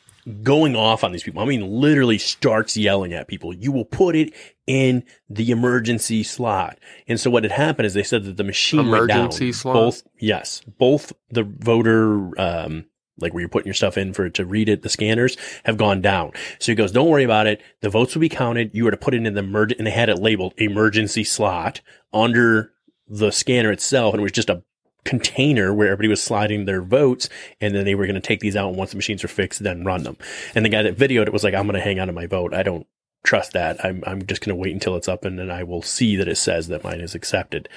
[0.44, 1.42] going off on these people.
[1.42, 3.54] I mean, literally starts yelling at people.
[3.56, 4.34] You will put it
[4.72, 6.80] in the emergency slot.
[7.06, 9.20] And so what had happened is they said that the machine went down.
[9.20, 9.74] Emergency slot?
[9.74, 12.86] Both, yes, both the voter, um,
[13.20, 15.76] like where you're putting your stuff in for it to read it, the scanners have
[15.76, 16.32] gone down.
[16.60, 17.62] So he goes, don't worry about it.
[17.82, 18.72] The votes will be counted.
[18.74, 21.82] You were to put it in the emerg, and they had it labeled emergency slot
[22.14, 22.72] under
[23.10, 24.14] the scanner itself.
[24.14, 24.64] And it was just a
[25.04, 27.28] container where everybody was sliding their votes
[27.60, 29.64] and then they were going to take these out and once the machines are fixed
[29.64, 30.16] then run them
[30.54, 32.28] and the guy that videoed it was like i'm going to hang on to my
[32.28, 32.86] vote i don't
[33.24, 35.82] trust that i'm, I'm just going to wait until it's up and then i will
[35.82, 37.70] see that it says that mine is accepted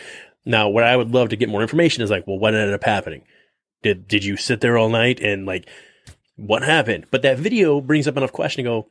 [0.45, 2.85] now what i would love to get more information is like well what ended up
[2.85, 3.23] happening
[3.83, 5.69] did did you sit there all night and like
[6.37, 8.89] what happened but that video brings up enough question to go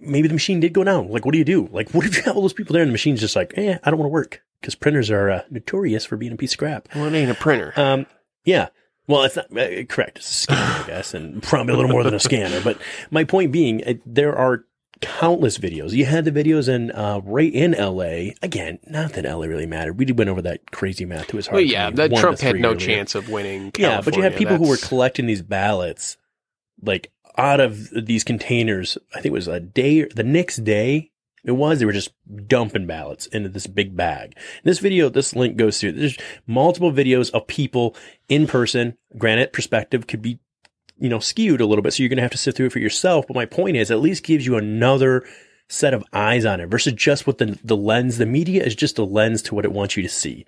[0.00, 2.22] maybe the machine did go down like what do you do like what if you
[2.22, 4.12] have all those people there and the machine's just like eh i don't want to
[4.12, 7.30] work because printers are uh, notorious for being a piece of crap well, it ain't
[7.30, 7.72] a printer.
[7.76, 8.06] um,
[8.44, 8.68] yeah.
[9.06, 10.18] Well, it's not uh, correct.
[10.18, 12.60] It's a scanner, I guess, and probably a little more than a scanner.
[12.62, 12.78] But
[13.10, 14.64] my point being, uh, there are
[15.00, 15.92] countless videos.
[15.92, 18.34] You had the videos in uh, right in L.A.
[18.42, 19.48] Again, not that L.A.
[19.48, 19.98] really mattered.
[19.98, 21.28] We did went over that crazy math.
[21.28, 21.54] to his heart.
[21.56, 22.80] Well, yeah, that Trump had no earlier.
[22.86, 23.72] chance of winning.
[23.78, 24.38] Yeah, but you had California.
[24.38, 26.16] people who were collecting these ballots,
[26.82, 28.98] like out of these containers.
[29.12, 31.10] I think it was a day, the next day.
[31.44, 32.12] It was they were just
[32.46, 34.36] dumping ballots into this big bag.
[34.64, 35.92] This video, this link goes to.
[35.92, 37.94] There's multiple videos of people
[38.28, 38.98] in person.
[39.16, 40.40] Granite perspective could be,
[40.98, 42.72] you know, skewed a little bit, so you're going to have to sit through it
[42.72, 43.26] for yourself.
[43.26, 45.24] But my point is, at least gives you another
[45.68, 48.18] set of eyes on it versus just what the the lens.
[48.18, 50.46] The media is just a lens to what it wants you to see.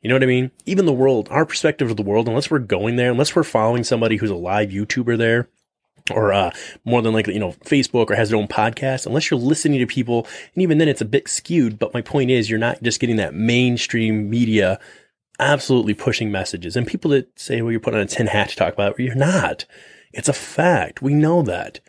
[0.00, 0.50] You know what I mean?
[0.66, 3.84] Even the world, our perspective of the world, unless we're going there, unless we're following
[3.84, 5.48] somebody who's a live YouTuber there,
[6.10, 6.50] or uh,
[6.84, 9.86] more than likely, you know, Facebook or has their own podcast, unless you're listening to
[9.86, 11.78] people, and even then it's a bit skewed.
[11.78, 14.78] But my point is, you're not just getting that mainstream media
[15.38, 16.76] absolutely pushing messages.
[16.76, 19.02] And people that say, well, you're putting on a tin hat to talk about it,
[19.02, 19.64] you're not.
[20.12, 21.02] It's a fact.
[21.02, 21.80] We know that.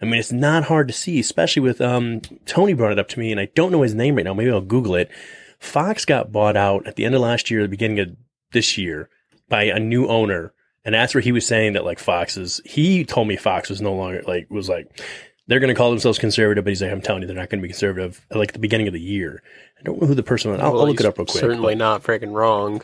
[0.00, 3.18] I mean, it's not hard to see, especially with, um, Tony brought it up to
[3.18, 4.34] me and I don't know his name right now.
[4.34, 5.10] Maybe I'll Google it.
[5.58, 8.16] Fox got bought out at the end of last year, the beginning of
[8.52, 9.08] this year
[9.48, 10.52] by a new owner.
[10.84, 13.80] And that's where he was saying that like Fox is, he told me Fox was
[13.80, 15.00] no longer like, was like,
[15.46, 17.60] they're going to call themselves conservative, but he's like, I'm telling you, they're not going
[17.60, 19.42] to be conservative like at the beginning of the year.
[19.78, 20.60] I don't know who the person was.
[20.60, 21.40] I'll, Well, I'll look it up real quick.
[21.40, 22.82] Certainly but not freaking wrong.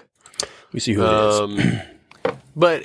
[0.72, 1.40] We see who it is.
[1.40, 1.80] Um,
[2.56, 2.84] but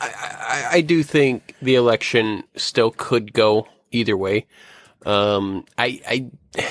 [0.00, 4.46] I, I, I do think the election still could go either way.
[5.04, 6.00] Um, I,
[6.54, 6.62] I,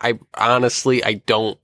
[0.00, 1.58] I honestly, I don't,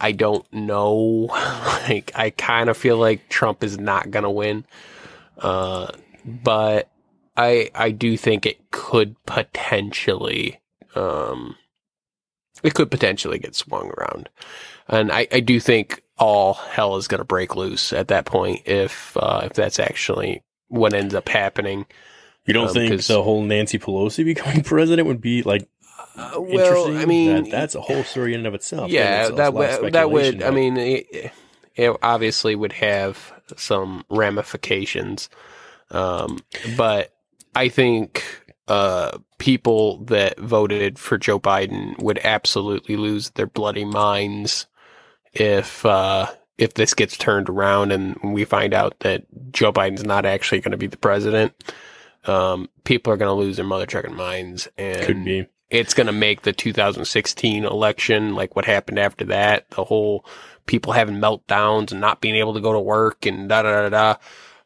[0.00, 1.28] I don't know.
[1.88, 4.64] like, I kind of feel like Trump is not gonna win.
[5.38, 5.88] Uh,
[6.24, 6.90] but
[7.36, 10.60] I, I do think it could potentially,
[10.94, 11.56] um,
[12.62, 14.28] it could potentially get swung around.
[14.88, 18.62] And I, I do think all hell is going to break loose at that point
[18.66, 21.86] if uh, if that's actually what ends up happening.
[22.46, 25.68] You don't um, think the whole Nancy Pelosi becoming president would be like
[26.16, 26.98] Uh, well, interesting?
[26.98, 28.90] I mean, that, that's a whole story in and of itself.
[28.90, 30.40] yeah, that would that would.
[30.40, 31.32] speculation, I mean, it,
[31.74, 35.28] it obviously would have some ramifications,
[35.90, 36.38] um,
[36.76, 37.12] but
[37.54, 38.22] I think
[38.68, 44.66] uh, people that voted for Joe Biden would absolutely lose their bloody minds
[45.34, 46.26] if uh,
[46.58, 50.72] if this gets turned around and we find out that Joe Biden's not actually going
[50.72, 51.52] to be the president.
[52.26, 55.46] Um, people are going to lose their mother trucking minds, and could be.
[55.68, 59.68] it's going to make the 2016 election like what happened after that.
[59.70, 60.24] The whole
[60.66, 63.88] people having meltdowns and not being able to go to work and da da da
[63.90, 64.16] da.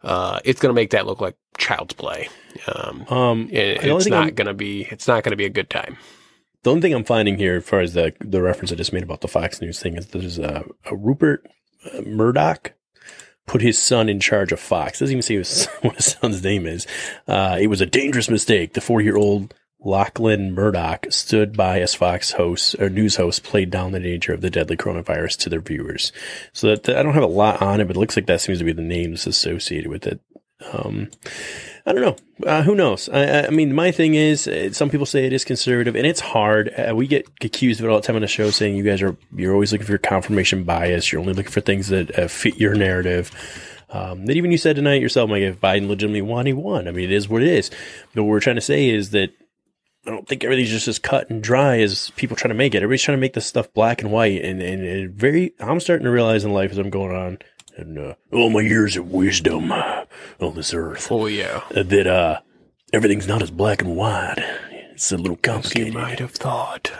[0.02, 2.28] Uh, it's going to make that look like child's play.
[2.72, 4.82] Um, Um, it- it's not going to be.
[4.90, 5.96] It's not going to be a good time.
[6.68, 9.02] The only thing I'm finding here, as far as the the reference I just made
[9.02, 11.48] about the Fox News thing, is there's a, a Rupert
[11.90, 12.74] uh, Murdoch
[13.46, 14.98] put his son in charge of Fox.
[14.98, 16.86] Doesn't even say his, what his son's name is.
[17.26, 18.74] Uh, it was a dangerous mistake.
[18.74, 23.70] The 40 year old Lachlan Murdoch stood by as Fox hosts or news hosts played
[23.70, 26.12] down the danger of the deadly coronavirus to their viewers.
[26.52, 28.58] So that I don't have a lot on it, but it looks like that seems
[28.58, 30.20] to be the names associated with it.
[30.70, 31.08] Um,
[31.88, 32.46] I don't know.
[32.46, 33.08] Uh, who knows?
[33.08, 36.20] I- I, mean, my thing is, uh, some people say it is conservative, and it's
[36.20, 36.68] hard.
[36.68, 39.00] Uh, we get accused of it all the time on the show, saying you guys
[39.00, 41.10] are you're always looking for your confirmation bias.
[41.10, 43.30] You're only looking for things that uh, fit your narrative.
[43.90, 46.88] Um, that even you said tonight yourself, like if Biden legitimately won, he won.
[46.88, 47.70] I mean, it is what it is.
[48.14, 49.30] But what we're trying to say is that
[50.06, 52.78] I don't think everything's just as cut and dry as people trying to make it.
[52.78, 55.54] Everybody's trying to make this stuff black and white, and and, and very.
[55.58, 57.38] I'm starting to realize in life as I'm going on,
[57.78, 60.04] and uh, all my years of wisdom uh,
[60.40, 62.40] on this earth, Oh yeah, uh, that uh,
[62.92, 64.36] everything's not as black and white.
[64.92, 65.88] It's a little complicated.
[65.88, 65.94] you complicated.
[65.94, 66.90] might have thought.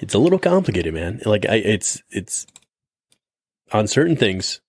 [0.00, 1.20] It's a little complicated, man.
[1.24, 2.46] Like I, it's it's
[3.72, 4.60] on certain things,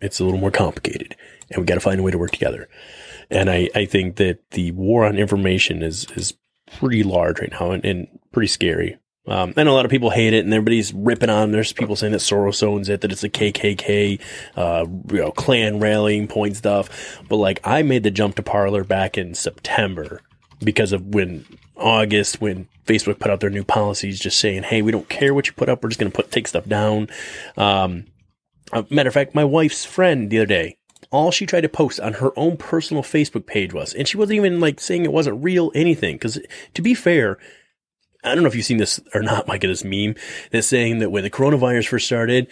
[0.00, 1.16] it's a little more complicated,
[1.50, 2.68] and we got to find a way to work together.
[3.30, 6.34] And I, I think that the war on information is is
[6.78, 8.98] pretty large right now and, and pretty scary.
[9.28, 11.50] Um, know a lot of people hate it, and everybody's ripping on.
[11.50, 14.20] There's people saying that Soros owns it, that it's a KKK,
[14.56, 17.20] uh, you know, Klan rallying point stuff.
[17.28, 20.20] But like, I made the jump to Parler back in September
[20.60, 21.44] because of when
[21.76, 25.46] August, when Facebook put out their new policies, just saying, "Hey, we don't care what
[25.46, 25.82] you put up.
[25.82, 27.08] We're just going to put take stuff down."
[27.56, 28.06] Um,
[28.72, 30.78] uh, matter of fact, my wife's friend the other day,
[31.10, 34.36] all she tried to post on her own personal Facebook page was, and she wasn't
[34.36, 36.16] even like saying it wasn't real anything.
[36.16, 36.38] Because
[36.74, 37.38] to be fair,
[38.24, 40.14] I don't know if you've seen this or not, Mike, this meme
[40.50, 42.48] that's saying that when the coronavirus first started,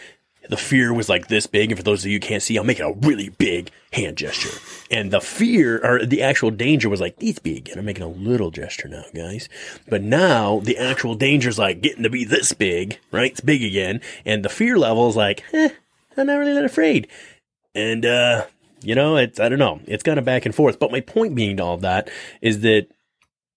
[0.49, 1.71] the fear was like this big.
[1.71, 4.59] And for those of you who can't see, I'm making a really big hand gesture.
[4.91, 7.69] And the fear or the actual danger was like this big.
[7.69, 9.49] And I'm making a little gesture now, guys.
[9.89, 13.31] But now the actual danger is like getting to be this big, right?
[13.31, 14.01] It's big again.
[14.25, 15.71] And the fear level is like, eh,
[16.17, 17.09] I'm not really that afraid.
[17.75, 18.47] And, uh,
[18.83, 19.81] you know, it's, I don't know.
[19.87, 20.79] It's kind of back and forth.
[20.79, 22.11] But my point being to all that
[22.43, 22.89] is that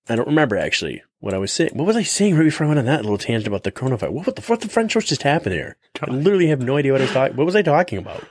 [0.09, 1.71] I don't remember actually what I was saying.
[1.73, 4.11] What was I saying right before I went on that little tangent about the coronavirus?
[4.11, 5.77] What, what the what the French was just happened there?
[6.01, 7.35] I literally have no idea what I was talking.
[7.37, 8.23] What was I talking about?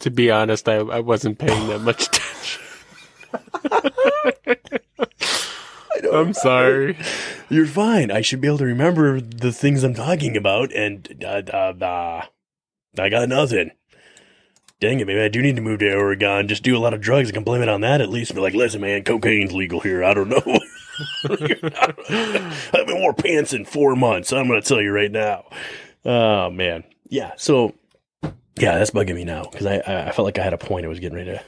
[0.00, 2.62] To be honest, I, I wasn't paying that much attention.
[6.12, 6.98] I'm sorry.
[7.48, 8.10] You're fine.
[8.10, 12.24] I should be able to remember the things I'm talking about, and uh, uh, uh,
[12.98, 13.70] I got nothing.
[14.82, 16.48] Dang it, maybe I do need to move to Oregon.
[16.48, 17.28] Just do a lot of drugs.
[17.28, 18.34] I can blame it on that at least.
[18.34, 20.02] Be like, listen, man, cocaine's legal here.
[20.02, 20.42] I don't know.
[21.24, 24.32] I haven't wore pants in four months.
[24.32, 25.44] I'm going to tell you right now.
[26.04, 27.30] Oh man, yeah.
[27.36, 27.76] So
[28.58, 30.88] yeah, that's bugging me now because I, I felt like I had a point I
[30.88, 31.44] was getting ready to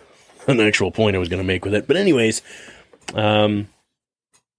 [0.53, 1.89] an actual point I was going to make with it.
[1.89, 2.41] But anyways,
[3.15, 3.67] um,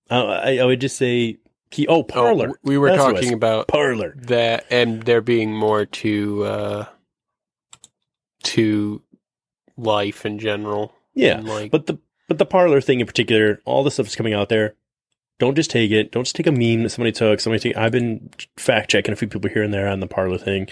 [0.09, 1.37] I, I would just say
[1.71, 1.87] key.
[1.87, 2.49] Oh, Parler.
[2.49, 4.15] Oh, we were That's talking about Parler.
[4.23, 6.85] that, and there being more to uh,
[8.45, 9.01] to
[9.77, 10.93] life in general.
[11.13, 14.33] Yeah, like but the but the Parler thing in particular, all the stuff that's coming
[14.33, 14.75] out there.
[15.37, 16.13] Don't just take it.
[16.13, 17.41] Don't just take a meme that somebody took.
[17.41, 17.77] Somebody take.
[17.77, 20.69] I've been fact checking a few people here and there on the Parler thing.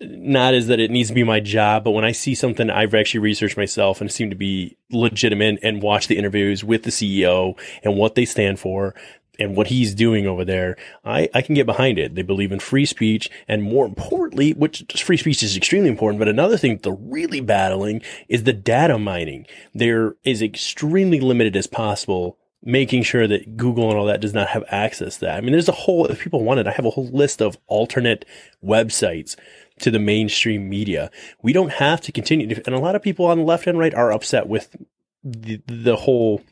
[0.00, 2.94] Not as that it needs to be my job, but when I see something I've
[2.94, 7.58] actually researched myself and seem to be legitimate and watch the interviews with the CEO
[7.82, 8.94] and what they stand for
[9.38, 12.14] and what he's doing over there, I, I can get behind it.
[12.14, 16.28] They believe in free speech and more importantly, which free speech is extremely important, but
[16.28, 19.46] another thing they're really battling is the data mining.
[19.74, 24.48] There is extremely limited as possible making sure that Google and all that does not
[24.48, 25.36] have access to that.
[25.36, 28.24] I mean, there's a whole, if people wanted, I have a whole list of alternate
[28.64, 29.36] websites
[29.80, 31.10] to the mainstream media.
[31.42, 32.60] We don't have to continue.
[32.66, 34.74] And a lot of people on the left and right are upset with
[35.22, 36.42] the, the whole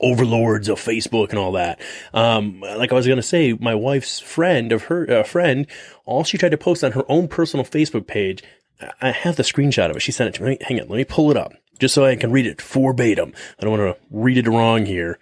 [0.00, 1.80] overlords of Facebook and all that.
[2.12, 5.66] Um, like I was going to say, my wife's friend of her uh, friend,
[6.04, 8.42] all she tried to post on her own personal Facebook page.
[8.80, 10.02] I- I have the screenshot of it.
[10.02, 10.58] She sent it to me.
[10.60, 13.32] Hang on, let me pull it up just so I can read it verbatim.
[13.58, 15.18] I don't want to read it wrong here.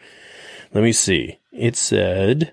[0.75, 1.39] Let me see.
[1.53, 2.53] It said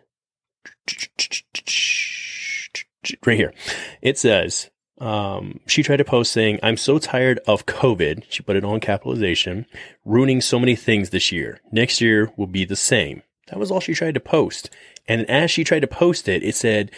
[3.26, 3.54] right here.
[4.02, 4.70] It says
[5.04, 8.80] um, she tried to post saying, "I'm so tired of COVID." She put it on
[8.80, 9.66] capitalization,
[10.06, 11.60] ruining so many things this year.
[11.72, 13.24] Next year will be the same.
[13.48, 14.70] That was all she tried to post.
[15.08, 16.90] And as she tried to post it, it said,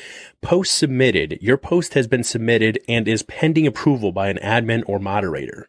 [0.41, 1.39] "Post submitted.
[1.41, 5.67] Your post has been submitted and is pending approval by an admin or moderator."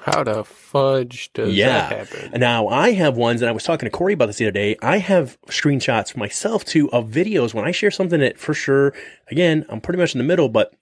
[0.00, 1.88] how the fudge does Yeah.
[1.88, 2.38] that happen?
[2.38, 4.76] Now I have ones, and I was talking to Corey about this the other day.
[4.82, 8.92] I have screenshots myself too of videos when I share something that for sure,
[9.30, 10.74] again, I'm pretty much in the middle, but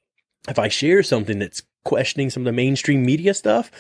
[0.49, 3.71] if I share something that's questioning some of the mainstream media stuff,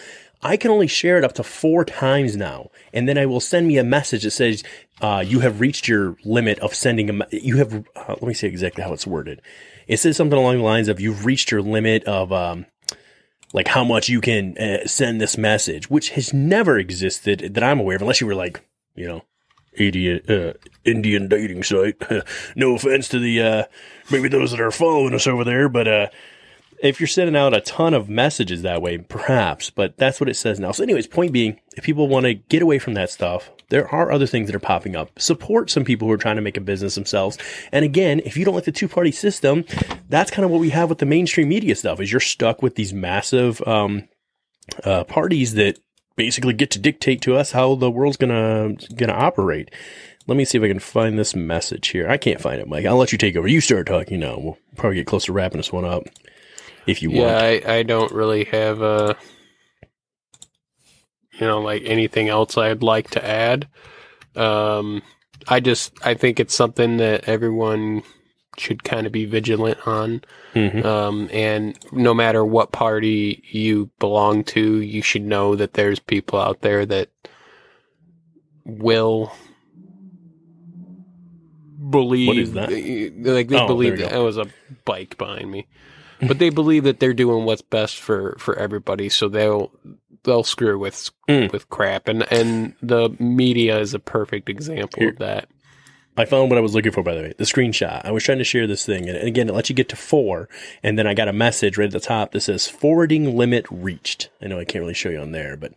[0.42, 2.70] I can only share it up to four times now.
[2.92, 4.64] And then I will send me a message that says,
[5.00, 8.34] uh, you have reached your limit of sending a, me- you have, uh, let me
[8.34, 9.40] see exactly how it's worded.
[9.86, 12.66] It says something along the lines of, you've reached your limit of, um,
[13.52, 17.80] like how much you can uh, send this message, which has never existed that I'm
[17.80, 18.64] aware of, unless you were like,
[18.94, 19.22] you know,
[19.74, 22.02] idiot uh, Indian dating site.
[22.56, 23.64] no offense to the uh,
[24.10, 26.06] maybe those that are following us over there, but uh,
[26.82, 29.70] if you're sending out a ton of messages that way, perhaps.
[29.70, 30.72] But that's what it says now.
[30.72, 34.10] So, anyways, point being, if people want to get away from that stuff, there are
[34.10, 35.18] other things that are popping up.
[35.18, 37.38] Support some people who are trying to make a business themselves.
[37.70, 39.64] And again, if you don't like the two party system,
[40.08, 42.00] that's kind of what we have with the mainstream media stuff.
[42.00, 44.08] Is you're stuck with these massive um,
[44.84, 45.78] uh, parties that
[46.16, 49.70] basically get to dictate to us how the world's gonna gonna operate.
[50.26, 52.08] Let me see if I can find this message here.
[52.08, 52.86] I can't find it, Mike.
[52.86, 53.48] I'll let you take over.
[53.48, 54.38] You start talking now.
[54.38, 56.04] We'll probably get close to wrapping this one up
[56.86, 57.66] if you Yeah, want.
[57.66, 59.14] I, I don't really have uh
[61.40, 63.68] you know like anything else I'd like to add.
[64.36, 65.02] Um,
[65.48, 68.02] I just I think it's something that everyone
[68.58, 70.22] should kind of be vigilant on.
[70.54, 70.84] Mhm.
[70.84, 76.38] Um, and no matter what party you belong to, you should know that there's people
[76.38, 77.08] out there that
[78.66, 79.32] will
[81.90, 82.70] believe What is that?
[82.70, 84.46] like they Oh, believe that was a
[84.84, 85.66] bike behind me
[86.26, 89.70] but they believe that they're doing what's best for for everybody so they'll
[90.24, 91.52] they'll screw with Mm.
[91.52, 95.48] with crap and and the media is a perfect example Here- of that
[96.14, 97.32] I found what I was looking for, by the way.
[97.38, 98.02] The screenshot.
[98.04, 100.46] I was trying to share this thing, and again, it lets you get to four,
[100.82, 104.28] and then I got a message right at the top that says "forwarding limit reached."
[104.42, 105.72] I know I can't really show you on there, but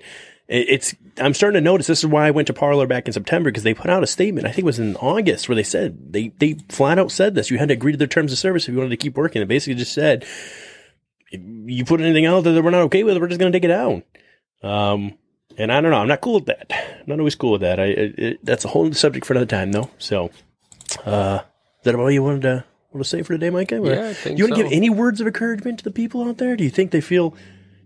[0.48, 0.96] it's.
[1.18, 1.88] I'm starting to notice.
[1.88, 4.08] This is why I went to Parler back in September because they put out a
[4.08, 4.46] statement.
[4.46, 7.50] I think it was in August where they said they they flat out said this.
[7.50, 9.42] You had to agree to their terms of service if you wanted to keep working.
[9.42, 10.24] It basically just said,
[11.32, 13.56] if you put anything out there that we're not okay with, we're just going to
[13.60, 14.04] take it down.
[14.62, 15.18] Um,
[15.58, 15.98] and I don't know.
[15.98, 16.68] I'm not cool with that.
[16.72, 17.80] I'm not always cool with that.
[17.80, 19.90] I it, it, that's a whole subject for another time, though.
[19.98, 20.32] So,
[21.06, 21.40] uh,
[21.80, 23.78] is that all you wanted to want to say for today, Micah?
[23.80, 24.70] Or- Yeah, I think Do you want to so.
[24.70, 26.56] give any words of encouragement to the people out there?
[26.56, 27.36] Do you think they feel?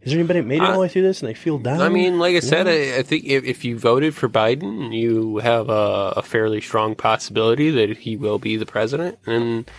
[0.01, 1.81] Is there anybody that made it all the way through this and they feel down?
[1.81, 5.37] I mean, like I said, I, I think if, if you voted for Biden, you
[5.39, 9.19] have a, a fairly strong possibility that he will be the president.
[9.25, 9.69] And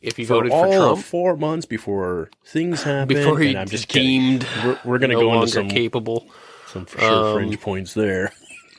[0.00, 3.68] if you for voted for Trump, four months before things happen, before he and I'm
[3.68, 4.38] just kidding.
[4.38, 6.28] deemed We're, we're going to no go into some capable,
[6.68, 8.32] some for sure Um, fringe points there.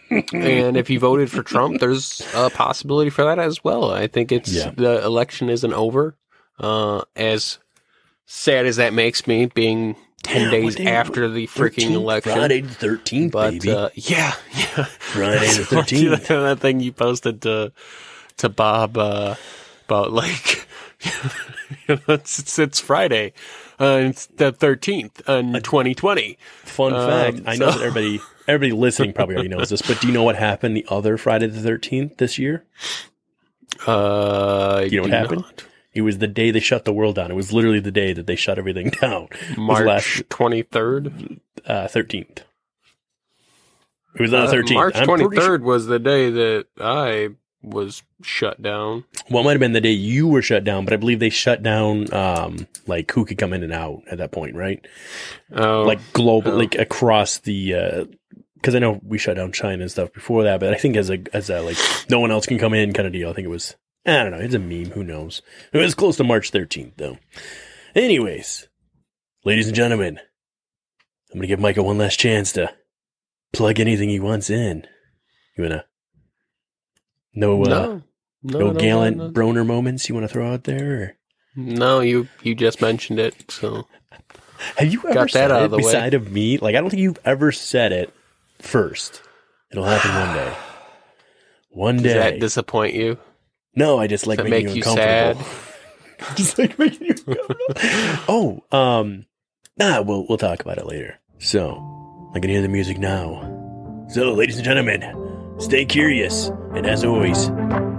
[0.09, 3.91] and if you voted for Trump, there's a possibility for that as well.
[3.91, 4.71] I think it's Yeah.
[4.75, 6.15] the election isn't over.
[6.59, 7.59] Uh, as
[8.25, 12.31] sad as that makes me, being ten Yeah, days after the freaking 13th, election.
[12.33, 13.71] Friday the thirteenth, but baby.
[13.71, 14.85] uh, yeah, yeah.
[14.85, 16.27] Friday the It's like 13th.
[16.27, 17.71] that thing you posted to
[18.37, 19.35] to Bob uh,
[19.85, 20.67] about like
[21.87, 23.33] it's, it's it's Friday,
[23.79, 26.37] uh, it's the thirteenth in twenty twenty.
[26.63, 30.07] Fun um, fact: I know that everybody, everybody listening probably already knows this, but do
[30.07, 32.65] you know what happened the other Friday the thirteenth this year?
[33.87, 35.41] Uh, you know what happened?
[35.41, 35.63] not.
[35.93, 37.31] It was the day they shut the world down.
[37.31, 39.29] It was literally the day that they shut everything down.
[39.57, 41.39] March twenty third.
[41.65, 42.43] thirteenth.
[44.15, 44.77] it was on the thirteenth.
[44.77, 47.29] Uh, March twenty third was the day that I
[47.61, 49.03] was shut down.
[49.29, 51.29] Well, it might have been the day you were shut down, but I believe they
[51.29, 54.85] shut down um, like who could come in and out at that point, right?
[55.51, 56.57] Oh, like global, oh.
[56.57, 58.07] like across the.
[58.55, 61.09] Because I know we shut down China and stuff before that, but I think as
[61.09, 61.77] a as a like
[62.09, 63.29] no one else can come in kind of deal.
[63.29, 63.75] I think it was
[64.09, 64.39] I don't know.
[64.39, 64.91] It's a meme.
[64.91, 65.41] Who knows?
[65.73, 67.17] It was close to March thirteenth though.
[67.95, 68.67] Anyways,
[69.45, 70.19] ladies and gentlemen,
[71.31, 72.71] I'm gonna give Michael one last chance to
[73.53, 74.85] plug anything he wants in.
[75.57, 75.85] You wanna?
[77.33, 78.03] No, uh, no,
[78.43, 79.31] no, no, gallant no, no.
[79.33, 80.93] Broner moments you want to throw out there?
[81.01, 81.17] Or?
[81.55, 83.87] No, you you just mentioned it, so
[84.77, 85.83] Have you ever Got that said out it of the way.
[85.83, 86.57] beside of me?
[86.57, 88.13] Like I don't think you've ever said it
[88.59, 89.21] first.
[89.71, 90.53] It'll happen one day.
[91.71, 92.13] One does day.
[92.13, 93.19] that disappoint you?
[93.79, 95.45] No, I just like making make you you uncomfortable.
[96.35, 97.75] just like making you uncomfortable.
[98.27, 99.25] oh, um,
[99.77, 101.17] nah, we'll we'll talk about it later.
[101.37, 104.05] So I can hear the music now.
[104.09, 107.45] So, ladies and gentlemen, stay curious, and as always,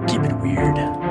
[0.06, 1.09] keep it weird.